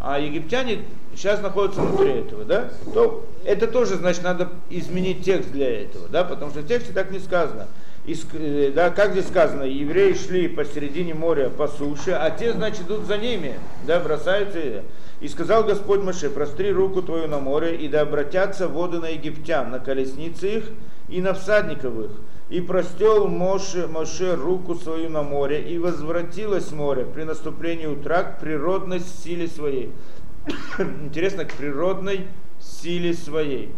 а 0.00 0.18
египтяне 0.18 0.84
сейчас 1.14 1.40
находятся 1.40 1.80
внутри 1.80 2.12
этого, 2.12 2.44
да, 2.44 2.70
то 2.92 3.24
это 3.44 3.66
тоже, 3.66 3.96
значит, 3.96 4.22
надо 4.22 4.50
изменить 4.68 5.24
текст 5.24 5.50
для 5.52 5.82
этого, 5.82 6.08
да, 6.08 6.24
потому 6.24 6.50
что 6.50 6.60
в 6.60 6.66
тексте 6.66 6.92
так 6.92 7.10
не 7.10 7.18
сказано. 7.18 7.66
Э, 8.06 8.72
да, 8.74 8.90
как 8.90 9.12
здесь 9.12 9.28
сказано, 9.28 9.64
евреи 9.64 10.14
шли 10.14 10.48
посередине 10.48 11.14
моря 11.14 11.48
по 11.48 11.68
суше, 11.68 12.12
а 12.12 12.30
те, 12.30 12.52
значит, 12.52 12.82
идут 12.82 13.06
за 13.06 13.18
ними, 13.18 13.58
да, 13.86 14.00
бросаются. 14.00 14.84
И 15.20 15.28
сказал 15.28 15.64
Господь 15.64 16.02
Моше, 16.02 16.30
простри 16.30 16.70
руку 16.70 17.02
твою 17.02 17.26
на 17.26 17.38
море, 17.38 17.76
и 17.76 17.88
да 17.88 18.02
обратятся 18.02 18.68
воды 18.68 18.98
на 18.98 19.08
египтян, 19.08 19.70
на 19.70 19.78
колесницы 19.78 20.58
их 20.58 20.64
и 21.08 21.20
на 21.20 21.32
всадников 21.34 21.98
их 21.98 22.10
и 22.48 22.60
простел 22.60 23.26
Моше, 23.26 23.88
Моше 23.88 24.34
руку 24.34 24.74
свою 24.76 25.10
на 25.10 25.22
море, 25.22 25.62
и 25.62 25.78
возвратилось 25.78 26.70
море 26.70 27.04
при 27.04 27.24
наступлении 27.24 27.86
утра 27.86 28.22
к 28.22 28.40
природной 28.40 29.00
силе 29.00 29.48
своей. 29.48 29.92
Интересно, 30.78 31.44
к 31.44 31.52
природной 31.54 32.28
силе 32.60 33.14
своей. 33.14 33.72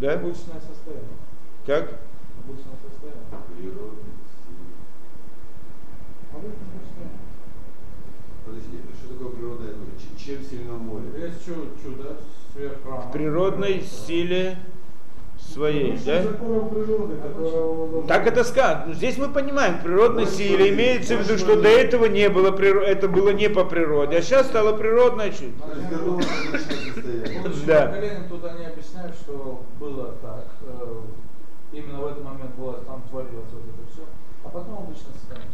Да? 0.00 0.14
Обычное 0.14 0.60
состояние. 0.60 1.18
Как? 1.66 2.00
Обычное 2.42 2.76
состояние. 2.82 3.24
Природной 3.56 4.14
силе. 4.40 4.72
Обычное 6.32 6.80
состояние. 6.80 7.20
Подожди, 8.46 8.78
что 8.98 9.14
такое 9.14 9.30
Чем 10.24 10.42
сильно 10.42 10.72
море? 10.72 11.04
Есть 11.18 11.44
чудо 11.44 12.16
сверххрама. 12.54 13.02
В 13.02 13.12
природной 13.12 13.82
силе 13.82 14.56
своей, 15.38 15.98
да? 15.98 16.22
Так 18.08 18.26
это 18.26 18.42
сказано. 18.44 18.94
Здесь 18.94 19.18
мы 19.18 19.28
понимаем, 19.28 19.82
природной 19.82 20.26
силе 20.26 20.72
имеется 20.72 21.18
в 21.18 21.20
виду, 21.20 21.36
что 21.36 21.60
до 21.60 21.68
этого 21.68 22.06
не 22.06 22.30
было, 22.30 22.58
это 22.58 23.06
было 23.08 23.30
не 23.30 23.50
по 23.50 23.64
природе, 23.64 24.16
а 24.16 24.22
сейчас 24.22 24.46
стало 24.46 24.74
природное 24.74 25.30
чудо. 25.30 25.52
Да. 27.66 27.94
Тут 28.30 28.44
они 28.46 28.64
объясняют, 28.64 29.14
что 29.16 29.62
было 29.78 30.14
так, 30.22 30.46
э, 30.62 31.00
именно 31.72 32.00
в 32.00 32.06
этот 32.06 32.24
момент 32.24 32.54
было, 32.56 32.74
там 32.86 33.02
творилось 33.10 33.52
вот 33.52 33.62
это 33.62 33.92
все, 33.92 34.02
а 34.44 34.48
потом 34.48 34.78
обычно 34.78 35.12
состояние. 35.12 35.50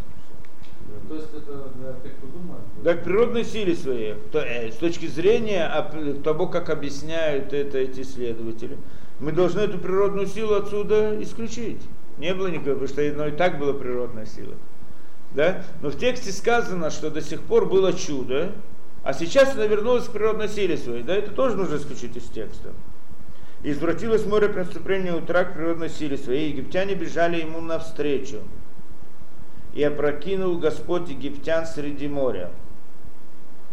То 1.08 1.14
есть 1.14 1.28
это 1.34 1.70
для 1.76 1.92
тех, 2.02 2.16
кто 2.18 2.26
думает. 2.26 2.62
Да, 2.82 2.94
к 2.94 3.04
природной 3.04 3.44
силе 3.44 3.74
своей. 3.74 4.14
Э, 4.32 4.70
с 4.70 4.76
точки 4.76 5.06
зрения 5.06 5.68
того, 6.22 6.46
как 6.46 6.70
объясняют 6.70 7.52
это 7.52 7.78
эти 7.78 8.00
исследователи 8.02 8.78
мы 9.20 9.32
должны 9.32 9.60
эту 9.60 9.78
природную 9.78 10.26
силу 10.26 10.54
отсюда 10.54 11.22
исключить. 11.22 11.82
Не 12.18 12.34
было 12.34 12.48
никакой, 12.48 12.72
потому 12.72 12.88
что 12.88 13.02
ну, 13.02 13.28
и 13.28 13.30
так 13.30 13.58
была 13.58 13.74
природная 13.74 14.26
сила. 14.26 14.54
Да? 15.34 15.62
Но 15.82 15.90
в 15.90 15.98
тексте 15.98 16.32
сказано, 16.32 16.90
что 16.90 17.10
до 17.10 17.20
сих 17.20 17.42
пор 17.42 17.66
было 17.66 17.92
чудо, 17.92 18.52
а 19.04 19.12
сейчас 19.12 19.54
она 19.54 19.66
вернулась 19.66 20.08
к 20.08 20.12
природной 20.12 20.48
силе 20.48 20.76
своей. 20.76 21.02
Да? 21.02 21.14
Это 21.14 21.30
тоже 21.30 21.56
нужно 21.56 21.76
исключить 21.76 22.16
из 22.16 22.24
текста. 22.24 22.70
Извратилось 23.62 24.24
море 24.24 24.48
преступления 24.48 25.14
утра 25.14 25.44
к 25.44 25.54
природной 25.54 25.90
силе 25.90 26.16
своей. 26.16 26.50
Египтяне 26.50 26.94
бежали 26.94 27.40
ему 27.40 27.60
навстречу. 27.60 28.38
И 29.74 29.82
опрокинул 29.82 30.58
Господь 30.58 31.08
египтян 31.08 31.66
среди 31.66 32.08
моря. 32.08 32.50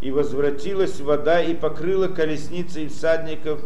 И 0.00 0.10
возвратилась 0.10 1.00
вода 1.00 1.42
и 1.42 1.54
покрыла 1.54 2.08
колесницы 2.08 2.84
и 2.84 2.88
всадников 2.88 3.60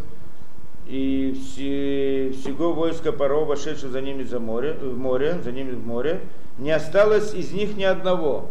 и 0.86 1.32
все, 1.32 2.32
всего 2.32 2.72
войска 2.72 3.12
паро, 3.12 3.44
вошедшего 3.44 3.92
за 3.92 4.00
ними 4.00 4.24
за 4.24 4.40
море, 4.40 4.74
в 4.74 4.98
море, 4.98 5.38
за 5.42 5.52
ними 5.52 5.72
в 5.72 5.86
море, 5.86 6.20
не 6.58 6.70
осталось 6.70 7.34
из 7.34 7.52
них 7.52 7.76
ни 7.76 7.84
одного. 7.84 8.50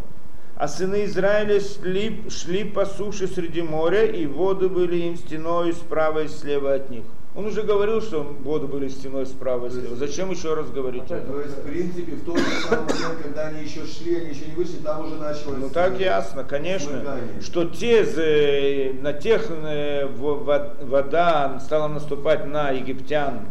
А 0.55 0.67
сыны 0.67 1.05
Израиля 1.05 1.59
шли, 1.59 2.23
шли 2.29 2.63
по 2.63 2.85
суше 2.85 3.27
среди 3.27 3.61
моря, 3.61 4.05
и 4.05 4.27
воды 4.27 4.69
были 4.69 4.97
им 4.97 5.17
стеной 5.17 5.73
справа 5.73 6.23
и 6.23 6.27
слева 6.27 6.73
от 6.73 6.89
них. 6.89 7.03
Он 7.33 7.45
уже 7.45 7.63
говорил, 7.63 8.01
что 8.01 8.23
воды 8.43 8.67
были 8.67 8.89
стеной 8.89 9.25
справа 9.25 9.67
и 9.67 9.69
слева. 9.69 9.95
Зачем 9.95 10.31
еще 10.31 10.53
раз 10.53 10.69
говорить 10.69 11.05
это? 11.09 11.25
То 11.31 11.39
есть, 11.39 11.57
в 11.59 11.61
принципе, 11.61 12.11
в 12.11 12.25
тот 12.25 12.37
же 12.37 12.43
самый 12.67 12.93
момент, 12.93 13.21
когда 13.23 13.47
они 13.47 13.63
еще 13.63 13.85
шли, 13.85 14.17
они 14.17 14.29
еще 14.31 14.47
не 14.47 14.55
вышли, 14.55 14.77
там 14.83 15.05
уже 15.05 15.15
началось... 15.15 15.57
Ну 15.57 15.69
так 15.69 15.97
ясно, 15.97 16.43
конечно, 16.43 16.89
смыкание. 16.89 17.41
что 17.41 17.65
те, 17.65 18.93
на 19.01 19.13
тех 19.13 19.49
э, 19.49 20.07
вода 20.07 21.59
стала 21.61 21.87
наступать 21.87 22.45
на 22.45 22.71
египтян 22.71 23.45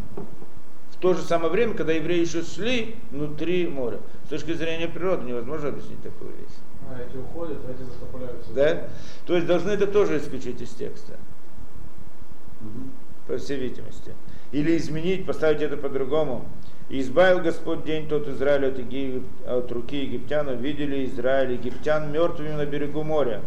в 0.91 1.01
то 1.01 1.15
же 1.15 1.23
самое 1.23 1.51
время, 1.51 1.73
когда 1.73 1.95
евреи 1.95 2.21
еще 2.21 2.43
шли 2.43 2.97
внутри 3.11 3.67
моря. 3.67 4.01
С 4.27 4.29
точки 4.29 4.53
зрения 4.53 4.89
природы 4.89 5.25
невозможно 5.25 5.71
объяснить 5.71 6.03
такую 6.03 6.33
вещь. 6.33 6.55
А 6.91 7.01
эти 7.01 7.17
уходят, 7.17 7.57
а 7.67 7.71
эти 7.71 7.83
закопляются. 7.85 8.53
Да? 8.53 8.89
То 9.27 9.37
есть 9.37 9.47
должны 9.47 9.71
это 9.71 9.87
тоже 9.87 10.19
исключить 10.19 10.61
из 10.61 10.69
текста. 10.75 11.15
Угу 12.61 12.90
по 13.31 13.39
всей 13.39 13.59
видимости. 13.59 14.13
Или 14.53 14.77
изменить, 14.77 15.25
поставить 15.25 15.63
это 15.63 15.77
по-другому. 15.77 16.45
И 16.89 17.01
избавил 17.01 17.41
Господь 17.41 17.85
день 17.85 18.09
тот 18.09 18.27
Израиль 18.29 18.67
от, 18.67 18.79
Егип... 18.79 19.23
от 19.47 19.71
руки 19.71 19.97
египтян, 19.97 20.59
видели 20.59 21.07
Израиль 21.07 21.53
египтян 21.53 22.11
мертвыми 22.11 22.51
на 22.51 22.67
берегу 22.67 23.05
моря. 23.05 23.43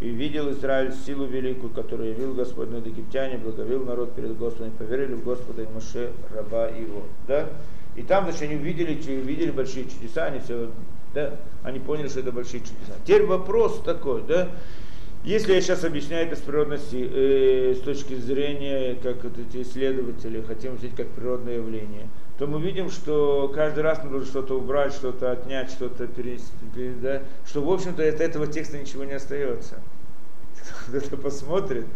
И 0.00 0.08
видел 0.08 0.50
Израиль 0.50 0.92
силу 0.92 1.26
великую, 1.26 1.72
которую 1.72 2.10
явил 2.10 2.34
Господь 2.34 2.70
над 2.70 2.86
египтяне, 2.86 3.38
благовил 3.38 3.84
народ 3.84 4.14
перед 4.14 4.36
Господом, 4.36 4.70
и 4.70 4.76
поверили 4.76 5.14
в 5.14 5.24
Господа 5.24 5.62
и 5.62 5.66
Моше, 5.72 6.10
раба 6.34 6.66
его. 6.66 7.04
Да? 7.28 7.48
И 7.94 8.02
там, 8.02 8.24
значит, 8.24 8.42
они 8.42 8.56
увидели, 8.56 8.92
увидели 9.20 9.52
большие 9.52 9.84
чудеса, 9.84 10.26
они 10.26 10.40
все, 10.40 10.68
да, 11.14 11.36
они 11.62 11.78
поняли, 11.78 12.08
что 12.08 12.20
это 12.20 12.32
большие 12.32 12.60
чудеса. 12.60 12.92
Теперь 13.04 13.24
вопрос 13.24 13.80
такой, 13.84 14.22
да, 14.28 14.48
если 15.26 15.54
я 15.54 15.60
сейчас 15.60 15.84
объясняю 15.84 16.26
это 16.26 16.36
с 16.36 16.40
природности, 16.40 16.96
э, 16.96 17.74
с 17.74 17.80
точки 17.80 18.14
зрения, 18.14 18.96
как 19.02 19.24
вот 19.24 19.34
эти 19.38 19.62
исследователи, 19.62 20.40
хотим 20.40 20.76
взять 20.76 20.94
как 20.96 21.08
природное 21.08 21.56
явление, 21.56 22.08
то 22.38 22.46
мы 22.46 22.60
видим, 22.60 22.88
что 22.90 23.50
каждый 23.54 23.82
раз 23.82 24.02
нужно 24.04 24.24
что-то 24.24 24.56
убрать, 24.56 24.92
что-то 24.92 25.32
отнять, 25.32 25.70
что-то 25.70 26.06
перенести, 26.06 26.52
да, 27.02 27.22
что, 27.46 27.60
в 27.60 27.70
общем-то, 27.70 28.08
от 28.08 28.20
этого 28.20 28.46
текста 28.46 28.78
ничего 28.78 29.04
не 29.04 29.14
остается. 29.14 29.80
Кто-то 30.88 31.16
посмотрит, 31.16 31.86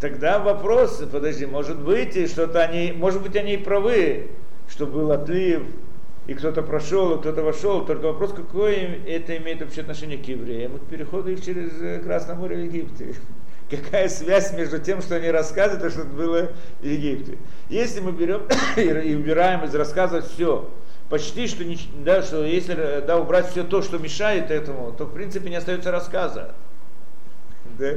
Тогда 0.00 0.38
вопрос, 0.38 1.02
подожди, 1.12 1.44
может 1.44 1.78
быть, 1.78 2.14
что-то 2.30 2.62
они, 2.62 2.90
может 2.90 3.22
быть, 3.22 3.36
они 3.36 3.54
и 3.54 3.56
правы, 3.58 4.28
что 4.66 4.86
был 4.86 5.12
отлив, 5.12 5.62
и 6.26 6.34
кто-то 6.34 6.62
прошел, 6.62 7.16
и 7.16 7.20
кто-то 7.20 7.42
вошел. 7.42 7.84
Только 7.84 8.06
вопрос, 8.06 8.32
какое 8.32 8.98
это 9.06 9.36
имеет 9.36 9.60
вообще 9.60 9.80
отношение 9.80 10.18
к 10.18 10.26
евреям, 10.26 10.78
к 10.78 10.86
переходу 10.86 11.30
их 11.30 11.44
через 11.44 11.70
э, 11.80 12.00
Красное 12.00 12.36
море 12.36 12.56
в 12.56 12.64
Египте. 12.64 13.14
Какая 13.70 14.08
связь 14.08 14.52
между 14.52 14.78
тем, 14.78 15.00
что 15.00 15.16
они 15.16 15.30
рассказывают, 15.30 15.84
и 15.84 15.90
что 15.90 16.04
было 16.04 16.50
в 16.80 16.84
Египте. 16.84 17.38
Если 17.68 18.00
мы 18.00 18.12
берем 18.12 18.42
и 18.76 19.14
убираем 19.14 19.64
из 19.64 19.74
рассказа 19.74 20.22
все, 20.22 20.68
почти 21.08 21.46
что, 21.46 21.64
да, 22.04 22.22
что 22.22 22.44
если 22.44 23.02
да, 23.06 23.18
убрать 23.18 23.50
все 23.50 23.64
то, 23.64 23.82
что 23.82 23.98
мешает 23.98 24.50
этому, 24.50 24.92
то 24.92 25.06
в 25.06 25.12
принципе 25.12 25.50
не 25.50 25.56
остается 25.56 25.90
рассказа. 25.90 26.54
Да? 27.78 27.94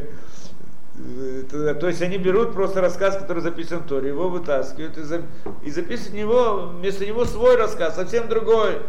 То 0.95 1.87
есть 1.87 2.01
они 2.03 2.17
берут 2.17 2.53
просто 2.53 2.79
рассказ, 2.79 3.17
который 3.17 3.41
записан 3.41 3.79
в 3.79 3.87
Торе, 3.87 4.09
его 4.09 4.29
вытаскивают 4.29 4.97
и, 4.97 5.01
за, 5.01 5.23
и 5.63 5.71
записывают 5.71 6.13
него, 6.13 6.67
вместо 6.67 7.05
него 7.05 7.25
свой 7.25 7.55
рассказ, 7.55 7.95
совсем 7.95 8.27
другой, 8.29 8.81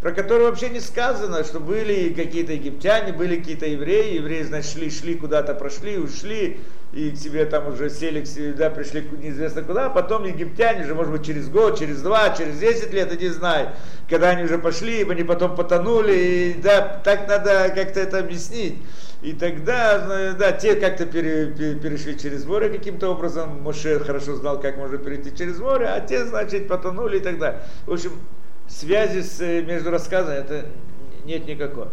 про 0.00 0.12
который 0.12 0.44
вообще 0.44 0.68
не 0.68 0.80
сказано, 0.80 1.42
что 1.44 1.58
были 1.58 2.12
какие-то 2.12 2.52
египтяне, 2.52 3.12
были 3.12 3.36
какие-то 3.36 3.66
евреи, 3.66 4.16
евреи, 4.16 4.42
значит, 4.42 4.72
шли, 4.72 4.90
шли 4.90 5.14
куда-то, 5.14 5.54
прошли, 5.54 5.98
ушли, 5.98 6.60
и 6.92 7.10
к 7.10 7.16
себе 7.16 7.44
там 7.46 7.68
уже 7.68 7.90
сели, 7.90 8.22
к 8.22 8.26
себе, 8.26 8.52
да, 8.52 8.70
пришли 8.70 9.08
неизвестно 9.20 9.62
куда, 9.62 9.86
а 9.86 9.90
потом 9.90 10.24
египтяне 10.24 10.84
же, 10.84 10.94
может 10.94 11.12
быть, 11.12 11.26
через 11.26 11.48
год, 11.48 11.78
через 11.78 12.02
два, 12.02 12.30
через 12.30 12.58
десять 12.58 12.92
лет, 12.92 13.10
я 13.12 13.18
не 13.18 13.28
знаю, 13.32 13.70
когда 14.08 14.30
они 14.30 14.44
уже 14.44 14.58
пошли, 14.58 15.02
они 15.02 15.24
потом 15.24 15.56
потонули, 15.56 16.14
и 16.14 16.54
да, 16.62 17.00
так 17.02 17.26
надо 17.28 17.72
как-то 17.74 18.00
это 18.00 18.18
объяснить. 18.18 18.76
И 19.22 19.32
тогда, 19.32 20.04
ну, 20.06 20.38
да, 20.38 20.52
те 20.52 20.76
как-то 20.76 21.06
пере, 21.06 21.46
пере, 21.46 21.74
перешли 21.74 22.18
через 22.18 22.44
море 22.44 22.68
каким-то 22.68 23.08
образом. 23.08 23.62
Моше 23.62 23.98
хорошо 23.98 24.36
знал, 24.36 24.60
как 24.60 24.76
можно 24.76 24.98
перейти 24.98 25.34
через 25.34 25.58
море, 25.58 25.86
а 25.86 26.00
те, 26.00 26.24
значит, 26.26 26.68
потонули 26.68 27.16
и 27.16 27.20
так 27.20 27.38
далее. 27.38 27.62
В 27.86 27.94
общем, 27.94 28.12
связи 28.68 29.20
с, 29.20 29.40
между 29.62 29.90
рассказами 29.90 30.36
это 30.36 30.66
нет 31.24 31.46
никакой. 31.46 31.88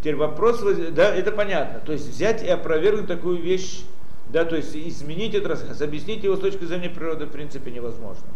Теперь 0.00 0.16
вопрос, 0.16 0.62
да, 0.92 1.14
это 1.14 1.32
понятно. 1.32 1.80
То 1.80 1.92
есть 1.92 2.08
взять 2.08 2.42
и 2.42 2.48
опровергнуть 2.48 3.06
такую 3.06 3.40
вещь, 3.40 3.82
да, 4.28 4.44
то 4.44 4.56
есть 4.56 4.76
изменить 4.76 5.34
этот 5.34 5.48
рассказ, 5.48 5.80
объяснить 5.80 6.24
его 6.24 6.36
с 6.36 6.40
точки 6.40 6.64
зрения 6.64 6.90
природы 6.90 7.26
в 7.26 7.30
принципе 7.30 7.70
невозможно. 7.70 8.26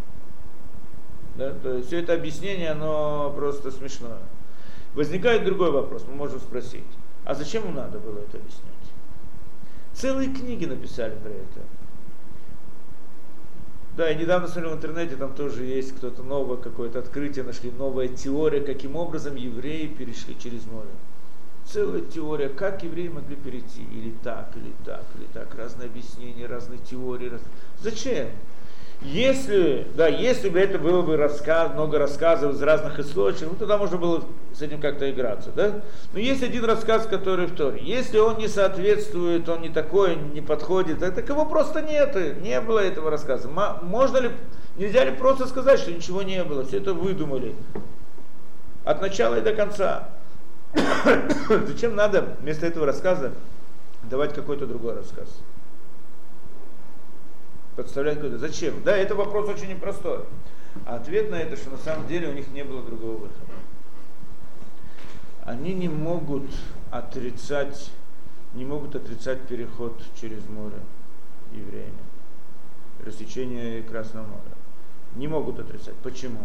Да, 1.36 1.52
то 1.62 1.74
есть 1.74 1.88
все 1.88 2.00
это 2.00 2.14
объяснение, 2.14 2.70
оно 2.70 3.32
просто 3.36 3.70
смешное. 3.70 4.18
Возникает 4.94 5.44
другой 5.44 5.70
вопрос, 5.70 6.04
мы 6.08 6.14
можем 6.14 6.40
спросить. 6.40 6.82
А 7.24 7.34
зачем 7.34 7.64
ему 7.64 7.74
надо 7.74 7.98
было 7.98 8.18
это 8.18 8.38
объяснять? 8.38 8.64
Целые 9.92 10.32
книги 10.32 10.64
написали 10.64 11.14
про 11.16 11.30
это. 11.30 11.60
Да, 13.98 14.08
я 14.08 14.14
недавно 14.14 14.46
смотрел 14.46 14.74
в 14.74 14.76
интернете, 14.76 15.16
там 15.16 15.34
тоже 15.34 15.64
есть 15.64 15.96
кто-то 15.96 16.22
новое 16.22 16.56
какое-то 16.56 17.00
открытие, 17.00 17.44
нашли 17.44 17.72
новая 17.72 18.06
теория, 18.06 18.60
каким 18.60 18.94
образом 18.94 19.34
евреи 19.34 19.88
перешли 19.88 20.38
через 20.38 20.66
море. 20.66 20.88
Целая 21.66 22.02
теория, 22.02 22.48
как 22.48 22.84
евреи 22.84 23.08
могли 23.08 23.34
перейти, 23.34 23.82
или 23.82 24.14
так, 24.22 24.52
или 24.54 24.72
так, 24.84 25.04
или 25.16 25.26
так, 25.34 25.52
разные 25.56 25.86
объяснения, 25.86 26.46
разные 26.46 26.78
теории. 26.78 27.28
Раз... 27.28 27.40
Зачем? 27.80 28.28
Если, 29.00 29.86
да, 29.94 30.08
если 30.08 30.48
бы 30.48 30.58
это 30.58 30.76
было 30.76 31.02
бы 31.02 31.16
рассказ, 31.16 31.72
много 31.72 32.00
рассказов 32.00 32.54
из 32.54 32.62
разных 32.62 32.98
источников, 32.98 33.52
ну, 33.52 33.58
тогда 33.58 33.78
можно 33.78 33.96
было 33.96 34.24
с 34.52 34.60
этим 34.60 34.80
как-то 34.80 35.08
играться, 35.08 35.50
да? 35.54 35.82
Но 36.12 36.18
есть 36.18 36.42
один 36.42 36.64
рассказ, 36.64 37.06
который 37.06 37.46
в 37.46 37.54
Торе. 37.54 37.80
Если 37.80 38.18
он 38.18 38.38
не 38.38 38.48
соответствует, 38.48 39.48
он 39.48 39.62
не 39.62 39.68
такой, 39.68 40.16
не 40.16 40.40
подходит, 40.40 40.98
так 40.98 41.28
его 41.28 41.44
просто 41.44 41.80
нет, 41.80 42.42
не 42.42 42.60
было 42.60 42.80
этого 42.80 43.08
рассказа. 43.08 43.48
Можно 43.48 44.16
ли, 44.18 44.30
нельзя 44.76 45.04
ли 45.04 45.12
просто 45.12 45.46
сказать, 45.46 45.78
что 45.78 45.92
ничего 45.92 46.22
не 46.22 46.42
было, 46.42 46.64
все 46.64 46.78
это 46.78 46.92
выдумали. 46.92 47.54
От 48.84 49.00
начала 49.00 49.36
и 49.36 49.42
до 49.42 49.54
конца. 49.54 50.08
Зачем 51.68 51.94
надо 51.94 52.36
вместо 52.40 52.66
этого 52.66 52.84
рассказа 52.84 53.32
давать 54.02 54.34
какой-то 54.34 54.66
другой 54.66 54.96
рассказ? 54.96 55.28
Подставлять 57.78 58.16
какой-то. 58.16 58.38
Зачем? 58.38 58.82
Да, 58.82 58.96
это 58.96 59.14
вопрос 59.14 59.48
очень 59.48 59.68
непростой. 59.68 60.24
А 60.84 60.96
ответ 60.96 61.30
на 61.30 61.36
это, 61.36 61.56
что 61.56 61.70
на 61.70 61.78
самом 61.78 62.08
деле 62.08 62.28
у 62.28 62.32
них 62.32 62.48
не 62.48 62.64
было 62.64 62.82
другого 62.82 63.12
выхода. 63.12 63.52
Они 65.44 65.72
не 65.74 65.88
могут 65.88 66.50
отрицать, 66.90 67.92
не 68.54 68.64
могут 68.64 68.96
отрицать 68.96 69.42
переход 69.42 70.02
через 70.20 70.44
море 70.48 70.80
евреями, 71.52 71.92
рассечение 73.06 73.82
Красного 73.82 74.26
моря. 74.26 74.56
Не 75.14 75.28
могут 75.28 75.60
отрицать. 75.60 75.94
Почему? 76.02 76.40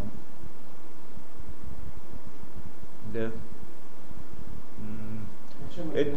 Да. 3.12 3.32
Это, 5.94 6.16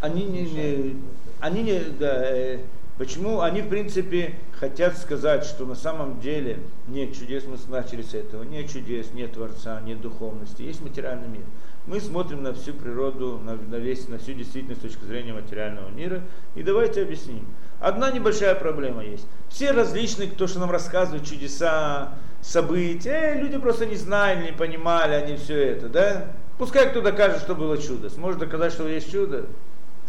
они 0.00 0.24
не, 0.24 0.42
не, 0.42 1.02
они 1.40 1.62
не, 1.62 1.80
да, 1.98 2.22
э, 2.22 2.60
Почему 2.98 3.42
они, 3.42 3.62
в 3.62 3.68
принципе, 3.68 4.34
хотят 4.58 4.98
сказать, 4.98 5.44
что 5.44 5.64
на 5.64 5.76
самом 5.76 6.18
деле 6.18 6.58
нет 6.88 7.16
чудес, 7.16 7.44
мы 7.44 7.56
начали 7.68 8.02
с 8.02 8.12
этого, 8.12 8.42
нет 8.42 8.68
чудес, 8.68 9.12
нет 9.12 9.34
Творца, 9.34 9.80
нет 9.80 10.00
духовности, 10.00 10.62
есть 10.62 10.82
материальный 10.82 11.28
мир. 11.28 11.44
Мы 11.86 12.00
смотрим 12.00 12.42
на 12.42 12.52
всю 12.52 12.74
природу, 12.74 13.38
на, 13.38 13.54
на, 13.54 13.76
весь, 13.76 14.08
на 14.08 14.18
всю 14.18 14.32
действительность 14.32 14.80
с 14.80 14.82
точки 14.82 15.04
зрения 15.04 15.32
материального 15.32 15.88
мира, 15.90 16.22
и 16.56 16.64
давайте 16.64 17.02
объясним. 17.02 17.46
Одна 17.78 18.10
небольшая 18.10 18.56
проблема 18.56 19.04
есть. 19.04 19.28
Все 19.48 19.70
различные, 19.70 20.28
кто 20.28 20.48
что 20.48 20.58
нам 20.58 20.72
рассказывает, 20.72 21.24
чудеса, 21.24 22.14
события, 22.40 23.34
э, 23.36 23.40
люди 23.40 23.58
просто 23.58 23.86
не 23.86 23.96
знали, 23.96 24.46
не 24.46 24.52
понимали 24.52 25.12
они 25.12 25.36
все 25.36 25.56
это, 25.56 25.88
да? 25.88 26.26
Пускай 26.58 26.90
кто 26.90 27.00
докажет, 27.00 27.42
что 27.42 27.54
было 27.54 27.78
чудо. 27.78 28.10
Сможет 28.10 28.40
доказать, 28.40 28.72
что 28.72 28.88
есть 28.88 29.12
чудо? 29.12 29.46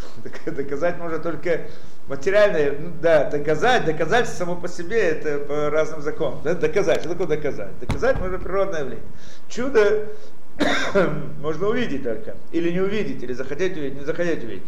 Доказать 0.46 0.98
можно 0.98 1.20
только 1.20 1.68
материальное, 2.08 2.76
ну, 2.80 2.92
да, 3.02 3.30
доказать, 3.30 3.86
доказать 3.86 4.28
само 4.28 4.56
по 4.56 4.68
себе, 4.68 5.00
это 5.00 5.40
по 5.40 5.70
разным 5.70 6.02
законам. 6.02 6.42
Да, 6.44 6.56
доказать, 6.56 7.02
что 7.02 7.10
такое 7.10 7.28
доказать? 7.28 7.78
Доказать 7.80 8.20
можно 8.20 8.40
природное 8.40 8.82
явление. 8.82 9.06
Чудо 9.48 10.08
можно 11.40 11.68
увидеть 11.68 12.04
только, 12.04 12.36
или 12.52 12.72
не 12.72 12.82
увидеть, 12.82 13.24
или 13.24 13.34
захотеть 13.34 13.78
увидеть, 13.78 14.00
не 14.00 14.06
захотеть 14.06 14.44
увидеть. 14.44 14.64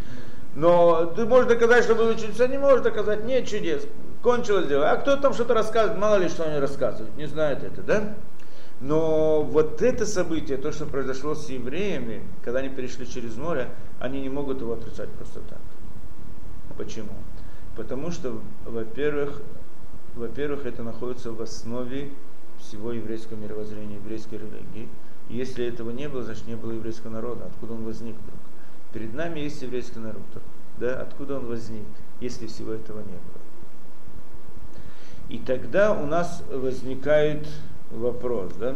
Но 0.55 1.05
ты 1.05 1.25
можешь 1.25 1.47
доказать, 1.47 1.84
что 1.84 1.95
было 1.95 2.13
чудеса, 2.15 2.47
не 2.47 2.57
можешь 2.57 2.82
доказать, 2.82 3.23
нет 3.23 3.47
чудес, 3.47 3.86
кончилось 4.21 4.67
дело. 4.67 4.91
А 4.91 4.97
кто 4.97 5.15
там 5.15 5.34
что-то 5.34 5.53
рассказывает, 5.53 5.99
мало 5.99 6.17
ли 6.17 6.27
что 6.27 6.43
они 6.43 6.59
рассказывают, 6.59 7.15
не 7.15 7.25
знает 7.25 7.63
это, 7.63 7.82
да? 7.82 8.15
Но 8.82 9.43
вот 9.43 9.82
это 9.82 10.05
событие, 10.05 10.57
то, 10.57 10.71
что 10.71 10.86
произошло 10.86 11.36
с 11.36 11.47
евреями, 11.49 12.23
когда 12.43 12.59
они 12.59 12.69
перешли 12.69 13.07
через 13.07 13.36
море, 13.36 13.69
они 14.02 14.20
не 14.20 14.30
могут 14.30 14.60
его 14.60 14.74
отрицать 14.74 15.10
просто 15.12 15.41
так. 15.41 15.62
Почему? 16.76 17.14
Потому 17.76 18.12
что, 18.12 18.41
во-первых, 18.66 19.41
во-первых, 20.16 20.66
это 20.66 20.84
находится 20.84 21.32
в 21.32 21.41
основе 21.41 22.10
всего 22.60 22.91
еврейского 22.91 23.38
мировоззрения, 23.38 23.95
еврейской 23.95 24.36
религии. 24.36 24.89
И 25.30 25.38
если 25.38 25.66
этого 25.66 25.91
не 25.91 26.10
было, 26.10 26.24
значит 26.24 26.47
не 26.47 26.56
было 26.56 26.72
еврейского 26.72 27.12
народа. 27.12 27.45
Откуда 27.45 27.74
он 27.74 27.86
возник 27.86 28.16
вдруг? 28.16 28.39
Перед 28.91 29.14
нами 29.14 29.39
есть 29.39 29.62
еврейский 29.62 29.99
народ. 29.99 30.22
Да? 30.78 30.99
Откуда 30.99 31.38
он 31.38 31.45
возник, 31.45 31.86
если 32.20 32.47
всего 32.47 32.74
этого 32.74 32.99
не 32.99 33.06
было? 33.06 33.41
И 35.30 35.38
тогда 35.38 35.93
у 35.93 36.08
нас 36.08 36.43
возникает 36.52 37.47
вопрос, 37.91 38.52
да? 38.60 38.76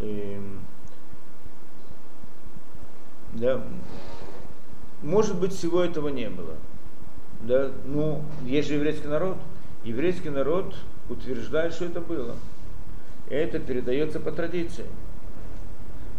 Эм, 0.00 0.60
да, 3.32 3.62
может 5.02 5.38
быть, 5.38 5.52
всего 5.52 5.82
этого 5.82 6.08
не 6.08 6.28
было. 6.28 6.54
Да? 7.42 7.70
Ну, 7.86 8.22
есть 8.44 8.68
же 8.68 8.74
еврейский 8.74 9.06
народ. 9.06 9.36
Еврейский 9.84 10.30
народ 10.30 10.74
утверждает, 11.08 11.72
что 11.72 11.84
это 11.84 12.00
было. 12.00 12.34
Это 13.30 13.60
передается 13.60 14.18
по 14.18 14.32
традиции. 14.32 14.86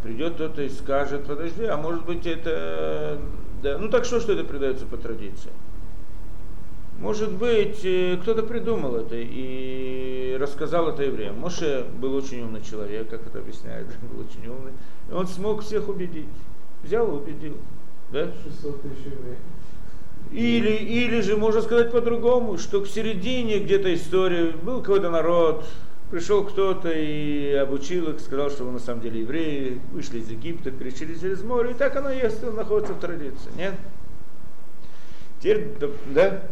Придет 0.01 0.35
кто-то 0.35 0.61
и 0.61 0.69
скажет, 0.69 1.25
подожди, 1.25 1.65
а 1.65 1.75
может 1.75 2.05
быть 2.05 2.25
это... 2.25 3.19
Да. 3.61 3.77
Ну 3.77 3.89
так 3.89 4.05
что, 4.05 4.21
что 4.21 4.31
это 4.31 4.45
передается 4.45 4.85
по 4.85 4.95
традиции? 4.95 5.51
Может 6.99 7.33
быть, 7.33 7.81
э, 7.83 8.17
кто-то 8.21 8.43
придумал 8.43 8.95
это 8.95 9.15
и 9.17 10.37
рассказал 10.39 10.89
это 10.89 11.03
евреям. 11.03 11.37
Моше 11.39 11.85
был 11.99 12.15
очень 12.15 12.41
умный 12.41 12.61
человек, 12.61 13.09
как 13.09 13.27
это 13.27 13.39
объясняет, 13.39 13.87
был 14.01 14.21
очень 14.21 14.47
умный. 14.47 14.71
И 15.09 15.13
он 15.13 15.27
смог 15.27 15.61
всех 15.63 15.89
убедить. 15.89 16.27
Взял 16.83 17.07
и 17.07 17.21
убедил. 17.21 17.57
Да? 18.11 18.31
600 18.43 18.81
тысяч 18.81 19.05
евреев. 19.05 19.37
Или, 20.31 20.71
или 20.71 21.21
же 21.21 21.37
можно 21.37 21.61
сказать 21.61 21.91
по-другому, 21.91 22.57
что 22.57 22.81
к 22.81 22.87
середине 22.87 23.59
где-то 23.59 23.93
истории 23.93 24.51
был 24.51 24.81
какой-то 24.81 25.09
народ, 25.09 25.65
пришел 26.11 26.43
кто-то 26.43 26.91
и 26.91 27.51
обучил 27.53 28.09
их, 28.09 28.19
сказал, 28.19 28.51
что 28.51 28.63
вы 28.65 28.71
на 28.71 28.79
самом 28.79 29.01
деле 29.01 29.21
евреи, 29.21 29.81
вышли 29.91 30.19
из 30.19 30.29
Египта, 30.29 30.69
перешли 30.69 31.19
через 31.19 31.41
море, 31.41 31.71
и 31.71 31.73
так 31.73 31.95
оно 31.95 32.11
есть, 32.11 32.43
оно 32.43 32.51
находится 32.51 32.93
в 32.93 32.99
традиции, 32.99 33.49
нет? 33.57 33.73
Теперь, 35.39 35.69
да, 36.13 36.43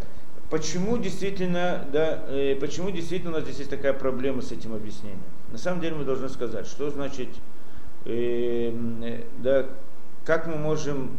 почему 0.49 0.97
действительно, 0.97 1.85
да, 1.91 2.25
э, 2.29 2.55
почему 2.59 2.89
действительно 2.89 3.31
у 3.31 3.35
нас 3.35 3.43
здесь 3.43 3.59
есть 3.59 3.69
такая 3.69 3.93
проблема 3.93 4.41
с 4.41 4.51
этим 4.51 4.73
объяснением? 4.73 5.21
На 5.51 5.57
самом 5.57 5.81
деле 5.81 5.95
мы 5.95 6.05
должны 6.05 6.29
сказать, 6.29 6.65
что 6.65 6.89
значит, 6.89 7.29
э, 8.05 8.71
э 9.03 9.23
да, 9.39 9.67
как 10.27 10.45
мы 10.45 10.57
можем, 10.57 11.17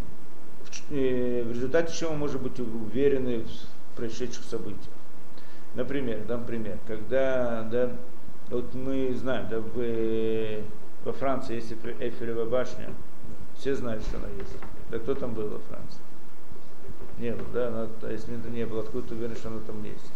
э, 0.90 1.42
в 1.42 1.50
результате 1.50 1.96
чего 1.96 2.10
мы 2.10 2.18
можем 2.18 2.42
быть 2.42 2.60
уверены 2.60 3.38
в 3.38 3.96
происшедших 3.96 4.44
событиях. 4.44 4.92
Например, 5.74 6.22
дам 6.28 6.44
пример, 6.44 6.78
когда, 6.86 7.62
да, 7.62 7.90
вот 8.50 8.74
мы 8.74 9.14
знаем, 9.14 9.48
да, 9.48 9.60
в, 9.60 10.62
во 11.06 11.12
Франции 11.14 11.54
есть 11.54 11.72
Эйфелева 11.72 12.44
башня, 12.44 12.90
все 13.56 13.74
знают, 13.74 14.02
что 14.02 14.18
она 14.18 14.28
есть. 14.38 14.54
Да 14.90 14.98
кто 14.98 15.14
там 15.14 15.32
был 15.32 15.48
во 15.48 15.58
Франции? 15.58 16.00
Не 17.18 17.30
было, 17.30 17.48
да? 17.54 17.68
Она, 17.68 17.88
а 18.02 18.12
если 18.12 18.38
это 18.38 18.50
не 18.50 18.66
было, 18.66 18.82
откуда 18.82 19.08
ты 19.08 19.14
уверен, 19.14 19.36
что 19.36 19.48
она 19.48 19.60
там 19.66 19.82
есть? 19.84 20.12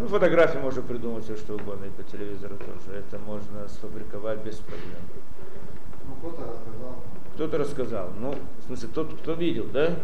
Ну, 0.00 0.08
фотографии 0.08 0.58
можно 0.58 0.80
придумать 0.80 1.24
все, 1.24 1.36
что 1.36 1.54
угодно, 1.54 1.84
и 1.84 1.90
по 1.90 2.02
телевизору 2.02 2.56
тоже. 2.56 2.98
Это 2.98 3.18
можно 3.18 3.68
сфабриковать 3.68 4.40
без 4.40 4.56
проблем. 4.56 5.02
Ну, 6.08 6.14
кто-то 6.16 6.42
рассказал. 6.42 6.94
Кто-то 7.34 7.58
рассказал. 7.58 8.10
Ну, 8.20 8.34
в 8.60 8.66
смысле, 8.66 8.88
тот, 8.94 9.14
кто 9.14 9.32
видел, 9.34 9.66
да? 9.72 9.96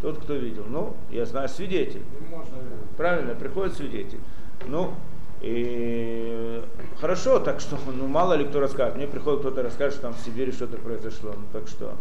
Тот, 0.00 0.18
кто 0.18 0.34
видел. 0.34 0.64
Ну, 0.68 0.94
я 1.10 1.26
знаю, 1.26 1.48
свидетель. 1.48 2.02
Можно 2.30 2.58
Правильно, 2.96 3.34
приходит 3.34 3.74
свидетель. 3.74 4.20
Ну, 4.66 4.92
и 5.40 6.62
хорошо, 7.00 7.38
так 7.38 7.60
что, 7.60 7.78
ну 7.86 8.08
мало 8.08 8.34
ли 8.34 8.44
кто 8.44 8.60
расскажет. 8.60 8.96
Мне 8.96 9.06
приходит 9.06 9.40
кто-то 9.40 9.62
расскажет, 9.62 9.94
что 9.94 10.02
там 10.02 10.14
в 10.14 10.18
Сибири 10.18 10.50
что-то 10.50 10.78
произошло. 10.78 11.32
Ну 11.36 11.44
так 11.52 11.68
что. 11.68 11.94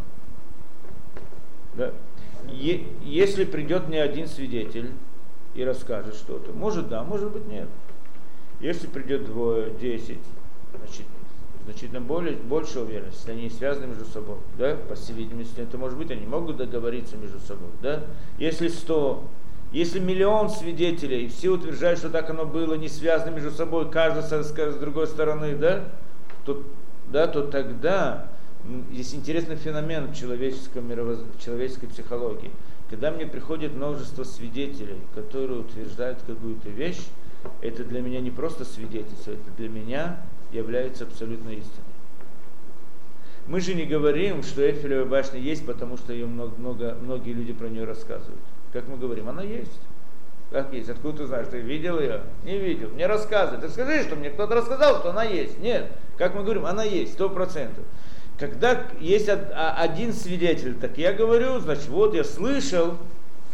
Да. 1.75 1.93
Е- 2.49 2.87
если 3.03 3.45
придет 3.45 3.89
не 3.89 3.97
один 3.97 4.27
свидетель 4.27 4.91
и 5.53 5.63
расскажет 5.63 6.15
что-то, 6.15 6.51
может 6.51 6.89
да, 6.89 7.03
может 7.03 7.31
быть 7.31 7.45
нет. 7.47 7.67
Если 8.59 8.87
придет 8.87 9.25
двое, 9.25 9.69
десять, 9.79 10.17
значит, 10.75 11.05
значительно 11.68 11.99
более, 11.99 12.38
больше 12.38 12.80
уверенности, 12.80 13.28
если 13.28 13.32
они 13.32 13.49
связаны 13.49 13.88
между 13.88 14.05
собой, 14.05 14.38
да, 14.57 14.78
по 14.88 14.95
всей 14.95 15.13
видимости, 15.13 15.59
это 15.59 15.78
может 15.78 15.97
быть, 15.97 16.09
они 16.09 16.26
могут 16.26 16.55
договориться 16.55 17.18
между 17.18 17.39
собой, 17.39 17.70
да. 17.82 18.05
Если 18.38 18.70
сто, 18.70 19.26
если 19.74 19.99
миллион 19.99 20.49
свидетелей, 20.49 21.26
и 21.26 21.28
все 21.28 21.49
утверждают, 21.49 21.99
что 21.99 22.09
так 22.09 22.30
оно 22.30 22.45
было, 22.45 22.76
не 22.76 22.88
связано 22.88 23.32
между 23.32 23.51
собой, 23.51 23.91
каждый 23.91 24.24
с, 24.24 24.32
с 24.32 24.76
другой 24.78 25.07
стороны, 25.07 25.57
да, 25.57 25.84
то, 26.45 26.63
да, 27.11 27.28
то 27.28 27.43
тогда 27.43 28.30
есть 28.89 29.13
интересный 29.13 29.57
феномен 29.57 30.07
в, 30.07 30.15
человеческом 30.15 30.88
мировоз... 30.88 31.20
в 31.20 31.43
человеческой 31.43 31.88
психологии. 31.88 32.51
Когда 32.89 33.11
мне 33.11 33.26
приходит 33.26 33.74
множество 33.74 34.24
свидетелей, 34.24 35.01
которые 35.13 35.59
утверждают 35.59 36.20
какую-то 36.26 36.70
вещь, 36.70 37.05
это 37.61 37.84
для 37.84 37.99
меня 37.99 38.22
не 38.22 38.32
просто 38.32 38.63
свидетельство, 38.63 39.32
это 39.32 39.51
для 39.57 39.68
меня 39.68 40.22
является 40.51 41.03
абсолютной 41.03 41.55
истиной. 41.55 41.83
Мы 43.47 43.61
же 43.61 43.75
не 43.75 43.85
говорим, 43.85 44.43
что 44.43 44.61
Эйфелева 44.61 45.05
башня 45.05 45.39
есть, 45.39 45.65
потому 45.65 45.97
что 45.97 46.11
ее 46.11 46.25
много, 46.25 46.55
много, 46.57 46.97
многие 47.01 47.31
люди 47.31 47.53
про 47.53 47.67
нее 47.67 47.85
рассказывают. 47.85 48.41
Как 48.73 48.87
мы 48.87 48.97
говорим, 48.97 49.29
она 49.29 49.41
есть. 49.41 49.79
Как 50.51 50.73
есть? 50.73 50.89
Откуда 50.89 51.19
ты 51.19 51.27
знаешь? 51.27 51.47
Ты 51.49 51.59
видел 51.59 51.99
ее? 51.99 52.21
Не 52.43 52.57
видел. 52.57 52.89
Мне 52.89 53.07
рассказывают. 53.07 53.65
Ты 53.65 53.69
скажи, 53.69 54.03
что 54.03 54.15
мне 54.15 54.29
кто-то 54.29 54.55
рассказал, 54.55 54.99
что 54.99 55.11
она 55.11 55.23
есть. 55.23 55.59
Нет. 55.59 55.91
Как 56.17 56.35
мы 56.35 56.43
говорим, 56.43 56.65
она 56.65 56.83
есть, 56.83 57.13
сто 57.13 57.29
процентов. 57.29 57.83
Когда 58.37 58.85
есть 58.99 59.29
а, 59.29 59.75
один 59.77 60.13
свидетель, 60.13 60.75
так 60.75 60.97
я 60.97 61.11
говорю, 61.11 61.59
значит, 61.59 61.87
вот 61.87 62.13
я 62.13 62.23
слышал, 62.23 62.97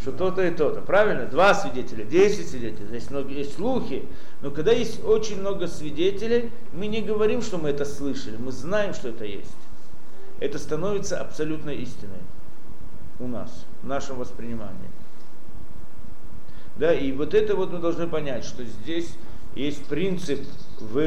что 0.03 0.11
то-то 0.11 0.45
и 0.45 0.51
то-то. 0.51 0.81
Правильно? 0.81 1.25
Два 1.25 1.53
свидетеля, 1.53 2.03
десять 2.03 2.49
свидетелей, 2.49 2.93
есть, 2.93 3.09
много, 3.09 3.29
есть 3.29 3.55
слухи. 3.55 4.03
Но 4.41 4.51
когда 4.51 4.73
есть 4.73 5.03
очень 5.05 5.39
много 5.39 5.67
свидетелей, 5.67 6.51
мы 6.73 6.87
не 6.87 7.01
говорим, 7.01 7.41
что 7.41 7.57
мы 7.57 7.69
это 7.69 7.85
слышали, 7.85 8.35
мы 8.35 8.51
знаем, 8.51 8.93
что 8.93 9.09
это 9.09 9.23
есть. 9.23 9.55
Это 10.41 10.59
становится 10.59 11.21
абсолютной 11.21 11.77
истиной 11.77 12.19
у 13.19 13.27
нас, 13.27 13.65
в 13.81 13.87
нашем 13.87 14.17
воспринимании. 14.17 14.91
Да, 16.75 16.93
и 16.93 17.13
вот 17.13 17.33
это 17.33 17.55
вот 17.55 17.71
мы 17.71 17.79
должны 17.79 18.07
понять, 18.07 18.43
что 18.43 18.65
здесь 18.65 19.15
есть 19.55 19.85
принцип 19.85 20.41
в, 20.81 20.97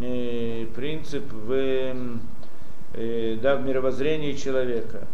э, 0.00 0.66
принцип 0.74 1.32
в 1.32 1.52
э, 2.94 3.38
да, 3.40 3.56
в 3.56 3.62
мировоззрении 3.64 4.32
человека. 4.32 5.06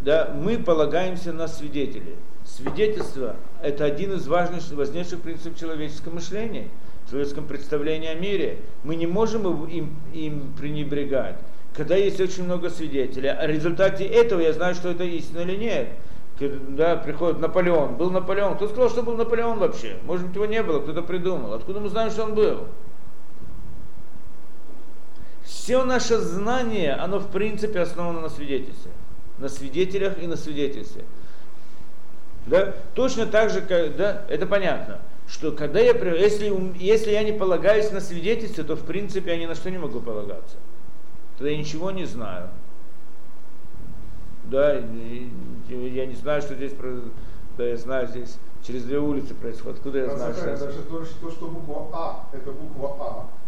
Когда 0.00 0.32
мы 0.34 0.56
полагаемся 0.58 1.30
на 1.32 1.46
свидетелей. 1.46 2.16
Свидетельство– 2.42 3.36
это 3.62 3.84
один 3.84 4.14
из 4.14 4.26
важных, 4.26 4.66
важнейших 4.72 5.20
принципов 5.20 5.58
человеческого 5.58 6.14
мышления, 6.14 6.68
человеческом 7.08 7.46
представлении 7.46 8.08
о 8.08 8.14
мире. 8.14 8.60
Мы 8.82 8.96
не 8.96 9.06
можем 9.06 9.66
им, 9.66 9.94
им 10.14 10.54
пренебрегать. 10.58 11.36
Когда 11.74 11.96
есть 11.96 12.18
очень 12.18 12.44
много 12.44 12.70
свидетелей, 12.70 13.28
а 13.28 13.46
в 13.46 13.50
результате 13.50 14.04
этого 14.04 14.40
я 14.40 14.54
знаю, 14.54 14.74
что 14.74 14.88
это 14.88 15.04
истина 15.04 15.40
или 15.40 15.56
нет. 15.56 15.88
Когда 16.38 16.96
приходит 16.96 17.38
Наполеон, 17.38 17.96
был 17.96 18.10
Наполеон, 18.10 18.56
кто 18.56 18.68
сказал, 18.68 18.88
что 18.88 19.02
был 19.02 19.16
Наполеон 19.16 19.58
вообще? 19.58 19.98
Может 20.06 20.28
быть, 20.28 20.34
его 20.34 20.46
не 20.46 20.62
было, 20.62 20.80
кто-то 20.80 21.02
придумал. 21.02 21.52
Откуда 21.52 21.78
мы 21.78 21.90
знаем, 21.90 22.10
что 22.10 22.24
он 22.24 22.34
был? 22.34 22.68
Все 25.44 25.84
наше 25.84 26.16
знание, 26.16 26.94
оно 26.94 27.18
в 27.18 27.30
принципе 27.30 27.80
основано 27.80 28.22
на 28.22 28.30
свидетельстве. 28.30 28.92
На 29.40 29.48
свидетелях 29.48 30.22
и 30.22 30.26
на 30.26 30.36
свидетельстве. 30.36 31.04
Да? 32.46 32.74
Точно 32.94 33.26
так 33.26 33.50
же, 33.50 33.60
как, 33.62 33.96
да, 33.96 34.24
это 34.28 34.46
понятно, 34.46 35.00
что 35.28 35.52
когда 35.52 35.80
я, 35.80 35.92
если, 35.92 36.52
если 36.78 37.10
я 37.10 37.22
не 37.22 37.32
полагаюсь 37.32 37.90
на 37.90 38.00
свидетельство, 38.00 38.64
то 38.64 38.76
в 38.76 38.84
принципе 38.84 39.32
я 39.32 39.36
ни 39.38 39.46
на 39.46 39.54
что 39.54 39.70
не 39.70 39.78
могу 39.78 40.00
полагаться. 40.00 40.56
Тогда 41.38 41.50
я 41.50 41.56
ничего 41.58 41.90
не 41.90 42.04
знаю. 42.04 42.48
Да, 44.44 44.74
я 44.74 46.06
не 46.06 46.14
знаю, 46.16 46.42
что 46.42 46.54
здесь, 46.54 46.72
да, 47.56 47.64
я 47.64 47.76
знаю 47.76 48.08
здесь 48.08 48.36
через 48.66 48.84
две 48.84 48.98
улицы 48.98 49.34
происходит. 49.34 49.78
Откуда 49.78 49.98
я 49.98 50.16
знаю, 50.16 50.34
что 50.34 50.44
Даже 50.44 50.82
то, 51.20 51.30
что 51.30 51.46
буква 51.48 51.88
А, 51.92 52.26
это 52.32 52.50
буква 52.50 52.96
А 53.00 53.39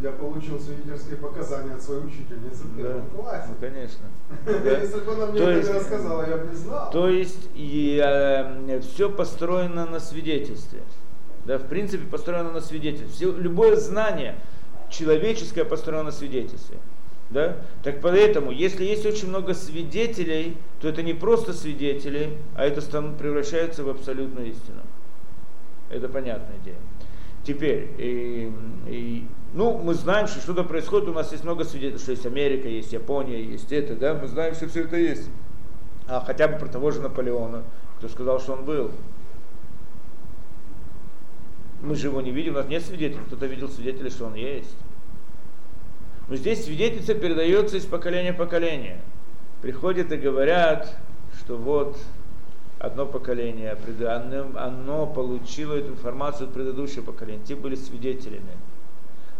я 0.00 0.12
получил 0.12 0.60
свидетельские 0.60 1.16
показания 1.16 1.74
от 1.74 1.82
своей 1.82 2.04
учительницы 2.04 2.64
в 2.64 2.76
первом 2.76 3.02
да. 3.10 3.16
классе. 3.16 3.48
Ну, 3.48 3.54
конечно. 3.60 4.04
Да. 4.44 4.78
Если 4.78 5.00
бы 5.00 5.12
она 5.12 5.26
мне 5.26 5.38
то 5.38 5.50
это 5.50 5.58
есть, 5.58 5.74
рассказала, 5.74 6.28
я 6.28 6.36
бы 6.36 6.46
не 6.48 6.56
знал. 6.56 6.90
То 6.90 7.08
есть 7.08 7.48
и, 7.54 8.00
э, 8.04 8.80
все 8.80 9.10
построено 9.10 9.86
на 9.86 10.00
свидетельстве. 10.00 10.80
Да, 11.44 11.58
в 11.58 11.64
принципе, 11.64 12.06
построено 12.06 12.52
на 12.52 12.60
свидетельстве. 12.60 13.08
Все, 13.08 13.32
любое 13.36 13.76
знание 13.76 14.36
человеческое 14.90 15.64
построено 15.64 16.04
на 16.04 16.12
свидетельстве. 16.12 16.78
Да? 17.30 17.56
Так 17.82 18.00
поэтому, 18.00 18.50
если 18.50 18.84
есть 18.84 19.04
очень 19.04 19.28
много 19.28 19.54
свидетелей, 19.54 20.56
то 20.80 20.88
это 20.88 21.02
не 21.02 21.12
просто 21.12 21.52
свидетели, 21.52 22.38
а 22.54 22.64
это 22.64 22.80
превращается 23.12 23.84
в 23.84 23.88
абсолютную 23.88 24.48
истину. 24.48 24.80
Это 25.90 26.08
понятная 26.08 26.56
идея. 26.62 26.76
Теперь, 27.44 27.88
и, 27.98 28.52
и, 28.86 29.26
ну, 29.54 29.78
мы 29.78 29.94
знаем, 29.94 30.26
что 30.26 30.40
что-то 30.40 30.62
происходит, 30.62 31.08
у 31.08 31.14
нас 31.14 31.32
есть 31.32 31.44
много 31.44 31.64
свидетельств, 31.64 32.04
что 32.04 32.12
есть 32.12 32.26
Америка, 32.26 32.68
есть 32.68 32.92
Япония, 32.92 33.42
есть 33.42 33.72
это, 33.72 33.94
да, 33.94 34.14
мы 34.14 34.28
знаем, 34.28 34.54
что 34.54 34.68
все 34.68 34.84
это 34.84 34.96
есть. 34.96 35.28
А 36.06 36.20
хотя 36.20 36.48
бы 36.48 36.58
про 36.58 36.68
того 36.68 36.90
же 36.90 37.00
Наполеона, 37.00 37.62
кто 37.98 38.08
сказал, 38.08 38.40
что 38.40 38.52
он 38.54 38.64
был. 38.64 38.90
Мы 41.82 41.94
же 41.94 42.08
его 42.08 42.20
не 42.20 42.30
видим, 42.30 42.54
у 42.54 42.56
нас 42.56 42.66
нет 42.66 42.84
свидетелей, 42.84 43.20
кто-то 43.26 43.46
видел 43.46 43.68
свидетелей, 43.68 44.10
что 44.10 44.26
он 44.26 44.34
есть. 44.34 44.74
Но 46.28 46.36
здесь 46.36 46.64
свидетельство 46.64 47.14
передается 47.14 47.76
из 47.76 47.86
поколения 47.86 48.32
в 48.32 48.36
поколение. 48.36 49.00
Приходят 49.62 50.12
и 50.12 50.16
говорят, 50.16 50.94
что 51.38 51.56
вот 51.56 51.96
одно 52.78 53.06
поколение, 53.06 53.76
оно 54.56 55.06
получило 55.06 55.74
эту 55.74 55.92
информацию 55.92 56.48
от 56.48 56.54
предыдущего 56.54 57.02
поколения, 57.02 57.42
те 57.44 57.56
были 57.56 57.74
свидетелями. 57.74 58.52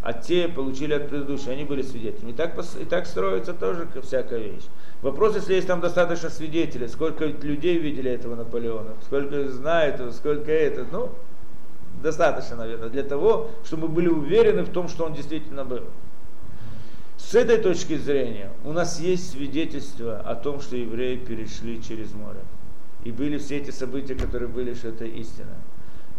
А 0.03 0.12
те 0.12 0.49
получили 0.49 0.94
от 0.94 1.09
предыдущего, 1.09 1.53
они 1.53 1.64
были 1.64 1.82
свидетелями. 1.82 2.30
И 2.30 2.34
так, 2.34 2.55
и 2.80 2.84
так 2.84 3.07
строится 3.07 3.53
тоже 3.53 3.88
всякая 4.03 4.38
вещь. 4.38 4.64
Вопрос, 5.03 5.34
если 5.34 5.55
есть 5.55 5.66
там 5.66 5.80
достаточно 5.80 6.30
свидетелей, 6.30 6.88
сколько 6.88 7.26
людей 7.26 7.78
видели 7.78 8.11
этого 8.11 8.36
Наполеона, 8.36 8.94
сколько 9.05 9.49
знает 9.49 9.99
его, 9.99 10.12
сколько 10.12 10.53
это, 10.53 10.86
ну, 10.90 11.11
достаточно, 12.03 12.57
наверное, 12.57 12.88
для 12.88 13.03
того, 13.03 13.51
чтобы 13.64 13.88
мы 13.88 13.94
были 13.94 14.09
уверены 14.09 14.62
в 14.62 14.70
том, 14.70 14.88
что 14.88 15.05
он 15.05 15.14
действительно 15.14 15.64
был. 15.64 15.84
С 17.16 17.34
этой 17.34 17.59
точки 17.59 17.96
зрения 17.96 18.53
у 18.64 18.72
нас 18.72 19.01
есть 19.01 19.32
свидетельство 19.32 20.18
о 20.20 20.34
том, 20.36 20.61
что 20.61 20.76
евреи 20.76 21.16
перешли 21.16 21.82
через 21.82 22.12
море. 22.12 22.40
И 23.05 23.12
были 23.12 23.38
все 23.38 23.59
эти 23.59 23.70
события, 23.70 24.14
которые 24.14 24.49
были, 24.49 24.74
что 24.74 24.88
это 24.88 25.05
истина. 25.05 25.55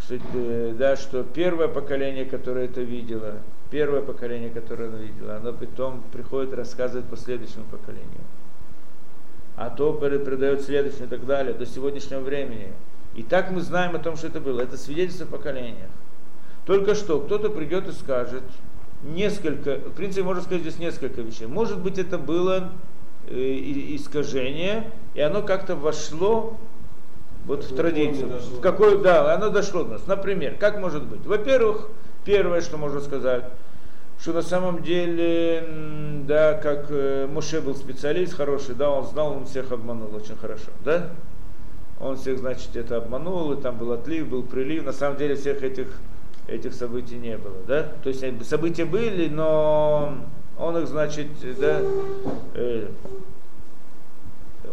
Что, 0.02 0.18
э, 0.34 0.76
да, 0.78 0.96
что 0.96 1.24
первое 1.24 1.68
поколение, 1.68 2.26
которое 2.26 2.66
это 2.66 2.82
видело, 2.82 3.36
первое 3.70 4.02
поколение, 4.02 4.50
которое 4.50 4.90
оно 4.90 4.98
видело, 4.98 5.36
оно 5.38 5.54
потом 5.54 6.04
приходит 6.12 6.54
рассказывать 6.54 7.06
последующему 7.06 7.66
поколению. 7.66 8.24
а 9.56 9.70
то 9.70 9.92
передает 9.94 10.62
следующему 10.62 11.06
и 11.06 11.10
так 11.10 11.26
далее, 11.26 11.54
до 11.54 11.66
сегодняшнего 11.66 12.22
времени. 12.22 12.72
И 13.16 13.24
так 13.24 13.52
мы 13.52 13.60
знаем 13.60 13.96
о 13.96 14.00
том, 14.00 14.16
что 14.16 14.28
это 14.28 14.40
было. 14.40 14.62
Это 14.62 14.78
свидетельство 14.78 15.26
о 15.26 15.30
поколениях. 15.30 15.90
Только 16.66 16.96
что 16.96 17.20
кто-то 17.20 17.50
придет 17.50 17.88
и 17.90 17.92
скажет 17.92 18.44
несколько, 19.04 19.76
в 19.76 19.94
принципе, 19.96 20.24
можно 20.24 20.42
сказать 20.42 20.62
здесь 20.62 20.80
несколько 20.80 21.22
вещей. 21.22 21.48
Может 21.48 21.80
быть, 21.80 21.98
это 21.98 22.18
было 22.18 22.72
э, 23.28 23.34
искажение, 23.96 24.92
и 25.14 25.20
оно 25.20 25.42
как-то 25.42 25.76
вошло 25.76 26.58
вот 27.46 27.64
в 27.66 27.76
традицию. 27.76 28.40
В 28.58 28.62
какой, 28.62 29.02
да, 29.02 29.34
оно 29.34 29.50
дошло 29.50 29.84
до 29.84 29.92
нас. 29.94 30.08
Например, 30.08 30.56
как 30.58 30.80
может 30.80 31.04
быть? 31.04 31.26
Во-первых, 31.26 31.90
первое, 32.26 32.62
что 32.62 32.78
можно 32.78 33.02
сказать, 33.02 33.46
что 34.20 34.34
на 34.34 34.42
самом 34.42 34.84
деле, 34.84 35.66
да, 36.28 36.54
как 36.56 36.88
э, 36.90 37.28
Муше 37.28 37.62
был 37.62 37.76
специалист 37.76 38.34
хороший, 38.34 38.76
да, 38.76 38.90
он 38.90 39.06
знал, 39.06 39.34
он 39.34 39.46
всех 39.46 39.72
обманул 39.72 40.14
очень 40.14 40.36
хорошо, 40.36 40.72
да? 40.84 41.10
Он 42.00 42.18
всех, 42.18 42.40
значит, 42.40 42.76
это 42.76 42.98
обманул, 42.98 43.54
и 43.54 43.62
там 43.62 43.78
был 43.78 43.92
отлив, 43.92 44.28
был 44.28 44.44
прилив. 44.44 44.86
На 44.86 44.94
самом 44.94 45.18
деле 45.18 45.36
всех 45.36 45.64
этих, 45.64 45.88
этих 46.48 46.74
событий 46.74 47.16
не 47.16 47.38
было, 47.38 47.58
да? 47.68 47.92
То 48.04 48.10
есть 48.10 48.24
события 48.46 48.86
были, 48.86 49.30
но 49.30 50.18
он 50.58 50.78
их, 50.78 50.88
значит, 50.88 51.28
да, 51.60 51.82
э, 52.56 52.88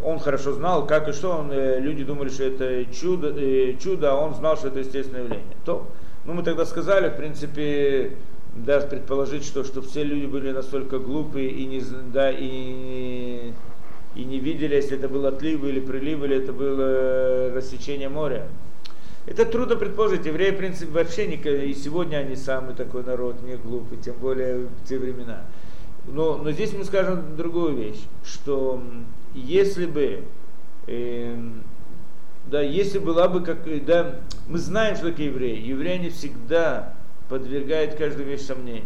он 0.03 0.19
хорошо 0.19 0.53
знал, 0.53 0.85
как 0.85 1.07
и 1.07 1.13
что, 1.13 1.31
он, 1.31 1.51
э, 1.51 1.79
люди 1.79 2.03
думали, 2.03 2.29
что 2.29 2.43
это 2.43 2.85
чудо, 2.93 3.33
э, 3.35 3.75
чудо, 3.81 4.11
а 4.11 4.15
он 4.15 4.35
знал, 4.35 4.57
что 4.57 4.67
это 4.67 4.79
естественное 4.79 5.23
явление. 5.23 5.55
То, 5.65 5.87
ну 6.27 6.33
мы 6.33 6.43
тогда 6.43 6.65
сказали, 6.65 7.09
в 7.09 7.15
принципе, 7.15 8.11
да, 8.53 8.81
предположить, 8.81 9.45
что, 9.45 9.63
что 9.63 9.81
все 9.81 10.03
люди 10.03 10.25
были 10.25 10.51
настолько 10.51 10.99
глупые 10.99 11.49
и 11.49 11.65
не, 11.65 11.81
да, 12.13 12.29
и, 12.31 13.53
и 14.13 14.23
не 14.23 14.39
видели, 14.39 14.75
если 14.75 14.97
это 14.97 15.07
был 15.07 15.25
отлив 15.25 15.63
или 15.63 15.79
прилив, 15.79 16.23
или 16.23 16.35
это 16.35 16.51
было 16.51 17.51
рассечение 17.55 18.09
моря. 18.09 18.45
Это 19.25 19.45
трудно 19.45 19.75
предположить. 19.75 20.25
Евреи, 20.25 20.51
в 20.51 20.57
принципе, 20.57 20.91
вообще 20.91 21.27
не, 21.27 21.35
и 21.35 21.73
сегодня 21.73 22.17
они 22.17 22.35
самый 22.35 22.75
такой 22.75 23.03
народ, 23.03 23.41
не 23.43 23.55
глупый, 23.55 23.97
тем 23.97 24.15
более 24.15 24.65
в 24.65 24.87
те 24.87 24.97
времена. 24.97 25.45
Но, 26.07 26.37
но 26.37 26.51
здесь 26.51 26.73
мы 26.73 26.83
скажем 26.83 27.37
другую 27.37 27.75
вещь, 27.75 28.01
что 28.25 28.81
если 29.33 29.85
бы, 29.85 30.23
э, 30.87 31.37
да, 32.49 32.61
если 32.61 32.99
была 32.99 33.27
бы 33.27 33.43
как, 33.43 33.59
да, 33.85 34.19
мы 34.47 34.57
знаем, 34.57 34.95
что 34.95 35.09
такое 35.09 35.27
евреи. 35.27 35.65
Евреи 35.65 35.97
не 35.97 36.09
всегда 36.09 36.93
подвергают 37.29 37.95
каждую 37.95 38.27
вещь 38.27 38.41
сомнению. 38.41 38.85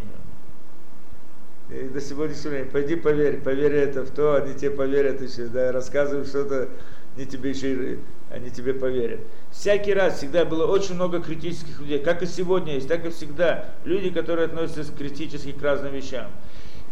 И 1.70 1.88
до 1.88 2.00
сегодняшнего 2.00 2.50
времени, 2.50 2.70
пойди 2.70 2.96
поверь, 2.96 3.40
поверь 3.40 3.74
это 3.74 4.02
в 4.02 4.10
то, 4.10 4.34
они 4.34 4.54
тебе 4.54 4.72
поверят 4.72 5.22
еще, 5.22 5.46
да, 5.46 5.72
рассказывают 5.72 6.28
что-то, 6.28 6.68
они 7.16 7.24
тебе 7.24 7.50
еще, 7.50 7.98
они 8.30 8.50
тебе 8.50 8.74
поверят. 8.74 9.20
Всякий 9.50 9.94
раз 9.94 10.18
всегда 10.18 10.44
было 10.44 10.66
очень 10.66 10.96
много 10.96 11.22
критических 11.22 11.80
людей, 11.80 12.00
как 12.00 12.22
и 12.22 12.26
сегодня 12.26 12.74
есть, 12.74 12.88
так 12.88 13.06
и 13.06 13.10
всегда. 13.10 13.70
Люди, 13.84 14.10
которые 14.10 14.46
относятся 14.46 14.92
критически 14.92 15.52
к 15.52 15.62
разным 15.62 15.94
вещам. 15.94 16.30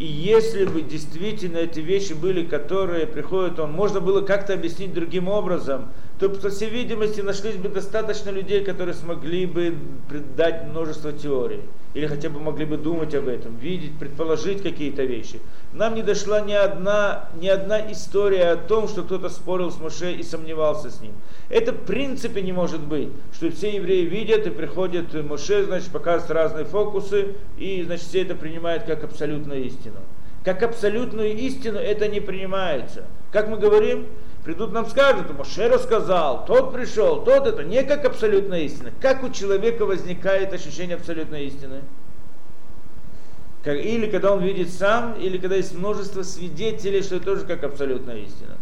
И 0.01 0.07
если 0.07 0.65
бы 0.65 0.81
действительно 0.81 1.59
эти 1.59 1.81
вещи 1.81 2.15
были, 2.15 2.43
которые 2.47 3.07
приходят, 3.07 3.61
он 3.61 3.73
можно 3.73 4.01
было 4.01 4.23
как-то 4.23 4.55
объяснить 4.55 4.95
другим 4.95 5.29
образом, 5.29 5.93
то, 6.19 6.31
по 6.31 6.49
всей 6.49 6.71
видимости, 6.71 7.21
нашлись 7.21 7.57
бы 7.57 7.69
достаточно 7.69 8.31
людей, 8.31 8.65
которые 8.65 8.95
смогли 8.95 9.45
бы 9.45 9.77
дать 10.37 10.65
множество 10.65 11.13
теорий 11.13 11.61
или 11.95 12.07
хотя 12.07 12.29
бы 12.31 12.39
могли 12.41 12.65
бы 12.65 12.77
думать 12.77 13.15
об 13.15 13.29
этом, 13.29 13.57
видеть, 13.57 13.99
предположить 13.99 14.63
какие-то 14.63 15.03
вещи. 15.03 15.41
Нам 15.73 15.95
не 15.95 16.03
дошла 16.03 16.41
ни 16.41 16.53
одна, 16.53 17.29
ни 17.41 17.49
одна 17.49 17.91
история 17.93 18.51
о 18.51 18.57
том, 18.57 18.87
что 18.89 19.03
кто-то 19.03 19.29
спорил 19.29 19.71
с 19.71 19.79
Моше 19.79 20.13
и 20.13 20.23
сомневался 20.23 20.91
с 20.91 21.01
ним. 21.01 21.13
Это 21.49 21.73
в 21.73 21.79
принципе 21.79 22.43
не 22.43 22.53
может 22.53 22.81
быть, 22.81 23.09
что 23.33 23.51
все 23.51 23.75
евреи 23.75 24.05
видят 24.05 24.47
и 24.47 24.51
приходят 24.51 25.13
Моше, 25.25 25.65
значит, 25.65 25.91
показывают 25.91 26.31
разные 26.31 26.65
фокусы, 26.65 27.35
и, 27.59 27.83
значит, 27.83 28.07
все 28.07 28.23
это 28.23 28.35
принимают 28.35 28.85
как 28.85 29.03
абсолютную 29.03 29.65
истину. 29.65 29.97
Как 30.45 30.63
абсолютную 30.63 31.37
истину 31.37 31.79
это 31.79 32.09
не 32.09 32.21
принимается. 32.21 33.05
Как 33.31 33.49
мы 33.49 33.59
говорим, 33.59 34.07
придут 34.45 34.73
нам 34.73 34.87
скажут, 34.87 35.37
Моше 35.37 35.69
рассказал, 35.69 36.45
тот 36.47 36.73
пришел, 36.73 37.23
тот 37.25 37.47
это 37.47 37.65
не 37.65 37.83
как 37.83 38.05
абсолютная 38.05 38.61
истина. 38.61 38.91
Как 39.01 39.23
у 39.23 39.31
человека 39.31 39.85
возникает 39.85 40.53
ощущение 40.53 40.97
абсолютной 40.97 41.47
истины? 41.47 41.83
Или 43.65 44.11
когда 44.11 44.33
он 44.33 44.43
видит 44.43 44.71
сам, 44.73 45.15
или 45.15 45.37
когда 45.37 45.57
есть 45.57 45.75
множество 45.75 46.23
свидетелей, 46.23 47.03
что 47.03 47.17
это 47.17 47.27
тоже 47.27 47.45
как 47.45 47.63
абсолютная 47.63 48.17
истина. 48.17 48.57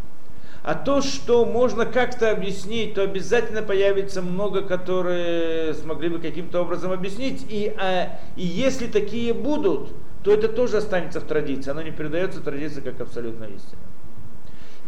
А 0.65 0.75
то, 0.75 1.01
что 1.01 1.45
можно 1.45 1.87
как-то 1.87 2.31
объяснить, 2.31 2.95
то 2.95 3.03
обязательно 3.03 3.63
появится 3.63 4.23
много, 4.23 4.63
которые 4.63 5.73
смогли 5.75 6.09
бы 6.09 6.19
каким-то 6.19 6.61
образом 6.63 6.93
объяснить. 6.93 7.47
И, 7.49 7.73
а, 7.79 8.19
и 8.37 8.45
если 8.45 8.89
такие 8.89 9.33
будут, 9.33 9.91
то 10.25 10.33
это 10.33 10.49
тоже 10.49 10.79
останется 10.79 11.21
в 11.21 11.25
традиции. 11.25 11.71
Оно 11.71 11.83
не 11.83 11.93
передается 11.93 12.41
традиции 12.41 12.81
как 12.81 13.01
абсолютная 13.01 13.49
истина. 13.49 13.81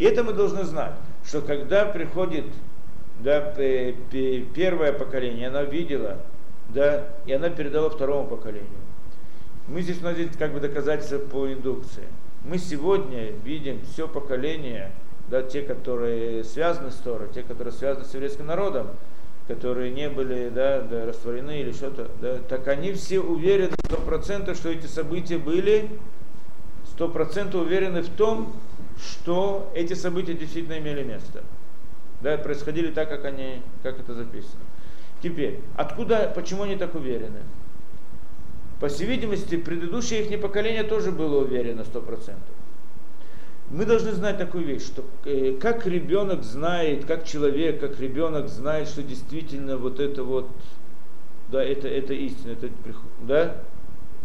И 0.00 0.04
это 0.04 0.24
мы 0.24 0.32
должны 0.32 0.64
знать, 0.64 0.94
что 1.26 1.42
когда 1.42 1.84
приходит 1.84 2.46
да, 3.22 3.52
первое 4.54 4.94
поколение, 4.94 5.48
она 5.48 5.62
видела, 5.62 6.16
да, 6.70 7.04
и 7.26 7.32
она 7.34 7.50
передала 7.50 7.90
второму 7.90 8.26
поколению. 8.26 8.70
Мы 9.68 9.82
здесь, 9.82 9.98
у 9.98 10.38
как 10.38 10.54
бы 10.54 10.60
доказательство 10.60 11.18
по 11.18 11.52
индукции. 11.52 12.04
Мы 12.46 12.56
сегодня 12.56 13.32
видим 13.44 13.82
все 13.92 14.08
поколение, 14.08 14.90
да, 15.28 15.42
те, 15.42 15.60
которые 15.60 16.44
связаны 16.44 16.92
с 16.92 16.96
Торой, 16.96 17.28
те, 17.34 17.42
которые 17.42 17.74
связаны 17.74 18.06
с 18.06 18.14
еврейским 18.14 18.46
народом, 18.46 18.86
которые 19.48 19.90
не 19.90 20.08
были 20.08 20.48
да, 20.48 20.80
да, 20.80 21.04
растворены 21.04 21.60
или 21.60 21.72
что-то, 21.72 22.08
да, 22.22 22.38
так 22.48 22.66
они 22.68 22.94
все 22.94 23.20
уверены 23.20 23.74
сто 23.84 23.98
процентов, 23.98 24.56
что 24.56 24.70
эти 24.70 24.86
события 24.86 25.36
были, 25.36 25.90
сто 26.86 27.06
процентов 27.06 27.66
уверены 27.66 28.00
в 28.00 28.08
том, 28.08 28.54
что 29.02 29.70
эти 29.74 29.94
события 29.94 30.34
действительно 30.34 30.78
имели 30.78 31.02
место. 31.02 31.42
Да, 32.20 32.36
происходили 32.36 32.90
так, 32.90 33.08
как, 33.08 33.24
они, 33.24 33.62
как 33.82 33.98
это 33.98 34.14
записано. 34.14 34.62
Теперь, 35.22 35.60
откуда, 35.76 36.30
почему 36.34 36.64
они 36.64 36.76
так 36.76 36.94
уверены? 36.94 37.40
По 38.78 38.88
всей 38.88 39.06
видимости, 39.06 39.56
предыдущее 39.56 40.24
их 40.24 40.40
поколение 40.40 40.84
тоже 40.84 41.12
было 41.12 41.42
уверено 41.42 41.84
сто 41.84 42.00
процентов. 42.00 42.54
Мы 43.70 43.84
должны 43.84 44.12
знать 44.12 44.36
такую 44.36 44.64
вещь, 44.64 44.82
что 44.82 45.04
э, 45.24 45.56
как 45.60 45.86
ребенок 45.86 46.42
знает, 46.42 47.04
как 47.04 47.24
человек, 47.24 47.80
как 47.80 48.00
ребенок 48.00 48.48
знает, 48.48 48.88
что 48.88 49.02
действительно 49.02 49.76
вот 49.76 50.00
это 50.00 50.24
вот, 50.24 50.48
да, 51.52 51.62
это, 51.62 51.86
это 51.86 52.12
истина, 52.12 52.52
это, 52.52 52.68
да, 53.22 53.56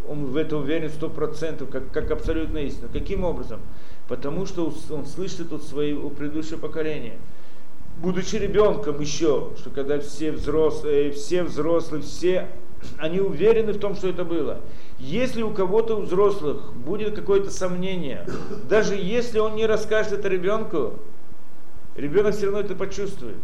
он 0.08 0.26
в 0.26 0.38
это 0.38 0.58
уверен 0.58 0.90
сто 0.90 1.10
процентов, 1.10 1.70
как, 1.70 1.92
как 1.92 2.12
абсолютно 2.12 2.60
истина. 2.60 2.88
Каким 2.92 3.24
образом? 3.24 3.60
Потому 4.08 4.46
что 4.46 4.72
он 4.90 5.06
слышит 5.06 5.52
от 5.52 5.64
своего 5.64 6.10
предыдущего 6.10 6.58
поколения. 6.58 7.18
Будучи 7.98 8.36
ребенком 8.36 9.00
еще, 9.00 9.52
что 9.58 9.70
когда 9.70 10.00
все 10.00 10.32
взрослые, 10.32 11.12
все 11.12 11.44
взрослые, 11.44 12.04
все, 12.04 12.50
они 12.98 13.20
уверены 13.20 13.72
в 13.74 13.80
том, 13.80 13.96
что 13.96 14.10
это 14.10 14.26
было. 14.26 14.60
Если 15.00 15.42
у 15.42 15.52
кого-то 15.52 15.98
у 15.98 16.02
взрослых 16.02 16.74
будет 16.74 17.16
какое-то 17.16 17.50
сомнение, 17.52 18.28
даже 18.70 18.96
если 18.96 19.40
он 19.40 19.56
не 19.56 19.66
расскажет 19.66 20.14
это 20.14 20.28
ребенку, 20.28 20.94
ребенок 21.96 22.36
все 22.36 22.46
равно 22.46 22.60
это 22.62 22.76
почувствует. 22.76 23.38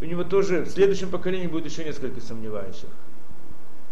У 0.00 0.04
него 0.04 0.22
тоже 0.24 0.62
в 0.62 0.68
следующем 0.68 1.08
поколении 1.10 1.46
будет 1.46 1.66
еще 1.66 1.84
несколько 1.84 2.20
сомневающих. 2.20 2.88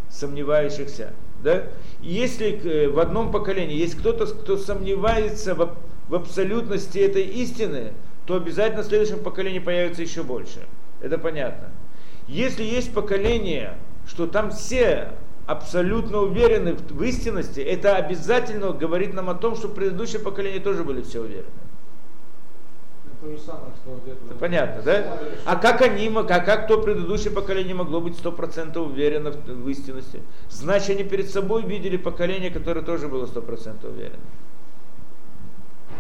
Сомневающихся. 0.08 1.12
Да? 1.42 1.64
если 2.00 2.52
э, 2.52 2.88
в 2.88 2.98
одном 2.98 3.30
поколении 3.30 3.76
есть 3.76 3.96
кто-то, 3.96 4.26
кто 4.26 4.56
сомневается 4.56 5.54
в, 5.54 5.76
в 6.08 6.14
абсолютности 6.14 6.98
этой 6.98 7.22
истины, 7.22 7.92
то 8.26 8.36
обязательно 8.36 8.82
в 8.82 8.86
следующем 8.86 9.22
поколении 9.22 9.58
появится 9.58 10.02
еще 10.02 10.22
больше. 10.22 10.66
Это 11.00 11.18
понятно. 11.18 11.70
Если 12.28 12.64
есть 12.64 12.92
поколение, 12.92 13.76
что 14.06 14.26
там 14.26 14.50
все 14.50 15.12
абсолютно 15.46 16.18
уверены 16.18 16.74
в, 16.74 17.02
истинности, 17.02 17.60
это 17.60 17.96
обязательно 17.96 18.72
говорит 18.72 19.14
нам 19.14 19.30
о 19.30 19.34
том, 19.34 19.54
что 19.54 19.68
предыдущее 19.68 20.20
поколение 20.20 20.60
тоже 20.60 20.82
были 20.82 21.02
все 21.02 21.20
уверены. 21.20 21.46
То 23.20 23.30
же 23.30 23.38
самое, 23.38 23.72
что 23.82 23.98
Это 24.06 24.34
понятно, 24.38 24.82
да? 24.82 25.18
А 25.46 25.56
как 25.56 25.80
они, 25.82 26.12
а 26.14 26.22
как 26.22 26.68
то 26.68 26.80
предыдущее 26.80 27.32
поколение 27.32 27.74
могло 27.74 28.00
быть 28.00 28.16
сто 28.16 28.30
процентов 28.30 28.88
уверено 28.88 29.30
в, 29.30 29.46
в 29.46 29.68
истинности? 29.68 30.22
Значит, 30.50 30.90
они 30.90 31.04
перед 31.04 31.30
собой 31.30 31.62
видели 31.62 31.96
поколение, 31.96 32.50
которое 32.50 32.82
тоже 32.82 33.08
было 33.08 33.26
сто 33.26 33.40
процентов 33.40 33.92
уверено. 33.92 34.18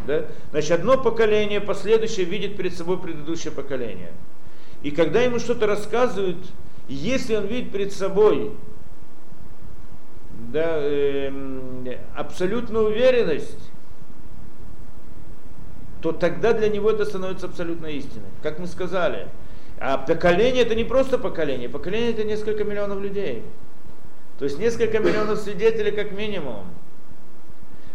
Да? 0.06 0.26
Значит, 0.50 0.70
одно 0.72 0.96
поколение, 0.96 1.60
последующее 1.60 2.24
видит 2.24 2.56
перед 2.56 2.76
собой 2.76 2.98
предыдущее 2.98 3.52
поколение. 3.52 4.12
И 4.82 4.90
когда 4.90 5.20
ему 5.20 5.38
что-то 5.38 5.66
рассказывают, 5.66 6.38
если 6.88 7.34
он 7.34 7.46
видит 7.46 7.72
перед 7.72 7.92
собой 7.92 8.52
да, 10.52 10.78
э, 10.78 11.30
абсолютную 12.14 12.86
уверенность, 12.86 13.70
то 16.02 16.12
тогда 16.12 16.52
для 16.52 16.68
него 16.68 16.90
это 16.90 17.04
становится 17.04 17.46
абсолютно 17.46 17.86
истиной. 17.86 18.28
Как 18.42 18.58
мы 18.58 18.66
сказали. 18.66 19.28
А 19.78 19.98
поколение 19.98 20.62
это 20.62 20.74
не 20.74 20.84
просто 20.84 21.18
поколение, 21.18 21.68
поколение 21.68 22.12
это 22.12 22.24
несколько 22.24 22.64
миллионов 22.64 23.00
людей. 23.00 23.42
То 24.38 24.44
есть 24.44 24.58
несколько 24.58 25.00
миллионов 25.00 25.38
свидетелей 25.38 25.90
как 25.90 26.12
минимум. 26.12 26.66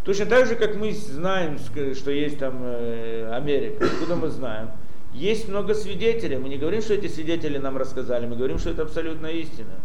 Точно 0.03 0.25
так 0.25 0.47
же, 0.47 0.55
как 0.55 0.75
мы 0.75 0.91
знаем, 0.93 1.59
что 1.59 2.09
есть 2.09 2.39
там 2.39 2.59
э, 2.63 3.31
Америка, 3.33 3.85
откуда 3.85 4.15
мы 4.15 4.29
знаем. 4.29 4.71
Есть 5.13 5.47
много 5.47 5.75
свидетелей. 5.75 6.37
Мы 6.37 6.49
не 6.49 6.57
говорим, 6.57 6.81
что 6.81 6.93
эти 6.95 7.07
свидетели 7.07 7.57
нам 7.57 7.77
рассказали, 7.77 8.25
мы 8.25 8.35
говорим, 8.35 8.57
что 8.57 8.71
это 8.71 8.81
абсолютно 8.81 9.27
истина. 9.27 9.75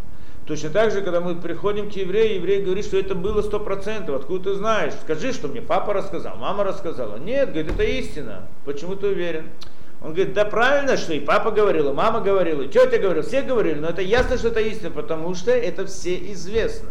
Точно 0.46 0.70
так 0.70 0.92
же, 0.92 1.02
когда 1.02 1.20
мы 1.20 1.34
приходим 1.34 1.90
к 1.90 1.94
еврею, 1.94 2.36
еврей 2.36 2.62
говорит, 2.62 2.84
что 2.84 2.96
это 2.96 3.16
было 3.16 3.42
сто 3.42 3.58
процентов. 3.58 4.14
Откуда 4.14 4.50
ты 4.50 4.56
знаешь? 4.56 4.94
Скажи, 5.02 5.32
что 5.32 5.48
мне 5.48 5.60
папа 5.60 5.92
рассказал, 5.92 6.36
мама 6.36 6.62
рассказала. 6.62 7.16
Нет, 7.16 7.50
говорит, 7.50 7.72
это 7.72 7.82
истина. 7.82 8.48
Почему 8.64 8.94
ты 8.94 9.08
уверен? 9.08 9.50
Он 10.00 10.14
говорит, 10.14 10.34
да 10.34 10.44
правильно, 10.44 10.96
что 10.96 11.14
и 11.14 11.20
папа 11.20 11.50
говорил, 11.50 11.90
и 11.90 11.92
мама 11.92 12.20
говорила, 12.20 12.62
и 12.62 12.68
тетя 12.68 12.98
говорила, 12.98 13.22
все 13.22 13.42
говорили, 13.42 13.80
но 13.80 13.88
это 13.88 14.02
ясно, 14.02 14.38
что 14.38 14.48
это 14.48 14.60
истина, 14.60 14.90
потому 14.90 15.34
что 15.34 15.50
это 15.50 15.84
все 15.86 16.16
известно. 16.32 16.90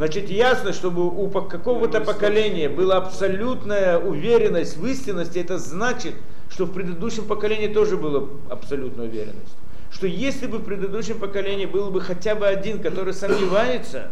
Значит, 0.00 0.30
ясно, 0.30 0.72
чтобы 0.72 1.06
у 1.06 1.28
какого-то 1.28 2.00
поколения 2.00 2.70
была 2.70 2.96
абсолютная 2.96 3.98
уверенность 3.98 4.78
в 4.78 4.86
истинности, 4.86 5.38
это 5.38 5.58
значит, 5.58 6.14
что 6.48 6.64
в 6.64 6.72
предыдущем 6.72 7.26
поколении 7.26 7.68
тоже 7.68 7.98
была 7.98 8.26
абсолютная 8.48 9.08
уверенность 9.08 9.54
что 9.92 10.06
если 10.06 10.46
бы 10.46 10.58
в 10.58 10.64
предыдущем 10.64 11.18
поколении 11.18 11.66
был 11.66 11.90
бы 11.90 12.00
хотя 12.00 12.34
бы 12.34 12.46
один, 12.46 12.78
который 12.78 13.12
сомневается, 13.12 14.08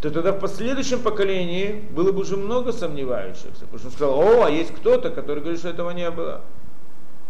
то 0.00 0.10
тогда 0.10 0.32
в 0.32 0.38
последующем 0.38 1.00
поколении 1.02 1.84
было 1.90 2.12
бы 2.12 2.22
уже 2.22 2.38
много 2.38 2.72
сомневающихся. 2.72 3.66
Потому 3.70 3.78
что 3.78 3.88
он 3.88 3.92
сказал, 3.92 4.20
о, 4.20 4.46
а 4.46 4.50
есть 4.50 4.72
кто-то, 4.74 5.10
который 5.10 5.40
говорит, 5.40 5.58
что 5.58 5.68
этого 5.68 5.90
не 5.90 6.10
было. 6.10 6.40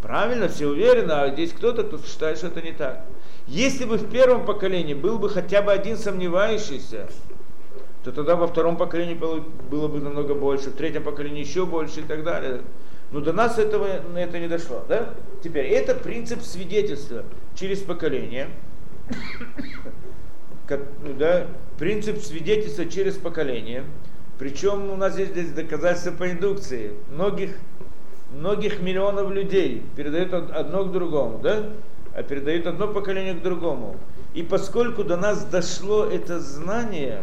Правильно, 0.02 0.48
все 0.48 0.66
уверены, 0.66 1.12
а 1.12 1.26
есть 1.26 1.54
кто-то, 1.54 1.82
кто 1.82 1.98
считает, 1.98 2.38
что 2.38 2.48
это 2.48 2.62
не 2.62 2.72
так. 2.72 3.04
Если 3.46 3.84
бы 3.84 3.96
в 3.96 4.10
первом 4.10 4.44
поколении 4.44 4.94
был 4.94 5.18
бы 5.18 5.28
хотя 5.28 5.62
бы 5.62 5.72
один 5.72 5.96
сомневающийся, 5.96 7.08
то 8.04 8.12
тогда 8.12 8.36
во 8.36 8.46
втором 8.46 8.76
поколении 8.76 9.14
было, 9.14 9.40
было 9.70 9.88
бы 9.88 10.00
намного 10.00 10.34
больше, 10.34 10.70
в 10.70 10.74
третьем 10.74 11.02
поколении 11.02 11.40
еще 11.40 11.66
больше 11.66 12.00
и 12.00 12.04
так 12.04 12.22
далее. 12.24 12.60
Но 13.10 13.20
до 13.20 13.32
нас 13.32 13.58
этого, 13.58 13.86
это 13.86 14.38
не 14.38 14.48
дошло. 14.48 14.84
Да? 14.88 15.14
Теперь, 15.42 15.66
это 15.66 15.94
принцип 15.94 16.42
свидетельства 16.42 17.24
через 17.54 17.80
поколение. 17.80 18.48
да, 21.18 21.46
принцип 21.78 22.18
свидетельства 22.18 22.84
через 22.84 23.16
поколение. 23.16 23.84
Причем 24.38 24.90
у 24.90 24.96
нас 24.96 25.18
есть 25.18 25.32
здесь 25.32 25.50
доказательства 25.50 26.12
по 26.12 26.30
индукции. 26.30 26.92
Многих, 27.10 27.56
многих 28.30 28.80
миллионов 28.80 29.30
людей 29.30 29.84
передают 29.96 30.32
одно 30.32 30.84
к 30.84 30.92
другому, 30.92 31.38
да? 31.38 31.70
а 32.14 32.22
передают 32.22 32.66
одно 32.66 32.88
поколение 32.88 33.34
к 33.34 33.42
другому. 33.42 33.96
И 34.34 34.42
поскольку 34.42 35.04
до 35.04 35.16
нас 35.16 35.44
дошло 35.44 36.04
это 36.04 36.40
знание, 36.40 37.22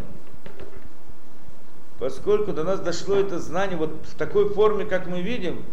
поскольку 2.00 2.54
до 2.54 2.64
нас 2.64 2.80
дошло 2.80 3.16
это 3.16 3.40
знание 3.40 3.78
вот 3.78 3.92
в 4.04 4.16
такой 4.16 4.50
форме, 4.50 4.86
как 4.86 5.08
мы 5.08 5.22
видим, 5.22 5.64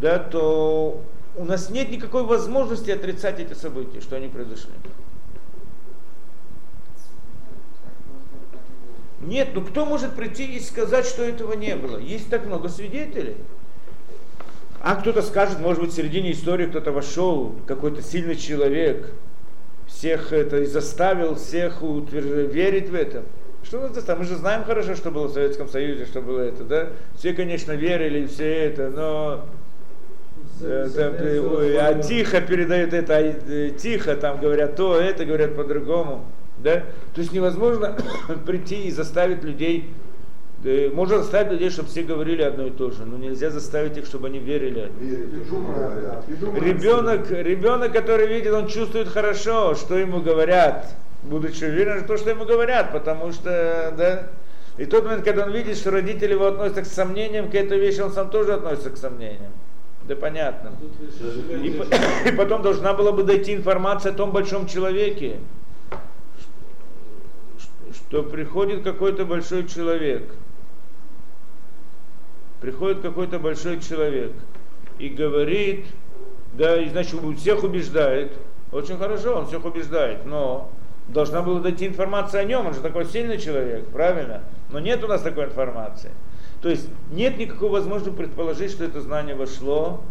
да, 0.00 0.18
то 0.18 1.02
у 1.36 1.44
нас 1.44 1.70
нет 1.70 1.90
никакой 1.90 2.24
возможности 2.24 2.90
отрицать 2.90 3.40
эти 3.40 3.54
события, 3.54 4.00
что 4.00 4.16
они 4.16 4.28
произошли. 4.28 4.72
Нет, 9.20 9.50
ну 9.54 9.62
кто 9.62 9.84
может 9.84 10.14
прийти 10.14 10.44
и 10.44 10.60
сказать, 10.60 11.06
что 11.06 11.22
этого 11.22 11.54
не 11.54 11.74
было? 11.74 11.98
Есть 11.98 12.30
так 12.30 12.46
много 12.46 12.68
свидетелей. 12.68 13.36
А 14.80 14.94
кто-то 14.94 15.22
скажет, 15.22 15.60
может 15.60 15.82
быть, 15.82 15.92
в 15.92 15.96
середине 15.96 16.32
истории 16.32 16.66
кто-то 16.66 16.92
вошел, 16.92 17.54
какой-то 17.66 18.02
сильный 18.02 18.36
человек, 18.36 19.12
всех 19.86 20.32
это 20.32 20.58
и 20.58 20.66
заставил 20.66 21.34
всех 21.34 21.82
утверж... 21.82 22.52
верить 22.52 22.88
в 22.88 22.94
это. 22.94 23.24
Что 23.64 23.80
нас 23.80 23.92
там? 24.04 24.20
Мы 24.20 24.24
же 24.24 24.36
знаем 24.36 24.64
хорошо, 24.64 24.94
что 24.94 25.10
было 25.10 25.26
в 25.26 25.32
Советском 25.32 25.68
Союзе, 25.68 26.06
что 26.06 26.22
было 26.22 26.40
это, 26.40 26.64
да? 26.64 26.88
Все, 27.16 27.34
конечно, 27.34 27.72
верили, 27.72 28.26
все 28.26 28.66
это, 28.66 28.88
но 28.88 29.46
э, 30.62 30.88
там, 30.94 31.14
а 31.80 32.02
тихо 32.02 32.40
передают 32.40 32.92
это, 32.92 33.16
а 33.16 33.20
э, 33.20 33.70
тихо 33.70 34.14
там 34.14 34.40
говорят 34.40 34.76
то, 34.76 34.96
это 34.96 35.24
говорят 35.24 35.56
по-другому. 35.56 36.24
Да? 36.58 36.82
То 37.14 37.20
есть 37.20 37.32
невозможно 37.32 37.96
прийти 38.46 38.84
и 38.84 38.90
заставить 38.90 39.42
людей, 39.42 39.90
можно 40.92 41.18
заставить 41.18 41.52
людей, 41.52 41.70
чтобы 41.70 41.88
все 41.88 42.02
говорили 42.02 42.42
одно 42.42 42.66
и 42.66 42.70
то 42.70 42.90
же, 42.90 43.04
но 43.04 43.16
нельзя 43.16 43.50
заставить 43.50 43.96
их, 43.96 44.06
чтобы 44.06 44.26
они 44.28 44.38
верили. 44.38 44.90
Ребенок, 46.60 47.30
ребенок, 47.30 47.92
который 47.92 48.26
видит, 48.26 48.52
он 48.52 48.66
чувствует 48.66 49.08
хорошо, 49.08 49.74
что 49.74 49.96
ему 49.96 50.20
говорят 50.20 50.94
будучи 51.22 51.64
уверен 51.64 52.02
в 52.02 52.06
том, 52.06 52.18
что 52.18 52.30
ему 52.30 52.44
говорят, 52.44 52.92
потому 52.92 53.32
что, 53.32 53.94
да, 53.96 54.28
и 54.76 54.86
тот 54.86 55.04
момент, 55.04 55.24
когда 55.24 55.44
он 55.44 55.52
видит, 55.52 55.76
что 55.76 55.90
родители 55.90 56.32
его 56.32 56.46
относятся 56.46 56.82
к 56.82 56.86
сомнениям, 56.86 57.50
к 57.50 57.54
этой 57.54 57.78
вещи 57.78 58.00
он 58.00 58.12
сам 58.12 58.30
тоже 58.30 58.54
относится 58.54 58.90
к 58.90 58.96
сомнениям. 58.96 59.52
Да 60.06 60.14
понятно. 60.14 60.72
И, 61.50 61.82
и 62.28 62.32
потом 62.32 62.62
должна 62.62 62.94
была 62.94 63.12
бы 63.12 63.24
дойти 63.24 63.54
информация 63.54 64.12
о 64.12 64.14
том 64.14 64.30
большом 64.30 64.66
человеке, 64.66 65.38
что 67.92 68.22
приходит 68.22 68.84
какой-то 68.84 69.24
большой 69.24 69.66
человек, 69.66 70.30
приходит 72.60 73.00
какой-то 73.00 73.38
большой 73.38 73.80
человек 73.80 74.32
и 74.98 75.08
говорит, 75.08 75.86
да, 76.54 76.80
и 76.80 76.88
значит, 76.88 77.20
всех 77.38 77.62
убеждает, 77.62 78.32
очень 78.72 78.98
хорошо, 78.98 79.36
он 79.36 79.46
всех 79.46 79.64
убеждает, 79.64 80.26
но 80.26 80.70
должна 81.08 81.42
была 81.42 81.60
дойти 81.60 81.86
информация 81.86 82.42
о 82.42 82.44
нем, 82.44 82.66
он 82.66 82.74
же 82.74 82.80
такой 82.80 83.06
сильный 83.06 83.38
человек, 83.38 83.86
правильно? 83.88 84.42
Но 84.70 84.78
нет 84.78 85.02
у 85.04 85.06
нас 85.06 85.22
такой 85.22 85.44
информации. 85.44 86.10
То 86.60 86.68
есть 86.68 86.88
нет 87.10 87.38
никакой 87.38 87.70
возможности 87.70 88.14
предположить, 88.14 88.72
что 88.72 88.84
это 88.84 89.00
знание 89.00 89.34
вошло, 89.34 90.02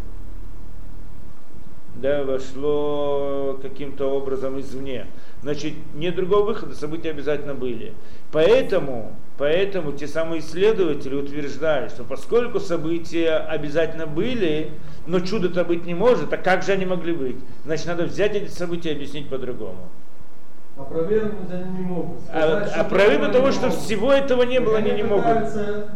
да, 1.96 2.24
вошло 2.24 3.60
каким-то 3.62 4.06
образом 4.06 4.60
извне. 4.60 5.08
Значит, 5.42 5.74
нет 5.96 6.16
другого 6.16 6.46
выхода, 6.46 6.76
события 6.76 7.10
обязательно 7.10 7.54
были. 7.54 7.94
Поэтому, 8.32 9.16
поэтому 9.38 9.92
те 9.92 10.08
самые 10.08 10.42
исследователи 10.42 11.16
утверждают, 11.16 11.92
что 11.92 12.04
поскольку 12.04 12.60
события 12.60 13.38
обязательно 13.38 14.08
были, 14.08 14.72
но 15.06 15.20
чудо-то 15.20 15.64
быть 15.64 15.86
не 15.86 15.94
может, 15.94 16.32
а 16.34 16.38
как 16.38 16.64
же 16.64 16.72
они 16.72 16.86
могли 16.86 17.14
быть? 17.14 17.38
Значит, 17.66 17.88
надо 17.88 18.04
взять 18.04 18.36
эти 18.36 18.50
события 18.50 18.92
и 18.92 18.96
объяснить 18.96 19.30
по-другому. 19.30 19.90
Опровергнуть 20.78 21.52
они 21.52 21.80
не 21.80 21.86
могут. 21.86 22.22
Сказать, 22.22 22.72
а, 22.76 22.82
опровергнуть 22.82 23.32
того, 23.32 23.52
что 23.52 23.68
могут. 23.68 23.80
всего 23.80 24.14
этого 24.14 24.44
не 24.44 24.60
было, 24.60 24.78
они 24.78 24.92
не 24.92 25.02
могут. 25.02 25.26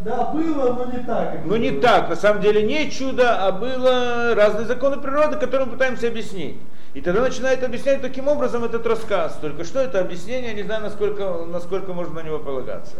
Да, 0.04 0.32
было, 0.34 0.72
но 0.72 0.86
не 0.86 1.04
так. 1.04 1.38
Ну 1.44 1.54
не 1.54 1.70
так, 1.70 2.08
на 2.08 2.16
самом 2.16 2.42
деле 2.42 2.62
не 2.64 2.90
чудо, 2.90 3.46
а 3.46 3.52
было 3.52 4.34
разные 4.34 4.66
законы 4.66 4.96
природы, 4.96 5.36
которые 5.36 5.66
мы 5.66 5.72
пытаемся 5.74 6.08
объяснить. 6.08 6.56
И 6.94 7.00
тогда 7.00 7.22
начинает 7.22 7.62
объяснять 7.62 8.02
таким 8.02 8.26
образом 8.26 8.64
этот 8.64 8.84
рассказ. 8.86 9.38
Только 9.40 9.64
что 9.64 9.78
это 9.78 10.00
объяснение, 10.00 10.50
я 10.50 10.56
не 10.56 10.62
знаю, 10.64 10.82
насколько, 10.82 11.46
насколько 11.46 11.92
можно 11.92 12.20
на 12.20 12.26
него 12.26 12.40
полагаться. 12.40 12.96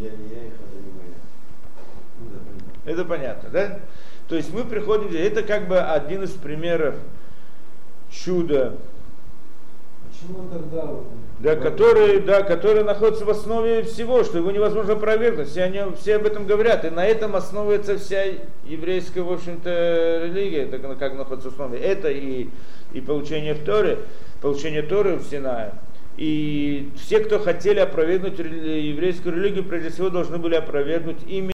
Я 0.00 0.10
не 0.10 0.28
я, 0.28 0.46
их, 0.46 0.54
это 0.54 0.76
не 0.76 0.92
моя. 0.92 1.14
Ну, 2.84 2.90
это 2.90 3.04
понятно, 3.04 3.48
да? 3.50 3.80
То 4.28 4.36
есть 4.36 4.52
мы 4.52 4.64
приходим, 4.64 5.14
это 5.14 5.42
как 5.42 5.68
бы 5.68 5.78
один 5.78 6.22
из 6.22 6.30
примеров 6.30 6.96
чуда 8.10 8.76
Почему 10.10 10.48
тогда 10.48 10.88
да, 11.40 11.56
который, 11.56 12.20
да, 12.20 12.42
который 12.42 12.84
находится 12.84 13.24
в 13.24 13.30
основе 13.30 13.82
всего, 13.82 14.22
что 14.22 14.38
его 14.38 14.52
невозможно 14.52 14.92
опровергнуть. 14.92 15.48
Все, 15.48 15.64
они, 15.64 15.80
все 16.00 16.16
об 16.16 16.26
этом 16.26 16.46
говорят. 16.46 16.84
И 16.84 16.90
на 16.90 17.04
этом 17.04 17.34
основывается 17.34 17.98
вся 17.98 18.22
еврейская, 18.64 19.22
в 19.22 19.32
общем-то, 19.32 20.20
религия, 20.24 20.66
так, 20.66 20.98
как 20.98 21.14
находится 21.16 21.50
в 21.50 21.54
основе. 21.54 21.80
Это 21.80 22.10
и, 22.10 22.48
и 22.92 23.00
получение 23.00 23.54
Торы, 23.54 23.98
получение 24.40 24.82
Торы 24.82 25.16
в 25.16 25.24
Синае. 25.24 25.72
И 26.16 26.90
все, 26.96 27.20
кто 27.20 27.38
хотели 27.38 27.78
опровергнуть 27.78 28.38
еврейскую 28.38 29.34
религию, 29.34 29.64
прежде 29.64 29.90
всего 29.90 30.10
должны 30.10 30.38
были 30.38 30.54
опровергнуть 30.54 31.18
имя 31.26 31.50